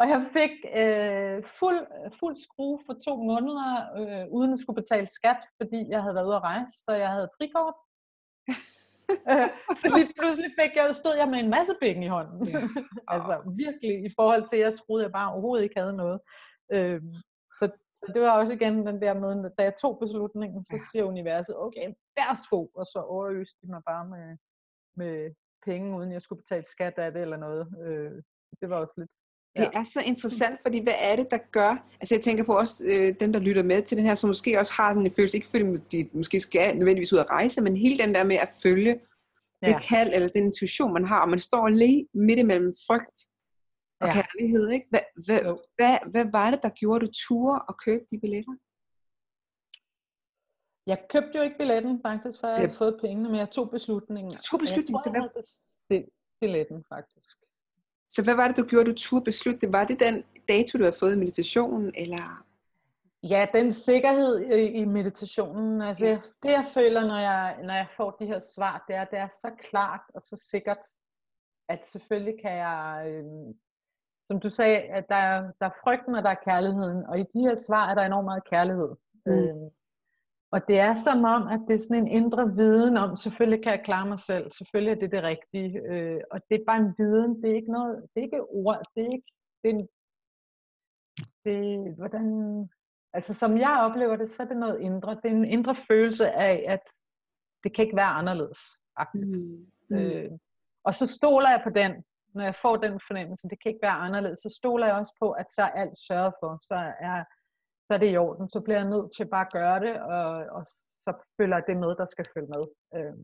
Og 0.00 0.06
jeg 0.08 0.20
fik 0.36 0.54
øh, 0.82 1.36
fuld, 1.58 1.80
fuld 2.20 2.36
skrue 2.46 2.78
for 2.86 2.94
to 3.06 3.14
måneder, 3.30 3.70
øh, 3.98 4.24
uden 4.36 4.52
at 4.52 4.58
skulle 4.58 4.80
betale 4.82 5.06
skat, 5.18 5.40
fordi 5.60 5.80
jeg 5.88 6.02
havde 6.02 6.14
været 6.14 6.28
ude 6.30 6.40
at 6.40 6.42
rejse, 6.52 6.74
så 6.86 6.92
jeg 6.92 7.10
havde 7.16 7.30
frikort. 7.36 7.76
øh, 9.30 9.48
så 9.80 9.86
lige 9.96 10.12
pludselig 10.18 10.50
fik 10.60 10.72
jeg, 10.76 10.94
stod 11.02 11.14
jeg 11.20 11.28
med 11.32 11.38
en 11.38 11.50
masse 11.56 11.74
penge 11.84 12.06
i 12.06 12.14
hånden. 12.16 12.40
Ja. 12.48 12.60
altså 13.14 13.34
virkelig 13.62 13.94
i 14.08 14.10
forhold 14.18 14.44
til, 14.46 14.56
at 14.56 14.62
jeg 14.66 14.74
troede, 14.74 15.04
jeg 15.04 15.12
bare 15.12 15.32
overhovedet 15.32 15.64
ikke 15.64 15.80
havde 15.80 15.96
noget. 16.02 16.18
Øh, 16.74 17.00
så, 17.58 17.64
så 17.98 18.04
det 18.14 18.22
var 18.22 18.32
også 18.40 18.52
igen 18.52 18.86
den 18.86 19.02
der 19.02 19.14
måde, 19.14 19.36
da 19.58 19.62
jeg 19.68 19.74
tog 19.82 19.98
beslutningen, 20.04 20.64
så 20.64 20.76
siger 20.86 21.04
universet, 21.04 21.54
okay, 21.58 21.86
værsgo, 22.16 22.60
og 22.80 22.86
så 22.92 22.98
overøste 23.14 23.58
de 23.62 23.70
mig 23.74 23.82
bare 23.90 24.04
med, 24.14 24.26
med 24.96 25.34
penge, 25.66 25.96
uden 25.96 26.12
jeg 26.12 26.22
skulle 26.22 26.42
betale 26.42 26.64
skat 26.64 26.94
af 26.98 27.12
det 27.12 27.22
eller 27.22 27.36
noget. 27.36 27.64
Øh, 27.84 28.22
det 28.60 28.70
var 28.70 28.76
også 28.76 28.94
lidt 28.96 29.14
Det 29.56 29.62
Ja. 29.74 29.80
er 29.80 29.84
så 29.84 30.00
interessant, 30.06 30.60
fordi 30.62 30.78
hvad 30.82 30.92
er 31.00 31.16
det, 31.16 31.30
der 31.30 31.38
gør? 31.52 31.88
Altså 32.00 32.14
jeg 32.14 32.22
tænker 32.22 32.44
på 32.44 32.52
også 32.52 32.84
øh, 32.86 33.14
dem, 33.20 33.32
der 33.32 33.40
lytter 33.40 33.62
med 33.62 33.82
til 33.82 33.96
den 33.96 34.06
her, 34.06 34.14
som 34.14 34.28
måske 34.30 34.58
også 34.58 34.72
har 34.72 34.94
den 34.94 35.10
følelse, 35.10 35.36
ikke 35.36 35.48
fordi 35.48 35.62
de 35.92 36.10
måske 36.12 36.40
skal 36.40 36.76
nødvendigvis 36.76 37.12
ud 37.12 37.18
at 37.18 37.30
rejse, 37.30 37.62
men 37.62 37.76
hele 37.76 37.96
den 38.04 38.14
der 38.14 38.24
med 38.24 38.36
at 38.36 38.48
følge 38.62 38.92
det 39.62 39.68
Ja. 39.68 39.80
kald 39.80 40.10
eller 40.14 40.28
den 40.28 40.44
intuition, 40.44 40.92
man 40.92 41.04
har, 41.04 41.22
og 41.22 41.28
man 41.28 41.40
står 41.40 41.68
lige 41.68 42.08
midt 42.14 42.38
imellem 42.38 42.72
frygt 42.86 43.18
og 44.00 44.06
Ja. 44.08 44.12
kærlighed. 44.12 44.68
Ikke? 44.70 44.86
Hvad, 44.90 45.00
hvad, 45.26 45.40
Jo. 45.42 45.62
hvad, 45.76 45.98
hvad 46.10 46.24
var 46.32 46.50
det, 46.50 46.62
der 46.62 46.68
gjorde, 46.68 47.06
du 47.06 47.10
ture 47.26 47.58
og 47.68 47.74
købe 47.84 48.04
de 48.10 48.20
billetter? 48.20 48.54
Jeg 50.86 50.98
købte 51.12 51.32
jo 51.38 51.42
ikke 51.42 51.58
billetten 51.58 52.00
faktisk, 52.06 52.40
før 52.40 52.48
jeg 52.48 52.58
havde 52.58 52.70
Ja. 52.72 52.78
fået 52.78 52.98
pengene, 53.04 53.28
men 53.28 53.38
jeg 53.38 53.50
tog 53.50 53.70
beslutningen. 53.70 54.32
Du 54.32 54.38
tog 54.50 54.58
beslutningen, 54.60 54.94
Jeg 54.94 55.02
så 55.04 55.10
tror, 55.10 55.14
jeg 55.14 55.20
hvad- 55.20 55.30
havde 55.30 55.40
bestilt 55.42 56.08
billetten 56.40 56.84
faktisk. 56.94 57.30
Så 58.10 58.24
hvad 58.24 58.34
var 58.34 58.48
det, 58.48 58.56
du 58.56 58.62
gjorde, 58.64 58.90
du 58.90 58.94
turde 58.96 59.24
beslutte 59.24 59.60
det? 59.60 59.72
Var 59.72 59.84
det 59.84 60.00
den 60.00 60.24
dato, 60.48 60.78
du 60.78 60.82
havde 60.84 60.96
fået 61.00 61.12
i 61.14 61.18
meditationen, 61.18 61.92
eller? 61.96 62.44
Ja, 63.22 63.46
den 63.54 63.72
sikkerhed 63.72 64.40
i, 64.50 64.84
meditationen. 64.84 65.82
Altså, 65.82 66.06
Ja. 66.06 66.10
ja. 66.12 66.20
det 66.42 66.48
jeg 66.50 66.64
føler, 66.74 67.06
når 67.06 67.18
jeg, 67.18 67.56
når 67.64 67.74
jeg 67.74 67.86
får 67.96 68.10
de 68.10 68.26
her 68.26 68.38
svar, 68.54 68.84
det 68.88 68.96
er, 68.96 69.04
det 69.04 69.18
er 69.18 69.28
så 69.28 69.50
klart 69.70 70.00
og 70.14 70.20
så 70.20 70.36
sikkert, 70.50 70.84
at 71.68 71.86
selvfølgelig 71.86 72.40
kan 72.42 72.56
jeg, 72.56 73.04
øh, 73.08 73.54
som 74.30 74.40
du 74.40 74.50
sagde, 74.50 74.76
at 74.78 75.04
der, 75.08 75.14
er- 75.16 75.52
der 75.60 75.66
er 75.66 75.76
frygten, 75.84 76.14
og 76.14 76.22
der 76.22 76.30
er 76.30 76.44
kærligheden. 76.44 77.06
Og 77.06 77.18
i 77.20 77.24
de 77.34 77.40
her 77.40 77.54
svar 77.54 77.90
er 77.90 77.94
der 77.94 78.02
enormt 78.02 78.24
meget 78.24 78.44
kærlighed. 78.50 78.88
Mm. 79.26 79.32
Øh, 79.32 79.70
og 80.52 80.68
det 80.68 80.78
er 80.78 80.94
som 80.94 81.24
om, 81.24 81.48
at 81.48 81.60
det 81.68 81.74
er 81.74 81.78
sådan 81.78 82.02
en 82.02 82.08
indre 82.08 82.54
viden 82.56 82.96
om, 82.96 83.16
selvfølgelig 83.16 83.62
kan 83.62 83.72
jeg 83.72 83.84
klare 83.84 84.08
mig 84.08 84.20
selv, 84.20 84.50
selvfølgelig 84.50 84.92
er 84.92 85.00
det 85.00 85.12
det 85.12 85.22
rigtige. 85.22 85.80
Øh, 85.90 86.20
og 86.30 86.40
det 86.48 86.54
er 86.60 86.64
bare 86.66 86.80
en 86.80 86.94
viden, 86.98 87.42
det 87.42 87.50
er 87.50 87.54
ikke 87.54 87.72
noget, 87.72 87.96
det 88.14 88.20
er 88.20 88.24
ikke 88.24 88.42
ord, 88.42 88.82
det 88.94 89.02
er 89.06 89.12
ikke, 89.12 89.32
det 89.62 89.70
er 89.70 89.74
en, 89.74 89.88
det, 91.44 91.94
hvordan, 91.96 92.26
altså 93.12 93.34
som 93.34 93.58
jeg 93.58 93.76
oplever 93.80 94.16
det, 94.16 94.30
så 94.30 94.42
er 94.42 94.46
det 94.46 94.56
noget 94.56 94.80
indre, 94.80 95.14
det 95.14 95.24
er 95.30 95.36
en 95.36 95.44
indre 95.44 95.74
følelse 95.74 96.30
af, 96.30 96.64
at 96.68 96.82
det 97.64 97.74
kan 97.74 97.84
ikke 97.84 97.96
være 97.96 98.16
anderledes. 98.20 98.60
Mm. 99.14 99.66
Mm. 99.90 99.96
Øh, 99.96 100.30
og 100.84 100.94
så 100.94 101.06
stoler 101.06 101.50
jeg 101.50 101.60
på 101.64 101.70
den, 101.70 102.04
når 102.34 102.44
jeg 102.44 102.54
får 102.62 102.76
den 102.76 103.00
fornemmelse, 103.08 103.48
det 103.48 103.62
kan 103.62 103.70
ikke 103.72 103.82
være 103.82 104.02
anderledes, 104.06 104.40
så 104.40 104.56
stoler 104.58 104.86
jeg 104.86 104.96
også 104.96 105.14
på, 105.20 105.30
at 105.30 105.46
så 105.50 105.62
er 105.62 105.70
alt 105.82 105.98
sørget 105.98 106.34
for, 106.40 106.58
så 106.62 106.74
er, 107.00 107.24
så 107.90 107.94
er 107.94 107.98
det 107.98 108.12
i 108.12 108.16
orden, 108.16 108.48
så 108.50 108.60
bliver 108.60 108.78
jeg 108.80 108.88
nødt 108.88 109.10
til 109.16 109.26
bare 109.26 109.46
at 109.46 109.52
gøre 109.52 109.80
det, 109.80 109.94
og, 110.02 110.30
og 110.56 110.62
så 111.04 111.10
følger 111.36 111.60
det 111.60 111.76
med, 111.76 111.88
der 112.00 112.06
skal 112.10 112.26
følge 112.34 112.48
med. 112.48 112.64
Øh, 112.96 113.14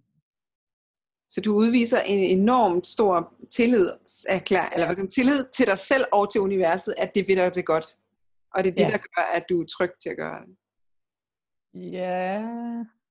Så 1.28 1.40
du 1.40 1.50
udviser 1.54 2.00
en 2.00 2.38
enormt 2.38 2.86
stor 2.86 3.34
tillid, 3.50 3.90
erklær, 4.28 4.64
eller 4.74 4.86
hvad 4.86 4.96
kan 4.96 5.08
tillid 5.08 5.44
til 5.56 5.66
dig 5.66 5.78
selv 5.78 6.04
og 6.12 6.32
til 6.32 6.40
universet, 6.40 6.94
at 6.98 7.14
det 7.14 7.28
vil 7.28 7.36
dig 7.36 7.54
det 7.54 7.66
godt. 7.66 7.86
Og 8.54 8.64
det 8.64 8.70
er 8.70 8.74
det, 8.74 8.82
Ja. 8.82 8.90
der 8.90 8.98
gør, 8.98 9.26
at 9.36 9.44
du 9.48 9.60
er 9.62 9.66
tryg 9.66 9.90
til 10.02 10.10
at 10.10 10.16
gøre 10.16 10.40
det. 10.46 10.56
ja, 11.92 12.46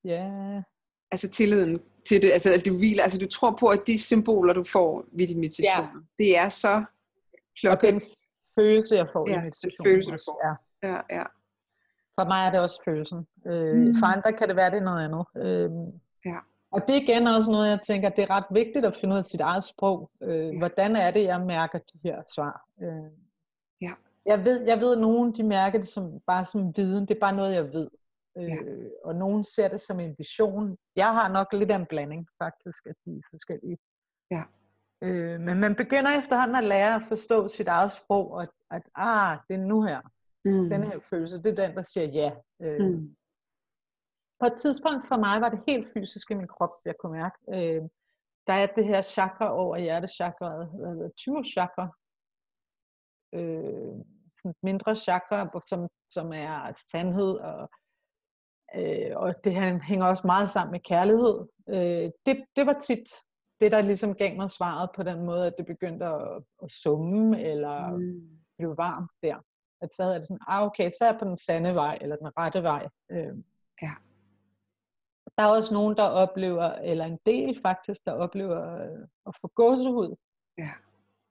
ja, 0.03 0.61
Altså 1.11 1.29
tilliden 1.29 1.81
til 2.07 2.21
det, 2.21 2.31
altså 2.31 2.53
at 2.53 2.65
du 2.65 2.77
hviler, 2.77 3.03
altså 3.03 3.19
du 3.19 3.27
tror 3.27 3.57
på, 3.59 3.67
at 3.67 3.81
de 3.87 3.97
symboler, 4.03 4.53
du 4.53 4.63
får 4.63 5.05
ved 5.11 5.27
din 5.27 5.39
meditation, 5.39 5.85
ja. 5.85 5.99
det 6.19 6.37
er 6.37 6.49
så 6.49 6.73
og 6.75 6.83
klokket. 7.59 7.93
den 7.93 8.01
følelse, 8.59 8.95
jeg 8.95 9.07
får 9.13 9.29
Ja, 9.29 9.33
i 9.33 9.35
den 9.35 9.43
meditationen. 9.43 9.85
følelse, 9.91 10.11
du 10.11 10.17
får. 10.27 10.37
Ja. 10.47 10.53
Ja, 10.89 11.01
ja. 11.17 11.23
For 12.19 12.25
mig 12.27 12.47
er 12.47 12.51
det 12.51 12.59
også 12.59 12.81
følelsen. 12.85 13.27
Øh, 13.45 13.75
Mm. 13.75 13.95
For 13.99 14.05
andre 14.05 14.33
kan 14.33 14.47
det 14.47 14.55
være, 14.55 14.71
det 14.71 14.77
er 14.77 14.83
noget 14.83 15.05
andet. 15.05 15.25
Øh, 15.47 15.71
Ja. 16.25 16.37
Og 16.71 16.81
det 16.87 16.95
er 16.97 17.01
igen 17.01 17.27
også 17.27 17.51
noget, 17.51 17.69
jeg 17.69 17.79
tænker, 17.81 18.09
det 18.09 18.23
er 18.23 18.29
ret 18.29 18.45
vigtigt 18.51 18.85
at 18.85 18.95
finde 18.95 19.13
ud 19.13 19.17
af 19.17 19.25
sit 19.25 19.41
eget 19.41 19.63
sprog. 19.63 20.09
Øh, 20.23 20.47
Ja. 20.53 20.57
Hvordan 20.57 20.95
er 20.95 21.11
det, 21.11 21.23
jeg 21.23 21.41
mærker 21.41 21.79
de 21.79 21.99
her 22.03 22.21
svar? 22.35 22.65
Øh, 22.81 23.11
Ja. 23.81 23.91
Jeg 24.25 24.45
ved, 24.45 24.61
jeg 24.67 24.79
ved, 24.79 24.95
at 24.95 25.01
nogen 25.01 25.31
de 25.35 25.43
mærker 25.43 25.79
det 25.79 25.87
som, 25.87 26.19
bare 26.27 26.45
som 26.45 26.77
viden. 26.77 27.05
Det 27.05 27.15
er 27.15 27.19
bare 27.19 27.35
noget, 27.35 27.55
jeg 27.55 27.73
ved. 27.73 27.87
Øh, 28.37 28.43
Ja. 28.43 28.55
Og 29.03 29.15
nogen 29.15 29.43
ser 29.43 29.67
det 29.67 29.81
som 29.81 29.99
en 29.99 30.15
vision. 30.17 30.77
Jeg 30.95 31.07
har 31.13 31.27
nok 31.27 31.53
lidt 31.53 31.71
af 31.71 31.75
en 31.75 31.85
blanding, 31.85 32.27
faktisk, 32.43 32.85
af 32.85 32.93
de 33.05 33.21
forskellige. 33.29 33.77
Ja. 34.31 34.43
Øh, 35.01 35.39
men 35.39 35.59
man 35.59 35.75
begynder 35.75 36.19
efterhånden 36.19 36.55
at 36.55 36.63
lære 36.63 36.95
at 36.95 37.01
forstå 37.07 37.47
sit 37.47 37.67
eget 37.67 37.91
sprog, 37.91 38.31
og 38.33 38.41
at, 38.43 38.49
at 38.71 38.81
ah, 38.95 39.37
det 39.47 39.53
er 39.55 39.59
nu 39.59 39.81
her. 39.83 39.99
Mm. 40.45 40.69
Den 40.69 40.83
her 40.83 40.99
følelse, 40.99 41.37
det 41.43 41.59
er 41.59 41.67
den, 41.67 41.75
der 41.77 41.81
siger 41.81 42.05
ja. 42.07 42.31
Øh, 42.61 42.81
Mm. 42.87 43.15
på 44.39 44.45
et 44.45 44.53
tidspunkt 44.57 45.07
for 45.07 45.17
mig 45.17 45.41
var 45.41 45.49
det 45.49 45.63
helt 45.67 45.87
fysisk 45.93 46.31
i 46.31 46.33
min 46.33 46.47
krop, 46.47 46.73
jeg 46.85 46.95
kunne 46.99 47.17
mærke. 47.21 47.37
Øh, 47.53 47.81
der 48.47 48.53
er 48.53 48.67
det 48.75 48.85
her 48.85 49.01
chakra 49.01 49.53
over 49.53 49.77
hjertechakraet, 49.77 50.65
øh, 51.03 51.09
20 51.17 51.43
chakra. 51.43 51.85
Øh, 53.33 53.95
sådan 54.37 54.51
et 54.51 54.63
mindre 54.63 54.95
chakra, 54.95 55.59
som, 55.67 55.87
som 56.09 56.33
er 56.33 56.73
sandhed, 56.91 57.31
og, 57.49 57.69
øh, 58.75 59.11
og 59.15 59.35
det 59.43 59.53
her 59.53 59.79
hænger 59.83 60.05
også 60.05 60.23
meget 60.27 60.49
sammen 60.49 60.71
med 60.71 60.79
kærlighed. 60.79 61.47
Øh, 61.69 62.11
det, 62.25 62.45
det 62.55 62.65
var 62.65 62.79
tit 62.79 63.07
det, 63.59 63.71
der 63.71 63.81
ligesom 63.81 64.15
gav 64.15 64.35
mig 64.35 64.49
svaret 64.49 64.89
på 64.95 65.03
den 65.03 65.25
måde, 65.25 65.47
at 65.47 65.53
det 65.57 65.65
begyndte 65.65 66.05
at, 66.05 66.43
at 66.63 66.71
summe, 66.71 67.41
eller 67.41 67.89
Mm. 67.97 68.39
blive 68.57 68.77
varmt 68.77 69.11
der. 69.23 69.37
At 69.81 69.93
så 69.93 70.03
jeg 70.03 70.19
det 70.19 70.27
sådan, 70.27 70.45
ah 70.47 70.63
okay, 70.63 70.89
så 70.89 70.97
er 71.05 71.09
jeg 71.11 71.19
på 71.19 71.25
den 71.25 71.37
sande 71.37 71.75
vej, 71.75 71.97
eller 72.01 72.15
den 72.15 72.37
rette 72.37 72.63
vej. 72.63 72.87
Øh, 73.11 73.33
Ja. 73.81 73.91
der 75.37 75.43
er 75.43 75.47
også 75.47 75.73
nogen, 75.73 75.97
der 75.97 76.03
oplever, 76.03 76.63
eller 76.71 77.05
en 77.05 77.19
del 77.25 77.61
faktisk, 77.61 78.05
der 78.05 78.11
oplever 78.11 78.75
øh, 78.83 79.07
at 79.27 79.33
få 79.41 79.47
gåsehud, 79.55 80.15
Ja. 80.57 80.69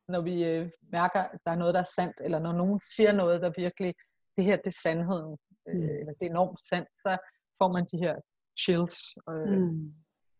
når 0.08 0.20
vi 0.20 0.44
øh, 0.44 0.70
mærker, 0.92 1.20
at 1.22 1.38
der 1.46 1.50
er 1.52 1.56
noget, 1.56 1.74
der 1.74 1.80
er 1.80 1.90
sandt, 1.96 2.20
eller 2.24 2.38
når 2.38 2.52
nogen 2.52 2.80
siger 2.80 3.12
noget, 3.12 3.42
der 3.42 3.52
virkelig, 3.56 3.94
det 4.36 4.44
her, 4.44 4.56
det 4.56 4.66
er 4.66 4.78
sandheden, 4.82 5.38
øh, 5.68 5.74
Mm. 5.76 5.82
eller 5.82 6.12
det 6.12 6.26
er 6.26 6.30
enormt 6.30 6.60
sandt, 6.68 6.88
så 7.02 7.18
får 7.58 7.72
man 7.72 7.84
de 7.92 7.98
her 7.98 8.16
chills. 8.60 8.96
Øh, 9.30 9.48
Mm. 9.58 9.94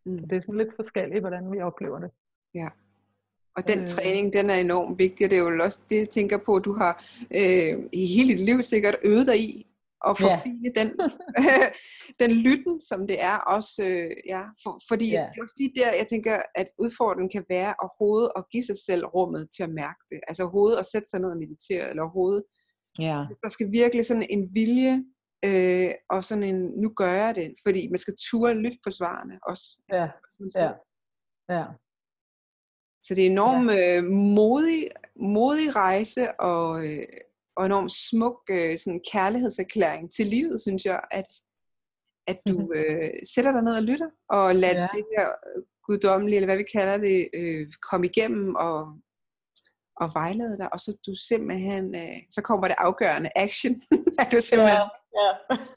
Mm. 0.05 0.27
Det 0.27 0.35
er 0.37 0.41
sådan 0.41 0.57
lidt 0.57 0.75
forskelligt, 0.75 1.21
hvordan 1.21 1.51
vi 1.51 1.61
oplever 1.61 1.99
det. 1.99 2.11
Og 3.57 3.67
den 3.67 3.79
Øh. 3.79 3.87
træning, 3.87 4.33
den 4.33 4.49
er 4.49 4.55
enormt 4.55 4.99
vigtig, 4.99 5.25
og 5.25 5.29
det 5.29 5.37
er 5.37 5.43
jo 5.43 5.63
også 5.63 5.79
det, 5.89 5.97
jeg 5.97 6.09
tænker 6.09 6.37
på, 6.45 6.55
at 6.55 6.65
du 6.65 6.73
har 6.73 7.03
øh, 7.35 7.73
i 7.93 8.05
hele 8.05 8.33
dit 8.33 8.45
liv 8.45 8.61
sikkert 8.61 8.95
øvet 9.03 9.27
dig 9.27 9.39
i 9.39 9.67
at 10.07 10.15
Ja. 10.19 10.25
forfine 10.25 10.69
den, 10.79 10.89
den 12.21 12.31
lytten, 12.31 12.81
som 12.81 13.07
det 13.07 13.21
er 13.23 13.37
også, 13.37 13.83
øh, 13.83 14.11
ja, 14.27 14.41
for, 14.63 14.79
fordi 14.87 15.11
Ja. 15.11 15.25
det 15.33 15.37
er 15.39 15.43
også 15.43 15.55
lige 15.59 15.73
der, 15.75 15.87
jeg 16.01 16.07
tænker, 16.09 16.41
at 16.55 16.67
udfordringen 16.79 17.29
kan 17.29 17.45
være 17.49 17.73
at 18.37 18.43
give 18.51 18.63
sig 18.63 18.75
selv 18.85 19.05
rummet 19.05 19.47
til 19.55 19.63
at 19.63 19.69
mærke 19.69 19.99
det, 20.11 20.19
altså 20.27 20.43
overhovedet 20.43 20.77
at 20.77 20.85
sætte 20.85 21.09
sig 21.09 21.19
ned 21.19 21.29
og 21.29 21.37
meditere, 21.37 21.89
eller 21.89 22.03
overhovedet, 22.03 22.43
Ja. 22.99 23.17
Så 23.19 23.37
der 23.43 23.49
skal 23.49 23.71
virkelig 23.71 24.05
sådan 24.05 24.27
en 24.29 24.49
vilje, 24.53 25.03
øh, 25.45 25.91
og 26.09 26.23
sådan 26.23 26.43
en, 26.43 26.59
nu 26.83 26.89
gør 26.95 27.11
jeg 27.11 27.35
det, 27.35 27.53
fordi 27.65 27.87
man 27.89 27.97
skal 27.99 28.15
ture 28.29 28.53
lytte 28.53 28.77
på 28.83 28.91
svarene 28.91 29.39
også. 29.43 29.65
Ja. 29.93 30.07
Ja. 30.55 30.71
Ja. 31.55 31.65
Så 33.07 33.15
det 33.15 33.21
er 33.25 33.29
enormt 33.29 33.71
øh, 33.71 34.03
modig, 34.11 34.87
modig 35.19 35.75
rejse 35.75 36.39
og, 36.39 36.87
øh, 36.87 37.03
og 37.57 37.65
enormt 37.65 37.91
smuk 37.91 38.37
øh, 38.49 38.79
sådan 38.79 39.01
kærlighedserklæring 39.11 40.11
til 40.13 40.25
livet, 40.27 40.61
synes 40.61 40.85
jeg, 40.85 41.01
at, 41.11 41.25
at 42.27 42.39
du 42.47 42.53
Mhm. 42.59 42.71
øh, 42.75 43.09
sætter 43.35 43.51
dig 43.51 43.61
ned 43.63 43.75
og 43.75 43.83
lytter, 43.83 44.09
og 44.29 44.55
lader 44.55 44.81
Ja. 44.81 44.87
det 44.93 45.05
her 45.17 45.27
guddommelige, 45.87 46.35
eller 46.35 46.47
hvad 46.47 46.57
vi 46.57 46.71
kalder 46.77 46.97
det, 46.97 47.29
øh, 47.33 47.67
komme 47.91 48.05
igennem 48.07 48.55
og, 48.55 48.79
og 50.01 50.11
vejlede 50.13 50.57
dig, 50.57 50.73
og 50.73 50.79
så 50.79 50.97
du 51.07 51.15
simpelthen, 51.29 51.95
øh, 51.95 52.17
så 52.29 52.41
kommer 52.41 52.67
det 52.67 52.75
afgørende 52.79 53.29
action, 53.35 53.81
at 54.19 54.27
du 54.31 54.39
simpelthen 54.39 54.79
Ja. 55.23 55.31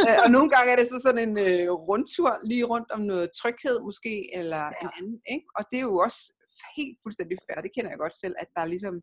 Øh, 0.09 0.19
og 0.25 0.31
nogle 0.31 0.51
gange 0.51 0.73
er 0.73 0.77
det 0.77 0.89
så 0.89 1.01
sådan 1.05 1.29
en 1.29 1.39
øh, 1.39 1.71
rundtur 1.73 2.39
lige 2.45 2.65
rundt 2.65 2.91
om 2.91 3.01
noget 3.01 3.31
tryghed 3.43 3.81
måske, 3.81 4.37
eller 4.37 4.57
ja. 4.57 4.71
en 4.83 4.89
anden. 4.99 5.21
Ikke? 5.31 5.47
Og 5.57 5.65
det 5.71 5.77
er 5.79 5.83
jo 5.83 5.97
også 5.97 6.33
helt 6.77 6.99
fuldstændig 7.03 7.39
fair, 7.47 7.61
det 7.63 7.75
kender 7.75 7.91
jeg 7.91 7.99
godt 7.99 8.17
selv, 8.23 8.35
at 8.39 8.49
der 8.55 8.61
er 8.63 8.73
ligesom, 8.75 8.95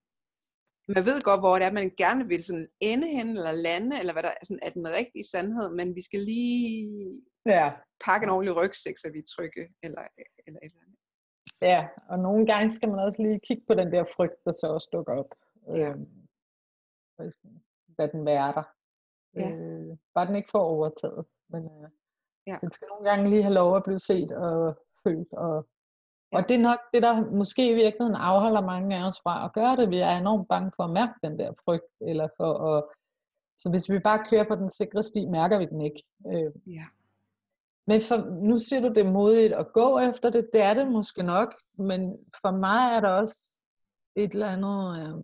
man 0.96 1.06
ved 1.10 1.18
godt, 1.30 1.42
hvor 1.42 1.56
det 1.56 1.66
er, 1.68 1.80
man 1.80 1.92
gerne 2.04 2.24
vil 2.32 2.44
sådan 2.44 2.68
ende 2.92 3.08
hen, 3.18 3.30
eller 3.30 3.52
lande, 3.68 4.00
eller 4.00 4.14
hvad 4.14 4.24
der 4.24 4.30
er, 4.30 4.44
sådan, 4.44 4.66
er 4.68 4.70
den 4.70 4.88
rigtige 5.00 5.30
sandhed, 5.34 5.68
men 5.80 5.96
vi 5.96 6.02
skal 6.08 6.20
lige 6.20 7.22
ja. 7.46 7.66
pakke 8.06 8.24
en 8.24 8.34
ordentlig 8.36 8.56
rygsæk, 8.56 8.98
så 8.98 9.08
vi 9.14 9.20
er 9.20 9.30
trygge, 9.36 9.64
eller, 9.86 10.04
eller 10.48 10.60
et 10.64 10.72
eller 10.72 10.82
andet. 10.86 11.00
Ja, 11.62 11.88
og 12.10 12.20
nogle 12.20 12.46
gange 12.46 12.70
skal 12.70 12.90
man 12.90 13.00
også 13.00 13.22
lige 13.22 13.40
kigge 13.48 13.64
på 13.68 13.74
den 13.74 13.92
der 13.94 14.04
frygt, 14.16 14.40
der 14.46 14.52
så 14.52 14.68
også 14.76 14.90
dukker 14.94 15.14
op. 15.22 15.32
Ja. 15.82 15.92
Sådan, 17.36 17.64
lad 18.00 18.08
den 18.08 18.26
være 18.26 18.54
der. 18.58 18.64
Ja. 19.40 19.50
Øh, 19.50 19.98
bare 20.16 20.28
den 20.28 20.36
ikke 20.36 20.52
får 20.52 20.64
overtaget. 20.76 21.26
Men 21.50 21.64
øh, 21.66 21.90
Ja. 22.48 22.58
den 22.62 22.72
skal 22.72 22.88
nogle 22.88 23.10
gange 23.10 23.30
lige 23.30 23.44
have 23.44 23.54
lov 23.54 23.76
at 23.78 23.84
blive 23.84 24.00
set 24.00 24.32
og 24.32 24.80
følt. 25.04 25.34
Og. 25.34 25.68
Og 26.36 26.48
det 26.50 26.56
er 26.56 26.60
nok 26.60 26.80
det, 26.94 27.04
der 27.04 27.32
måske 27.32 27.72
i 27.72 27.74
virkeligheden 27.74 28.16
afholder 28.16 28.62
mange 28.62 28.98
af 28.98 29.08
os 29.08 29.20
fra 29.24 29.46
at 29.46 29.54
gøre 29.54 29.76
det. 29.76 29.90
Vi 29.90 29.98
er 30.00 30.10
enormt 30.18 30.48
bange 30.48 30.72
for 30.76 30.84
at 30.84 30.90
mærke 30.90 31.14
den 31.24 31.40
der 31.40 31.52
frygt. 31.66 31.86
Eller 32.02 32.28
for 32.38 32.78
at, 32.78 32.84
så 33.58 33.70
hvis 33.70 33.90
vi 33.90 34.00
bare 34.00 34.26
kører 34.30 34.44
på 34.48 34.56
den 34.56 34.70
sikre 34.72 35.04
sti, 35.04 35.26
mærker 35.26 35.58
vi 35.58 35.66
den 35.66 35.82
ikke. 35.82 36.04
Øh, 36.28 36.52
Ja. 36.76 36.84
men 37.88 38.02
for, 38.02 38.18
nu 38.42 38.60
siger 38.60 38.80
du, 38.82 38.88
det 38.88 38.98
er 38.98 39.12
modigt 39.12 39.54
at 39.54 39.74
gå 39.74 40.00
efter 40.00 40.30
det. 40.30 40.50
Det 40.54 40.62
er 40.62 40.74
det 40.74 40.88
måske 40.88 41.24
nok. 41.24 41.56
Men 41.78 42.18
for 42.42 42.52
mig 42.52 42.96
er 42.96 43.00
der 43.00 43.10
også 43.10 43.52
et 44.16 44.32
eller 44.32 44.48
andet... 44.50 45.00
Øh, 45.08 45.24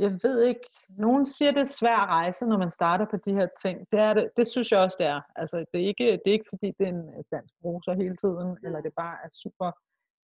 jeg 0.00 0.18
ved 0.22 0.42
ikke, 0.42 0.66
nogen 0.88 1.26
siger, 1.26 1.50
det 1.52 1.60
er 1.60 1.76
svær 1.80 2.06
rejse, 2.06 2.46
når 2.46 2.58
man 2.58 2.70
starter 2.70 3.06
på 3.10 3.16
de 3.16 3.32
her 3.32 3.48
ting. 3.62 3.86
Det, 3.92 4.00
er 4.00 4.14
det, 4.14 4.30
det 4.36 4.46
synes 4.46 4.72
jeg 4.72 4.80
også, 4.80 4.96
det 5.00 5.06
er. 5.06 5.20
Altså, 5.36 5.56
det 5.72 5.82
er 5.82 5.86
ikke, 5.86 6.04
det 6.04 6.26
er 6.26 6.32
ikke 6.32 6.50
fordi, 6.50 6.66
det 6.78 6.84
er 6.84 6.92
en 6.92 7.24
dansk 7.32 7.54
bruser 7.62 7.92
hele 7.92 8.16
tiden, 8.16 8.58
eller 8.64 8.80
det 8.80 8.92
bare 8.96 9.16
er 9.24 9.28
super 9.42 9.70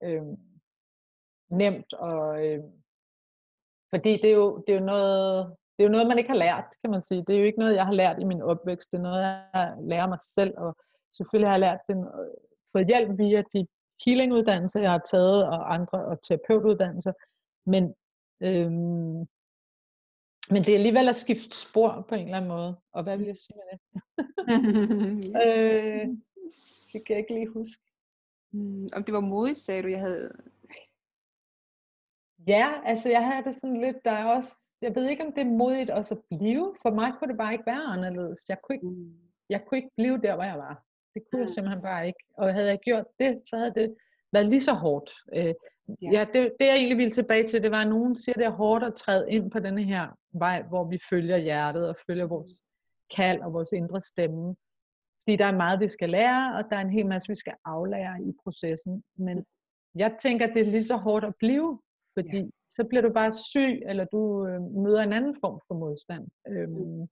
øh, 0.02 0.22
nemt. 1.50 1.92
Og, 1.94 2.46
øh, 2.46 2.64
fordi 3.94 4.12
det 4.22 4.30
er, 4.30 4.34
jo, 4.34 4.64
det, 4.66 4.74
er 4.74 4.78
jo 4.78 4.84
noget, 4.84 5.46
det 5.46 5.84
er 5.84 5.88
jo 5.88 5.92
noget, 5.92 6.08
man 6.08 6.18
ikke 6.18 6.30
har 6.30 6.44
lært, 6.46 6.64
kan 6.82 6.90
man 6.90 7.02
sige. 7.02 7.24
Det 7.26 7.34
er 7.34 7.38
jo 7.38 7.44
ikke 7.44 7.58
noget, 7.58 7.74
jeg 7.74 7.86
har 7.86 7.92
lært 7.92 8.20
i 8.20 8.24
min 8.24 8.42
opvækst. 8.42 8.90
Det 8.90 8.98
er 8.98 9.02
noget, 9.02 9.22
jeg 9.22 9.74
lærer 9.80 10.08
mig 10.08 10.18
selv. 10.20 10.54
Og 10.56 10.76
selvfølgelig 11.16 11.48
har 11.48 11.54
jeg 11.54 11.60
lært 11.60 11.80
den, 11.88 11.98
øh, 11.98 12.34
fået 12.72 12.86
hjælp 12.86 13.18
via 13.18 13.42
de 13.54 13.66
healinguddannelser, 14.04 14.80
jeg 14.80 14.90
har 14.90 14.98
taget, 14.98 15.46
og 15.46 15.74
andre 15.74 16.04
og 16.04 16.22
terapeutuddannelser. 16.22 17.12
Men 17.66 17.94
øhm, 18.42 19.26
men 20.50 20.62
det 20.62 20.68
er 20.68 20.74
alligevel 20.76 21.08
at 21.08 21.16
skifte 21.16 21.56
spor 21.56 22.06
på 22.08 22.14
en 22.14 22.24
eller 22.24 22.36
anden 22.36 22.48
måde. 22.50 22.76
Og 22.92 23.02
hvad 23.02 23.16
vil 23.18 23.26
jeg 23.26 23.36
sige 23.36 23.56
med 23.56 23.66
det? 23.70 23.78
øh, 25.44 26.08
det 26.92 27.06
kan 27.06 27.14
jeg 27.14 27.18
ikke 27.18 27.34
lige 27.34 27.48
huske. 27.48 27.82
Mm, 28.52 28.86
Om 28.96 29.04
det 29.04 29.14
var 29.14 29.20
modigt, 29.20 29.58
sagde 29.58 29.82
du, 29.82 29.88
jeg 29.88 30.00
havde... 30.00 30.30
Ja, 32.46 32.72
altså 32.84 33.08
jeg 33.08 33.26
havde 33.26 33.44
det 33.44 33.54
sådan 33.60 33.80
lidt, 33.80 33.96
der 34.04 34.10
er 34.10 34.24
også, 34.24 34.62
jeg 34.80 34.94
ved 34.94 35.08
ikke 35.08 35.26
om 35.26 35.32
det 35.32 35.40
er 35.40 35.44
modigt 35.58 35.90
også 35.90 36.14
at 36.14 36.38
blive. 36.38 36.74
For 36.82 36.90
mig 36.90 37.12
kunne 37.18 37.28
det 37.28 37.36
bare 37.38 37.52
ikke 37.52 37.66
være 37.66 37.82
anderledes. 37.84 38.44
Jeg 38.48 38.58
kunne 38.62 38.76
ikke, 38.76 38.86
Mm. 38.86 39.14
jeg 39.48 39.64
kunne 39.66 39.78
ikke 39.78 39.90
blive 39.96 40.18
der, 40.22 40.34
hvor 40.34 40.44
jeg 40.44 40.58
var. 40.58 40.84
Det 41.14 41.22
kunne 41.30 41.40
jeg 41.40 41.44
Mm. 41.44 41.48
simpelthen 41.48 41.82
bare 41.82 42.06
ikke. 42.06 42.24
Og 42.36 42.54
havde 42.54 42.68
jeg 42.68 42.78
gjort 42.78 43.06
det, 43.18 43.40
så 43.48 43.56
havde 43.56 43.74
det 43.74 43.96
været 44.32 44.48
lige 44.48 44.62
så 44.62 44.72
hårdt. 44.72 45.10
Øh, 45.36 45.54
Ja. 46.02 46.10
ja, 46.12 46.24
det, 46.32 46.52
det 46.60 46.66
jeg 46.66 46.76
egentlig 46.76 46.98
ville 46.98 47.10
tilbage 47.10 47.46
til, 47.46 47.62
det 47.62 47.70
var, 47.70 47.80
at 47.80 47.88
nogen 47.88 48.16
siger, 48.16 48.34
det 48.34 48.44
er 48.46 48.50
hårdt 48.50 48.84
at 48.84 48.94
træde 48.94 49.30
ind 49.30 49.50
på 49.50 49.58
denne 49.58 49.82
her 49.82 50.08
vej, 50.32 50.62
hvor 50.62 50.84
vi 50.84 50.98
følger 51.10 51.36
hjertet 51.36 51.88
og 51.88 51.96
følger 52.06 52.26
vores 52.26 52.54
kald 53.16 53.40
og 53.40 53.52
vores 53.52 53.72
indre 53.72 54.00
stemme. 54.00 54.56
Fordi 55.22 55.36
der 55.36 55.44
er 55.44 55.56
meget, 55.56 55.80
vi 55.80 55.88
skal 55.88 56.10
lære, 56.10 56.56
og 56.56 56.70
der 56.70 56.76
er 56.76 56.80
en 56.80 56.90
hel 56.90 57.06
masse, 57.06 57.28
vi 57.28 57.34
skal 57.34 57.54
aflære 57.64 58.22
i 58.22 58.32
processen. 58.44 59.02
Men 59.18 59.44
jeg 59.94 60.16
tænker, 60.20 60.46
det 60.46 60.62
er 60.62 60.70
lige 60.70 60.82
så 60.82 60.96
hårdt 60.96 61.24
at 61.24 61.34
blive, 61.38 61.80
fordi 62.18 62.38
ja. 62.38 62.50
så 62.70 62.84
bliver 62.88 63.02
du 63.02 63.12
bare 63.12 63.32
syg, 63.32 63.82
eller 63.86 64.04
du 64.04 64.46
øh, 64.46 64.62
møder 64.62 65.02
en 65.02 65.12
anden 65.12 65.36
form 65.40 65.60
for 65.66 65.74
modstand. 65.74 66.28
Øhm, 66.48 67.08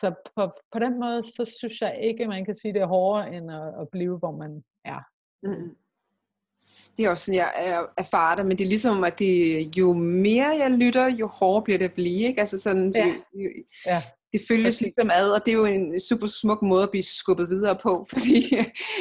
så 0.00 0.14
på, 0.36 0.42
på 0.72 0.78
den 0.78 1.00
måde, 1.00 1.24
så 1.24 1.54
synes 1.58 1.80
jeg 1.80 1.98
ikke, 2.00 2.28
man 2.28 2.44
kan 2.44 2.54
sige, 2.54 2.74
det 2.74 2.82
er 2.82 2.86
hårdere, 2.86 3.34
end 3.34 3.52
at, 3.52 3.80
at 3.80 3.88
blive, 3.92 4.18
hvor 4.18 4.30
man 4.30 4.64
er. 4.84 5.13
Mm. 5.44 5.76
Det 6.96 7.04
er 7.04 7.10
også 7.10 7.24
sådan, 7.24 7.38
jeg 7.38 7.52
er- 7.56 7.86
erfarer 7.98 8.36
det, 8.36 8.46
men 8.46 8.58
det 8.58 8.64
er 8.64 8.68
ligesom, 8.68 9.04
at 9.04 9.18
det, 9.18 9.76
jo 9.78 9.92
mere 9.94 10.46
jeg 10.56 10.70
lytter, 10.70 11.06
jo 11.06 11.26
hårdere 11.26 11.62
bliver 11.64 11.78
det 11.78 11.84
at 11.84 11.92
blive. 11.92 12.20
Ikke? 12.28 12.40
Altså 12.40 12.58
sådan, 12.58 12.92
Ja. 12.96 13.04
det, 13.06 13.14
jo- 13.34 13.50
Ja. 13.86 14.02
det 14.32 14.40
følges 14.48 14.66
Præcis. 14.66 14.80
ligesom 14.80 15.10
ad, 15.14 15.30
og 15.30 15.46
det 15.46 15.52
er 15.52 15.58
jo 15.58 15.64
en 15.64 16.00
super 16.00 16.26
smuk 16.26 16.62
måde 16.62 16.82
at 16.82 16.90
blive 16.90 17.02
skubbet 17.02 17.48
videre 17.48 17.76
på, 17.82 18.06
fordi 18.12 18.54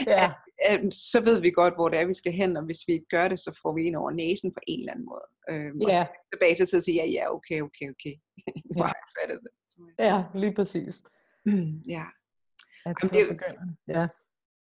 Ja, 0.08 0.32
at, 0.66 0.94
så 0.94 1.22
ved 1.24 1.42
vi 1.42 1.52
godt, 1.52 1.74
hvor 1.74 1.90
det 1.90 2.00
er, 2.00 2.06
vi 2.06 2.14
skal 2.14 2.32
hen, 2.34 2.58
og 2.58 2.64
hvis 2.64 2.80
vi 2.88 2.94
ikke 2.94 3.06
gør 3.10 3.28
det, 3.28 3.40
så 3.40 3.60
får 3.62 3.74
vi 3.76 3.86
en 3.88 3.96
over 3.96 4.12
næsen 4.12 4.52
på 4.54 4.60
en 4.68 4.80
eller 4.80 4.92
anden 4.94 5.06
måde. 5.06 5.26
Øhm, 5.50 5.82
og 5.82 5.90
så 5.92 5.98
ja, 6.00 6.06
tilbage 6.34 6.56
til 6.66 6.78
at 6.78 6.84
sige, 6.84 6.96
ja, 6.98 7.06
ja, 7.12 7.34
okay, 7.36 7.62
okay, 7.62 7.90
okay. 7.90 8.14
har 8.78 8.94
Ja. 9.28 9.34
det. 9.34 9.40
Ja, 10.00 10.24
lige 10.40 10.54
præcis. 10.56 11.04
Mm, 11.46 11.80
ja. 11.88 12.04
At 12.86 12.96
Jamen, 13.04 13.14
det- 13.14 13.28
begynder. 13.28 13.62
Ja. 13.88 14.08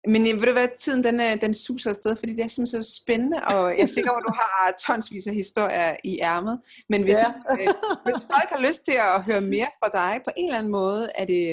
Men 0.07 0.21
øh, 0.21 0.39
ved 0.41 0.47
du 0.47 0.51
hvad, 0.51 0.67
tiden 0.77 1.03
den, 1.03 1.19
øh, 1.19 1.41
den 1.41 1.53
suser 1.53 1.89
afsted, 1.89 2.15
fordi 2.15 2.31
det 2.35 2.43
er 2.43 2.47
simpelthen 2.47 2.83
så 2.83 3.01
spændende, 3.03 3.37
og 3.37 3.69
jeg 3.77 3.79
er 3.79 3.85
sikker 3.85 4.11
på, 4.11 4.17
at 4.17 4.23
du 4.27 4.33
har 4.33 4.73
tonsvis 4.85 5.27
af 5.27 5.33
historier 5.33 5.95
i 6.03 6.19
ærmet. 6.21 6.61
Men 6.89 7.03
hvis, 7.03 7.17
Ja. 7.17 7.27
øh, 7.59 7.67
hvis 8.05 8.21
folk 8.33 8.49
har 8.49 8.59
lyst 8.67 8.85
til 8.85 8.93
at 8.99 9.23
høre 9.23 9.41
mere 9.41 9.69
fra 9.79 9.89
dig 10.01 10.21
på 10.25 10.31
en 10.37 10.45
eller 10.47 10.57
anden 10.59 10.71
måde, 10.71 11.11
er 11.15 11.25
det, 11.25 11.43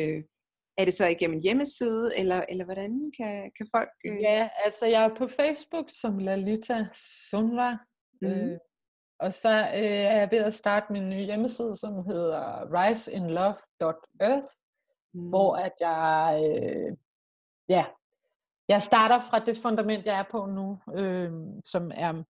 er 0.79 0.85
det 0.85 0.95
så 0.95 1.07
igennem 1.07 1.37
en 1.37 1.43
hjemmeside, 1.43 2.11
eller, 2.19 2.43
eller 2.49 2.65
hvordan 2.65 3.13
kan, 3.17 3.51
kan 3.57 3.67
folk... 3.77 3.91
Øh, 4.07 4.21
ja, 4.23 4.49
altså 4.65 4.87
jeg 4.87 5.05
er 5.05 5.15
på 5.19 5.29
Facebook 5.41 5.87
som 6.01 6.19
Lalita 6.19 6.87
Sunva, 7.31 7.77
Mhm. 8.23 8.31
øh, 8.33 8.59
og 9.21 9.33
så 9.35 9.49
øh, 9.49 10.03
er 10.13 10.17
jeg 10.19 10.29
ved 10.31 10.39
at 10.39 10.55
starte 10.55 10.93
min 10.93 11.09
nye 11.09 11.25
hjemmeside, 11.25 11.77
som 11.77 11.93
hedder 12.07 12.43
riseinlove.earth, 12.73 14.49
mm, 15.15 15.29
hvor 15.29 15.57
at 15.57 15.73
jeg, 15.81 16.45
øh, 16.51 16.97
ja, 17.69 17.85
jeg 18.69 18.83
starter 18.83 19.21
fra 19.21 19.39
det 19.39 19.57
fundament, 19.63 20.07
jeg 20.07 20.19
er 20.19 20.25
på 20.31 20.47
nu, 20.47 20.79
øh, 21.01 21.33
som 21.65 21.91
er 21.95 22.23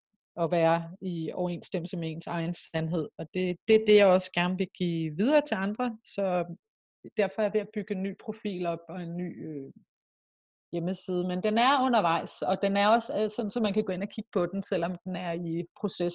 at 0.42 0.50
være 0.50 0.96
i 1.00 1.32
overensstemmelse 1.32 1.96
med 1.96 2.10
ens 2.10 2.26
egen 2.26 2.54
sandhed. 2.54 3.08
Og 3.18 3.26
det, 3.34 3.56
det 3.68 3.76
er 3.76 3.84
det, 3.86 3.96
jeg 3.96 4.06
også 4.06 4.30
gerne 4.34 4.56
vil 4.58 4.68
give 4.78 5.16
videre 5.16 5.42
til 5.48 5.54
andre. 5.54 5.98
Så 6.04 6.44
derfor 7.16 7.40
er 7.40 7.44
jeg 7.44 7.54
ved 7.54 7.60
at 7.60 7.74
bygge 7.74 7.94
en 7.94 8.02
ny 8.02 8.16
profil 8.24 8.66
op 8.66 8.78
og 8.88 9.02
en 9.02 9.16
ny 9.16 9.28
øh, 9.48 9.72
hjemmeside. 10.72 11.28
Men 11.28 11.42
den 11.42 11.58
er 11.58 11.82
undervejs, 11.86 12.42
og 12.42 12.62
den 12.62 12.76
er 12.76 12.88
også 12.88 13.22
øh, 13.22 13.30
sådan, 13.30 13.50
så 13.50 13.60
man 13.60 13.74
kan 13.74 13.84
gå 13.84 13.92
ind 13.92 14.02
og 14.02 14.08
kigge 14.08 14.30
på 14.32 14.46
den, 14.46 14.62
selvom 14.62 14.96
den 15.04 15.16
er 15.16 15.32
i 15.32 15.64
proces. 15.80 16.14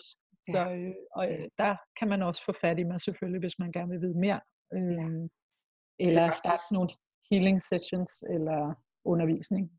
Så, 0.50 0.58
Ja. 0.60 0.76
øh, 0.76 0.94
og 1.12 1.32
øh, 1.32 1.48
der 1.58 1.76
kan 2.00 2.08
man 2.08 2.22
også 2.22 2.42
få 2.46 2.54
fat 2.62 2.80
i 2.80 2.84
mig 2.84 3.02
selvfølgelig, 3.02 3.40
hvis 3.40 3.60
man 3.60 3.72
gerne 3.72 3.92
vil 3.92 4.02
vide 4.02 4.20
mere. 4.20 4.40
Øh, 4.74 5.30
eller 6.00 6.22
faktisk- 6.24 6.40
starte 6.44 6.74
nogle 6.74 6.90
healing 7.32 7.62
sessions 7.62 8.24
eller 8.30 8.74
undervisning. 9.06 9.72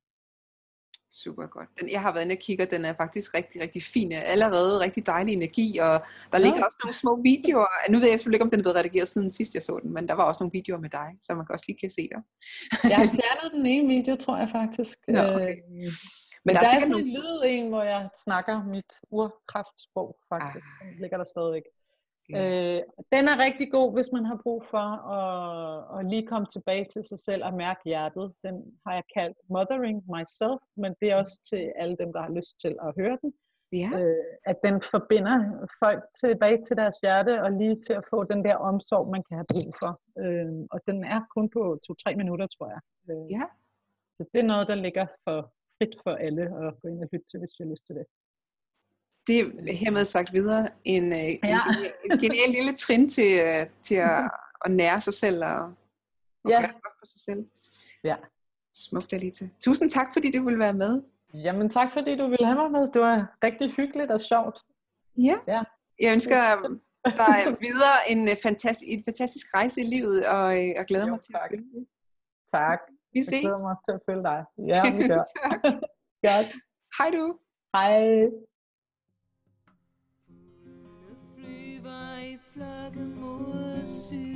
Super 1.22 1.46
godt. 1.46 1.68
Den, 1.80 1.90
jeg 1.90 2.00
har 2.00 2.12
været 2.12 2.24
inde 2.24 2.32
og 2.32 2.38
kigge, 2.38 2.64
den 2.64 2.84
er 2.84 2.92
faktisk 2.92 3.34
rigtig, 3.34 3.60
rigtig 3.60 3.82
fin. 3.82 4.12
Allerede 4.12 4.80
rigtig 4.80 5.06
dejlig 5.06 5.32
energi, 5.34 5.78
og 5.78 5.94
der 6.32 6.38
ligger 6.38 6.64
også 6.64 6.78
nogle 6.82 6.94
små 6.94 7.22
videoer. 7.22 7.90
Nu 7.90 7.98
ved 7.98 8.08
jeg 8.08 8.18
selvfølgelig 8.18 8.36
ikke, 8.36 8.44
om 8.44 8.50
den 8.50 8.60
er 8.60 8.62
blevet 8.62 8.76
redigeret 8.76 9.08
siden 9.08 9.30
sidst 9.30 9.54
jeg 9.54 9.62
så 9.62 9.78
den, 9.82 9.92
men 9.92 10.08
der 10.08 10.14
var 10.14 10.24
også 10.24 10.42
nogle 10.42 10.52
videoer 10.52 10.80
med 10.80 10.90
dig, 10.90 11.08
så 11.20 11.34
man 11.34 11.46
også 11.50 11.64
lige 11.68 11.78
kan 11.78 11.90
se 11.90 12.08
dig. 12.14 12.20
Jeg 12.90 12.96
har 12.96 13.10
fjernet 13.20 13.52
den 13.52 13.66
ene 13.66 13.88
video, 13.94 14.16
tror 14.16 14.36
jeg 14.38 14.48
faktisk. 14.58 14.98
Nå, 15.08 15.20
okay. 15.20 15.56
Øh, 15.56 15.64
Men 15.72 15.92
Men 16.44 16.54
der, 16.54 16.60
der, 16.60 16.68
er 16.68 16.76
er 16.76 16.80
sådan 16.80 16.90
nogle... 16.90 17.06
en 17.06 17.12
lyd 17.18 17.38
en, 17.46 17.68
hvor 17.68 17.82
jeg 17.82 18.08
snakker 18.24 18.64
mit 18.64 18.90
urkraftsprog, 19.10 20.16
faktisk. 20.32 20.66
Ah. 20.80 20.88
Den 20.88 21.00
ligger 21.00 21.16
der 21.16 21.24
stadigvæk. 21.34 21.66
Ja. 22.30 22.76
Øh, 22.76 22.82
den 23.12 23.24
er 23.32 23.44
rigtig 23.46 23.70
god, 23.70 23.92
hvis 23.94 24.08
man 24.12 24.24
har 24.24 24.40
brug 24.42 24.64
for 24.70 24.86
at, 25.18 25.98
at 25.98 26.10
lige 26.10 26.26
komme 26.26 26.46
tilbage 26.46 26.84
til 26.92 27.02
sig 27.02 27.18
selv 27.18 27.44
og 27.44 27.54
mærke 27.54 27.80
hjertet. 27.84 28.32
Den 28.44 28.54
har 28.86 28.94
jeg 28.94 29.02
kaldt 29.16 29.36
Mothering 29.50 29.98
Myself, 30.12 30.60
men 30.76 30.94
det 31.00 31.10
er 31.10 31.16
også 31.16 31.40
til 31.50 31.72
alle 31.76 31.96
dem, 31.96 32.12
der 32.12 32.22
har 32.22 32.32
lyst 32.38 32.60
til 32.60 32.76
at 32.86 32.94
høre 32.98 33.18
den. 33.22 33.34
Ja. 33.72 33.90
Øh, 33.98 34.24
at 34.46 34.56
den 34.64 34.76
forbinder 34.92 35.36
folk 35.82 36.02
tilbage 36.20 36.64
til 36.66 36.76
deres 36.76 36.96
hjerte 37.02 37.42
og 37.42 37.52
lige 37.52 37.76
til 37.86 37.92
at 37.92 38.04
få 38.10 38.24
den 38.24 38.44
der 38.44 38.56
omsorg, 38.56 39.10
man 39.14 39.22
kan 39.28 39.36
have 39.40 39.50
brug 39.54 39.70
for. 39.82 39.92
Øh, 40.22 40.52
og 40.70 40.80
den 40.88 41.04
er 41.04 41.20
kun 41.34 41.48
på 41.56 41.78
to-tre 41.86 42.14
minutter, 42.14 42.46
tror 42.46 42.68
jeg. 42.74 42.80
Øh, 43.10 43.32
Ja. 43.36 43.42
Så 44.16 44.24
det 44.32 44.40
er 44.40 44.50
noget, 44.52 44.68
der 44.68 44.74
ligger 44.74 45.06
for 45.24 45.52
frit 45.78 45.94
for 46.02 46.14
alle 46.26 46.42
at 46.42 46.74
gå 46.82 46.88
ind 46.88 47.00
og 47.04 47.08
lytte 47.12 47.26
til, 47.30 47.38
hvis 47.40 47.50
de 47.56 47.64
har 47.64 47.70
lyst 47.70 47.86
til 47.86 47.94
det. 47.98 48.06
Det 49.26 49.38
er 49.38 49.72
hermed 49.72 50.04
sagt 50.04 50.32
videre 50.32 50.68
en, 50.84 51.12
øh, 51.12 51.18
en, 51.18 51.38
genial- 51.44 51.92
en 52.04 52.18
genial 52.18 52.50
lille 52.50 52.76
trin 52.76 53.08
til, 53.08 53.40
øh, 53.42 53.66
til 53.82 53.94
at, 53.94 54.30
at 54.64 54.70
nære 54.70 55.00
sig 55.00 55.14
selv 55.14 55.44
og, 55.44 55.58
og 56.44 56.50
Ja. 56.50 56.60
gøre 56.60 56.72
godt 56.72 56.94
for 56.98 57.06
sig 57.06 57.20
selv. 57.20 57.46
Ja. 58.04 58.16
Smukt, 58.74 59.12
Alita. 59.12 59.48
Tusind 59.64 59.90
tak, 59.90 60.06
fordi 60.12 60.30
du 60.30 60.44
ville 60.44 60.58
være 60.58 60.72
med. 60.74 61.02
Jamen 61.34 61.70
tak, 61.70 61.92
fordi 61.92 62.16
du 62.16 62.28
ville 62.28 62.46
have 62.46 62.58
mig 62.58 62.70
med. 62.70 62.86
Det 62.92 63.00
var 63.00 63.36
rigtig 63.44 63.70
hyggeligt 63.72 64.10
og 64.10 64.20
sjovt. 64.20 64.58
Ja. 65.18 65.36
Ja. 65.46 65.62
Jeg 66.00 66.12
ønsker 66.12 66.36
dig 67.20 67.56
videre 67.60 67.96
en, 68.08 68.28
øh, 68.28 68.36
fantastisk, 68.42 68.88
en 68.92 69.04
fantastisk 69.04 69.46
rejse 69.54 69.80
i 69.80 69.84
livet, 69.84 70.26
og, 70.26 70.44
og 70.78 70.84
glæder 70.88 71.06
Jo, 71.06 71.10
mig 71.12 71.20
til 71.20 71.32
at 71.34 71.40
tak. 71.40 71.50
følge 71.50 71.64
det. 71.74 71.86
Tak. 72.54 72.80
Vi 73.12 73.18
Jeg 73.18 73.24
ses. 73.26 73.40
glæder 73.40 73.58
mig 73.68 73.76
til 73.86 73.92
at 73.92 74.00
følge 74.08 74.22
dig. 74.22 74.44
Ja, 74.72 74.82
vi 74.98 75.08
gør. 75.08 75.24
tak. 75.42 75.60
Godt. 76.28 76.48
Hej 76.98 77.10
du. 77.18 77.38
Hej. 77.76 78.28
Flyver 82.54 82.90
flokke 82.92 83.20
mod 83.20 83.86
syd. 83.86 84.33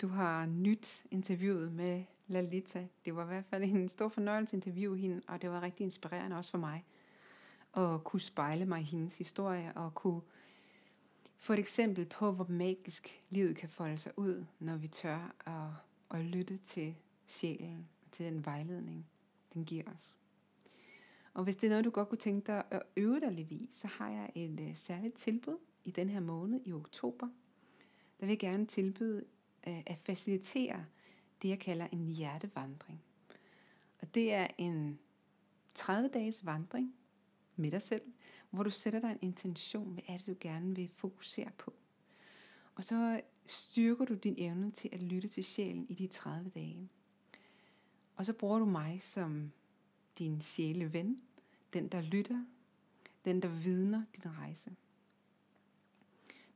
Du 0.00 0.08
har 0.08 0.46
nyt 0.46 1.04
interviewet 1.10 1.72
med 1.72 2.04
Lalita. 2.26 2.88
Det 3.04 3.16
var 3.16 3.22
i 3.24 3.26
hvert 3.26 3.44
fald 3.44 3.62
en 3.64 3.88
stor 3.88 4.08
fornøjelse 4.08 4.56
at 4.56 4.66
interviewe 4.66 4.98
hende, 4.98 5.22
og 5.28 5.42
det 5.42 5.50
var 5.50 5.62
rigtig 5.62 5.84
inspirerende 5.84 6.36
også 6.36 6.50
for 6.50 6.58
mig 6.58 6.84
at 7.76 8.04
kunne 8.04 8.20
spejle 8.20 8.66
mig 8.66 8.80
i 8.80 8.84
hendes 8.84 9.18
historie 9.18 9.72
og 9.74 9.94
kunne 9.94 10.20
få 11.36 11.52
et 11.52 11.58
eksempel 11.58 12.04
på, 12.04 12.32
hvor 12.32 12.46
magisk 12.48 13.24
livet 13.30 13.56
kan 13.56 13.68
folde 13.68 13.98
sig 13.98 14.12
ud, 14.18 14.44
når 14.58 14.76
vi 14.76 14.88
tør 14.88 15.34
at, 15.46 16.18
at 16.18 16.24
lytte 16.24 16.56
til 16.56 16.94
sjælen 17.26 17.88
og 18.04 18.10
til 18.10 18.26
den 18.26 18.46
vejledning, 18.46 19.06
den 19.54 19.64
giver 19.64 19.84
os. 19.94 20.16
Og 21.34 21.44
hvis 21.44 21.56
det 21.56 21.66
er 21.66 21.70
noget, 21.70 21.84
du 21.84 21.90
godt 21.90 22.08
kunne 22.08 22.18
tænke 22.18 22.46
dig 22.46 22.62
at 22.70 22.82
øve 22.96 23.20
dig 23.20 23.32
lidt 23.32 23.50
i, 23.50 23.68
så 23.72 23.86
har 23.86 24.10
jeg 24.10 24.30
et 24.34 24.60
øh, 24.60 24.76
særligt 24.76 25.14
tilbud 25.14 25.56
i 25.84 25.90
den 25.90 26.08
her 26.10 26.20
måned 26.20 26.60
i 26.64 26.72
oktober. 26.72 27.26
Der 28.20 28.26
vil 28.26 28.28
jeg 28.28 28.38
gerne 28.38 28.66
tilbyde 28.66 29.24
Øh, 29.66 29.82
at 29.86 29.98
facilitere 29.98 30.84
det, 31.42 31.48
jeg 31.48 31.58
kalder 31.58 31.88
en 31.92 32.06
hjertevandring. 32.06 33.02
Og 33.98 34.14
det 34.14 34.32
er 34.32 34.46
en 34.58 34.98
30-dages 35.78 36.46
vandring 36.46 36.94
med 37.56 37.70
dig 37.70 37.82
selv, 37.82 38.02
hvor 38.50 38.62
du 38.62 38.70
sætter 38.70 39.00
dig 39.00 39.10
en 39.10 39.18
intention, 39.22 39.92
hvad 39.92 40.02
er 40.08 40.18
det, 40.18 40.26
du 40.26 40.36
gerne 40.40 40.76
vil 40.76 40.88
fokusere 40.88 41.50
på. 41.58 41.74
Og 42.74 42.84
så 42.84 43.20
styrker 43.46 44.04
du 44.04 44.14
din 44.14 44.34
evne 44.38 44.70
til 44.70 44.88
at 44.92 45.02
lytte 45.02 45.28
til 45.28 45.44
sjælen 45.44 45.86
i 45.88 45.94
de 45.94 46.06
30 46.06 46.50
dage. 46.50 46.88
Og 48.16 48.26
så 48.26 48.32
bruger 48.32 48.58
du 48.58 48.64
mig 48.64 49.02
som 49.02 49.52
din 50.18 50.40
sjæleven, 50.40 51.20
den 51.72 51.88
der 51.88 52.00
lytter, 52.02 52.44
den 53.24 53.42
der 53.42 53.48
vidner 53.48 54.02
din 54.16 54.38
rejse. 54.38 54.76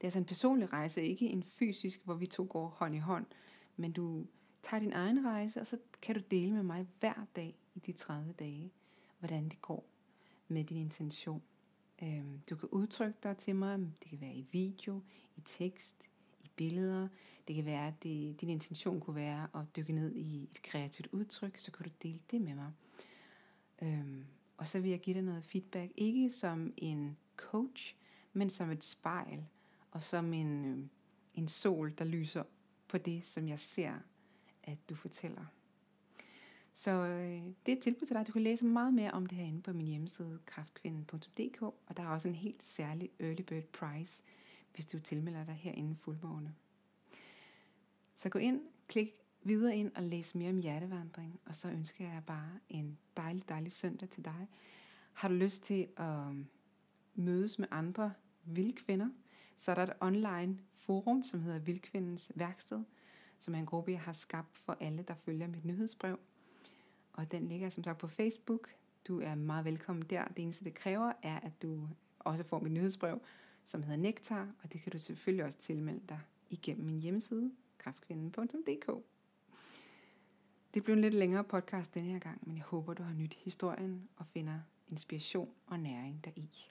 Det 0.01 0.05
er 0.05 0.09
altså 0.09 0.19
en 0.19 0.25
personlig 0.25 0.73
rejse, 0.73 1.03
ikke 1.03 1.27
en 1.27 1.43
fysisk, 1.43 2.05
hvor 2.05 2.15
vi 2.15 2.27
to 2.27 2.47
går 2.51 2.69
hånd 2.69 2.95
i 2.95 2.99
hånd, 2.99 3.27
men 3.77 3.93
du 3.93 4.27
tager 4.63 4.81
din 4.81 4.93
egen 4.93 5.27
rejse, 5.27 5.61
og 5.61 5.67
så 5.67 5.79
kan 6.03 6.15
du 6.15 6.21
dele 6.31 6.53
med 6.53 6.63
mig 6.63 6.87
hver 7.01 7.27
dag 7.37 7.55
i 7.75 7.79
de 7.79 7.93
30 7.93 8.33
dage, 8.33 8.73
hvordan 9.19 9.49
det 9.49 9.63
går 9.63 9.85
med 10.49 10.65
din 10.65 10.77
intention. 10.77 11.43
Øhm, 12.03 12.41
du 12.51 12.57
kan 12.57 12.69
udtrykke 12.69 13.19
dig 13.23 13.37
til 13.37 13.57
mig, 13.57 13.79
det 13.79 14.11
kan 14.11 14.21
være 14.21 14.35
i 14.35 14.47
video, 14.53 15.03
i 15.37 15.41
tekst, 15.45 16.09
i 16.45 16.51
billeder. 16.57 17.09
Det 17.49 17.57
kan 17.57 17.65
være, 17.65 17.87
at 17.87 18.03
det, 18.03 18.41
din 18.41 18.49
intention 18.49 19.01
kunne 19.01 19.17
være 19.17 19.49
at 19.55 19.77
dykke 19.77 19.93
ned 19.93 20.15
i 20.15 20.49
et 20.51 20.63
kreativt 20.63 21.09
udtryk, 21.13 21.59
så 21.59 21.73
kan 21.73 21.85
du 21.85 21.91
dele 22.03 22.21
det 22.31 22.41
med 22.41 22.55
mig. 22.55 22.73
Øhm, 23.83 24.25
og 24.57 24.69
så 24.69 24.81
vil 24.81 24.91
jeg 24.91 25.01
give 25.01 25.15
dig 25.15 25.23
noget 25.23 25.45
feedback, 25.45 25.93
ikke 25.97 26.31
som 26.31 26.73
en 26.77 27.17
coach, 27.37 27.97
men 28.33 28.51
som 28.51 28.71
et 28.71 28.85
spejl, 28.85 29.45
og 29.91 30.03
som 30.03 30.33
en, 30.33 30.65
øh, 30.65 30.87
en 31.35 31.49
sol, 31.49 31.95
der 31.99 32.05
lyser 32.05 32.43
på 32.89 32.99
det, 32.99 33.25
som 33.25 33.49
jeg 33.49 33.59
ser, 33.59 33.95
at 34.63 34.79
du 34.89 34.95
fortæller. 34.95 35.45
Så 36.73 36.91
øh, 36.91 37.43
det 37.67 37.73
er 37.73 37.77
et 37.77 37.83
tilbud 37.83 38.07
til 38.07 38.17
dig. 38.17 38.27
Du 38.27 38.33
kan 38.33 38.43
læse 38.43 38.65
meget 38.65 38.95
mere 38.95 39.11
om 39.11 39.27
det 39.27 39.39
her 39.39 39.45
inde 39.45 39.63
på 39.63 39.73
min 39.73 39.87
hjemmeside 39.87 40.39
kraftkvinden.dk, 40.47 41.63
og 41.63 41.97
der 41.97 42.03
er 42.03 42.09
også 42.09 42.29
en 42.29 42.35
helt 42.35 42.63
særlig 42.63 43.11
early 43.21 43.43
bird 43.43 43.65
price, 43.65 44.23
hvis 44.75 44.87
du 44.87 44.99
tilmelder 44.99 45.45
dig 45.45 45.55
herinde 45.55 45.95
fuldmåne. 45.95 46.55
Så 48.15 48.29
gå 48.29 48.39
ind, 48.39 48.61
klik 48.89 49.13
videre 49.43 49.77
ind 49.77 49.93
og 49.95 50.03
læs 50.03 50.35
mere 50.35 50.51
om 50.51 50.59
hjertevandring, 50.59 51.41
og 51.45 51.57
så 51.57 51.69
ønsker 51.69 52.05
jeg 52.05 52.23
bare 52.27 52.51
en 52.69 52.99
dejlig, 53.17 53.49
dejlig 53.49 53.73
søndag 53.73 54.09
til 54.09 54.25
dig. 54.25 54.49
Har 55.13 55.29
du 55.29 55.35
lyst 55.35 55.63
til 55.63 55.89
at 55.97 56.27
mødes 57.15 57.59
med 57.59 57.69
andre 57.71 58.13
vildkvinder, 58.45 59.09
så 59.61 59.71
er 59.71 59.75
der 59.75 59.83
et 59.83 59.93
online 60.01 60.59
forum, 60.75 61.25
som 61.25 61.41
hedder 61.43 61.59
Vildkvindens 61.59 62.33
Værksted, 62.35 62.83
som 63.39 63.55
er 63.55 63.59
en 63.59 63.67
gruppe, 63.67 63.93
jeg 63.93 64.01
har 64.01 64.13
skabt 64.13 64.57
for 64.57 64.77
alle, 64.81 65.03
der 65.03 65.15
følger 65.15 65.47
mit 65.47 65.65
nyhedsbrev. 65.65 66.19
Og 67.13 67.33
den 67.33 67.49
ligger 67.49 67.69
som 67.69 67.85
sagt 67.85 67.99
på 67.99 68.09
Facebook. 68.09 68.75
Du 69.09 69.21
er 69.21 69.35
meget 69.35 69.65
velkommen 69.65 70.05
der. 70.11 70.29
Det 70.29 70.43
eneste, 70.43 70.65
det 70.65 70.75
kræver, 70.75 71.13
er, 71.23 71.41
at 71.41 71.63
du 71.63 71.89
også 72.19 72.45
får 72.45 72.61
mit 72.61 72.73
nyhedsbrev, 72.73 73.21
som 73.65 73.83
hedder 73.83 73.97
Nektar, 73.97 74.49
og 74.63 74.73
det 74.73 74.83
kan 74.83 74.93
du 74.93 74.99
selvfølgelig 74.99 75.45
også 75.45 75.59
tilmelde 75.59 76.03
dig 76.09 76.21
igennem 76.51 76.87
min 76.87 77.01
hjemmeside, 77.01 77.53
kraftkvinden.dk. 77.79 79.05
Det 80.75 80.85
blev 80.85 80.95
en 80.95 81.01
lidt 81.01 81.15
længere 81.15 81.45
podcast 81.45 81.95
denne 81.95 82.11
her 82.11 82.19
gang, 82.19 82.39
men 82.47 82.57
jeg 82.57 82.65
håber, 82.65 82.95
du 82.95 83.03
har 83.03 83.15
nyt 83.15 83.35
historien 83.35 84.09
og 84.17 84.27
finder 84.27 84.61
inspiration 84.89 85.55
og 85.67 85.81
næring 85.81 86.25
deri. 86.25 86.71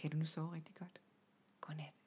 Kan 0.00 0.10
du 0.10 0.16
nu 0.16 0.26
sove 0.26 0.52
rigtig 0.52 0.76
godt? 0.76 1.00
Godnat. 1.60 1.99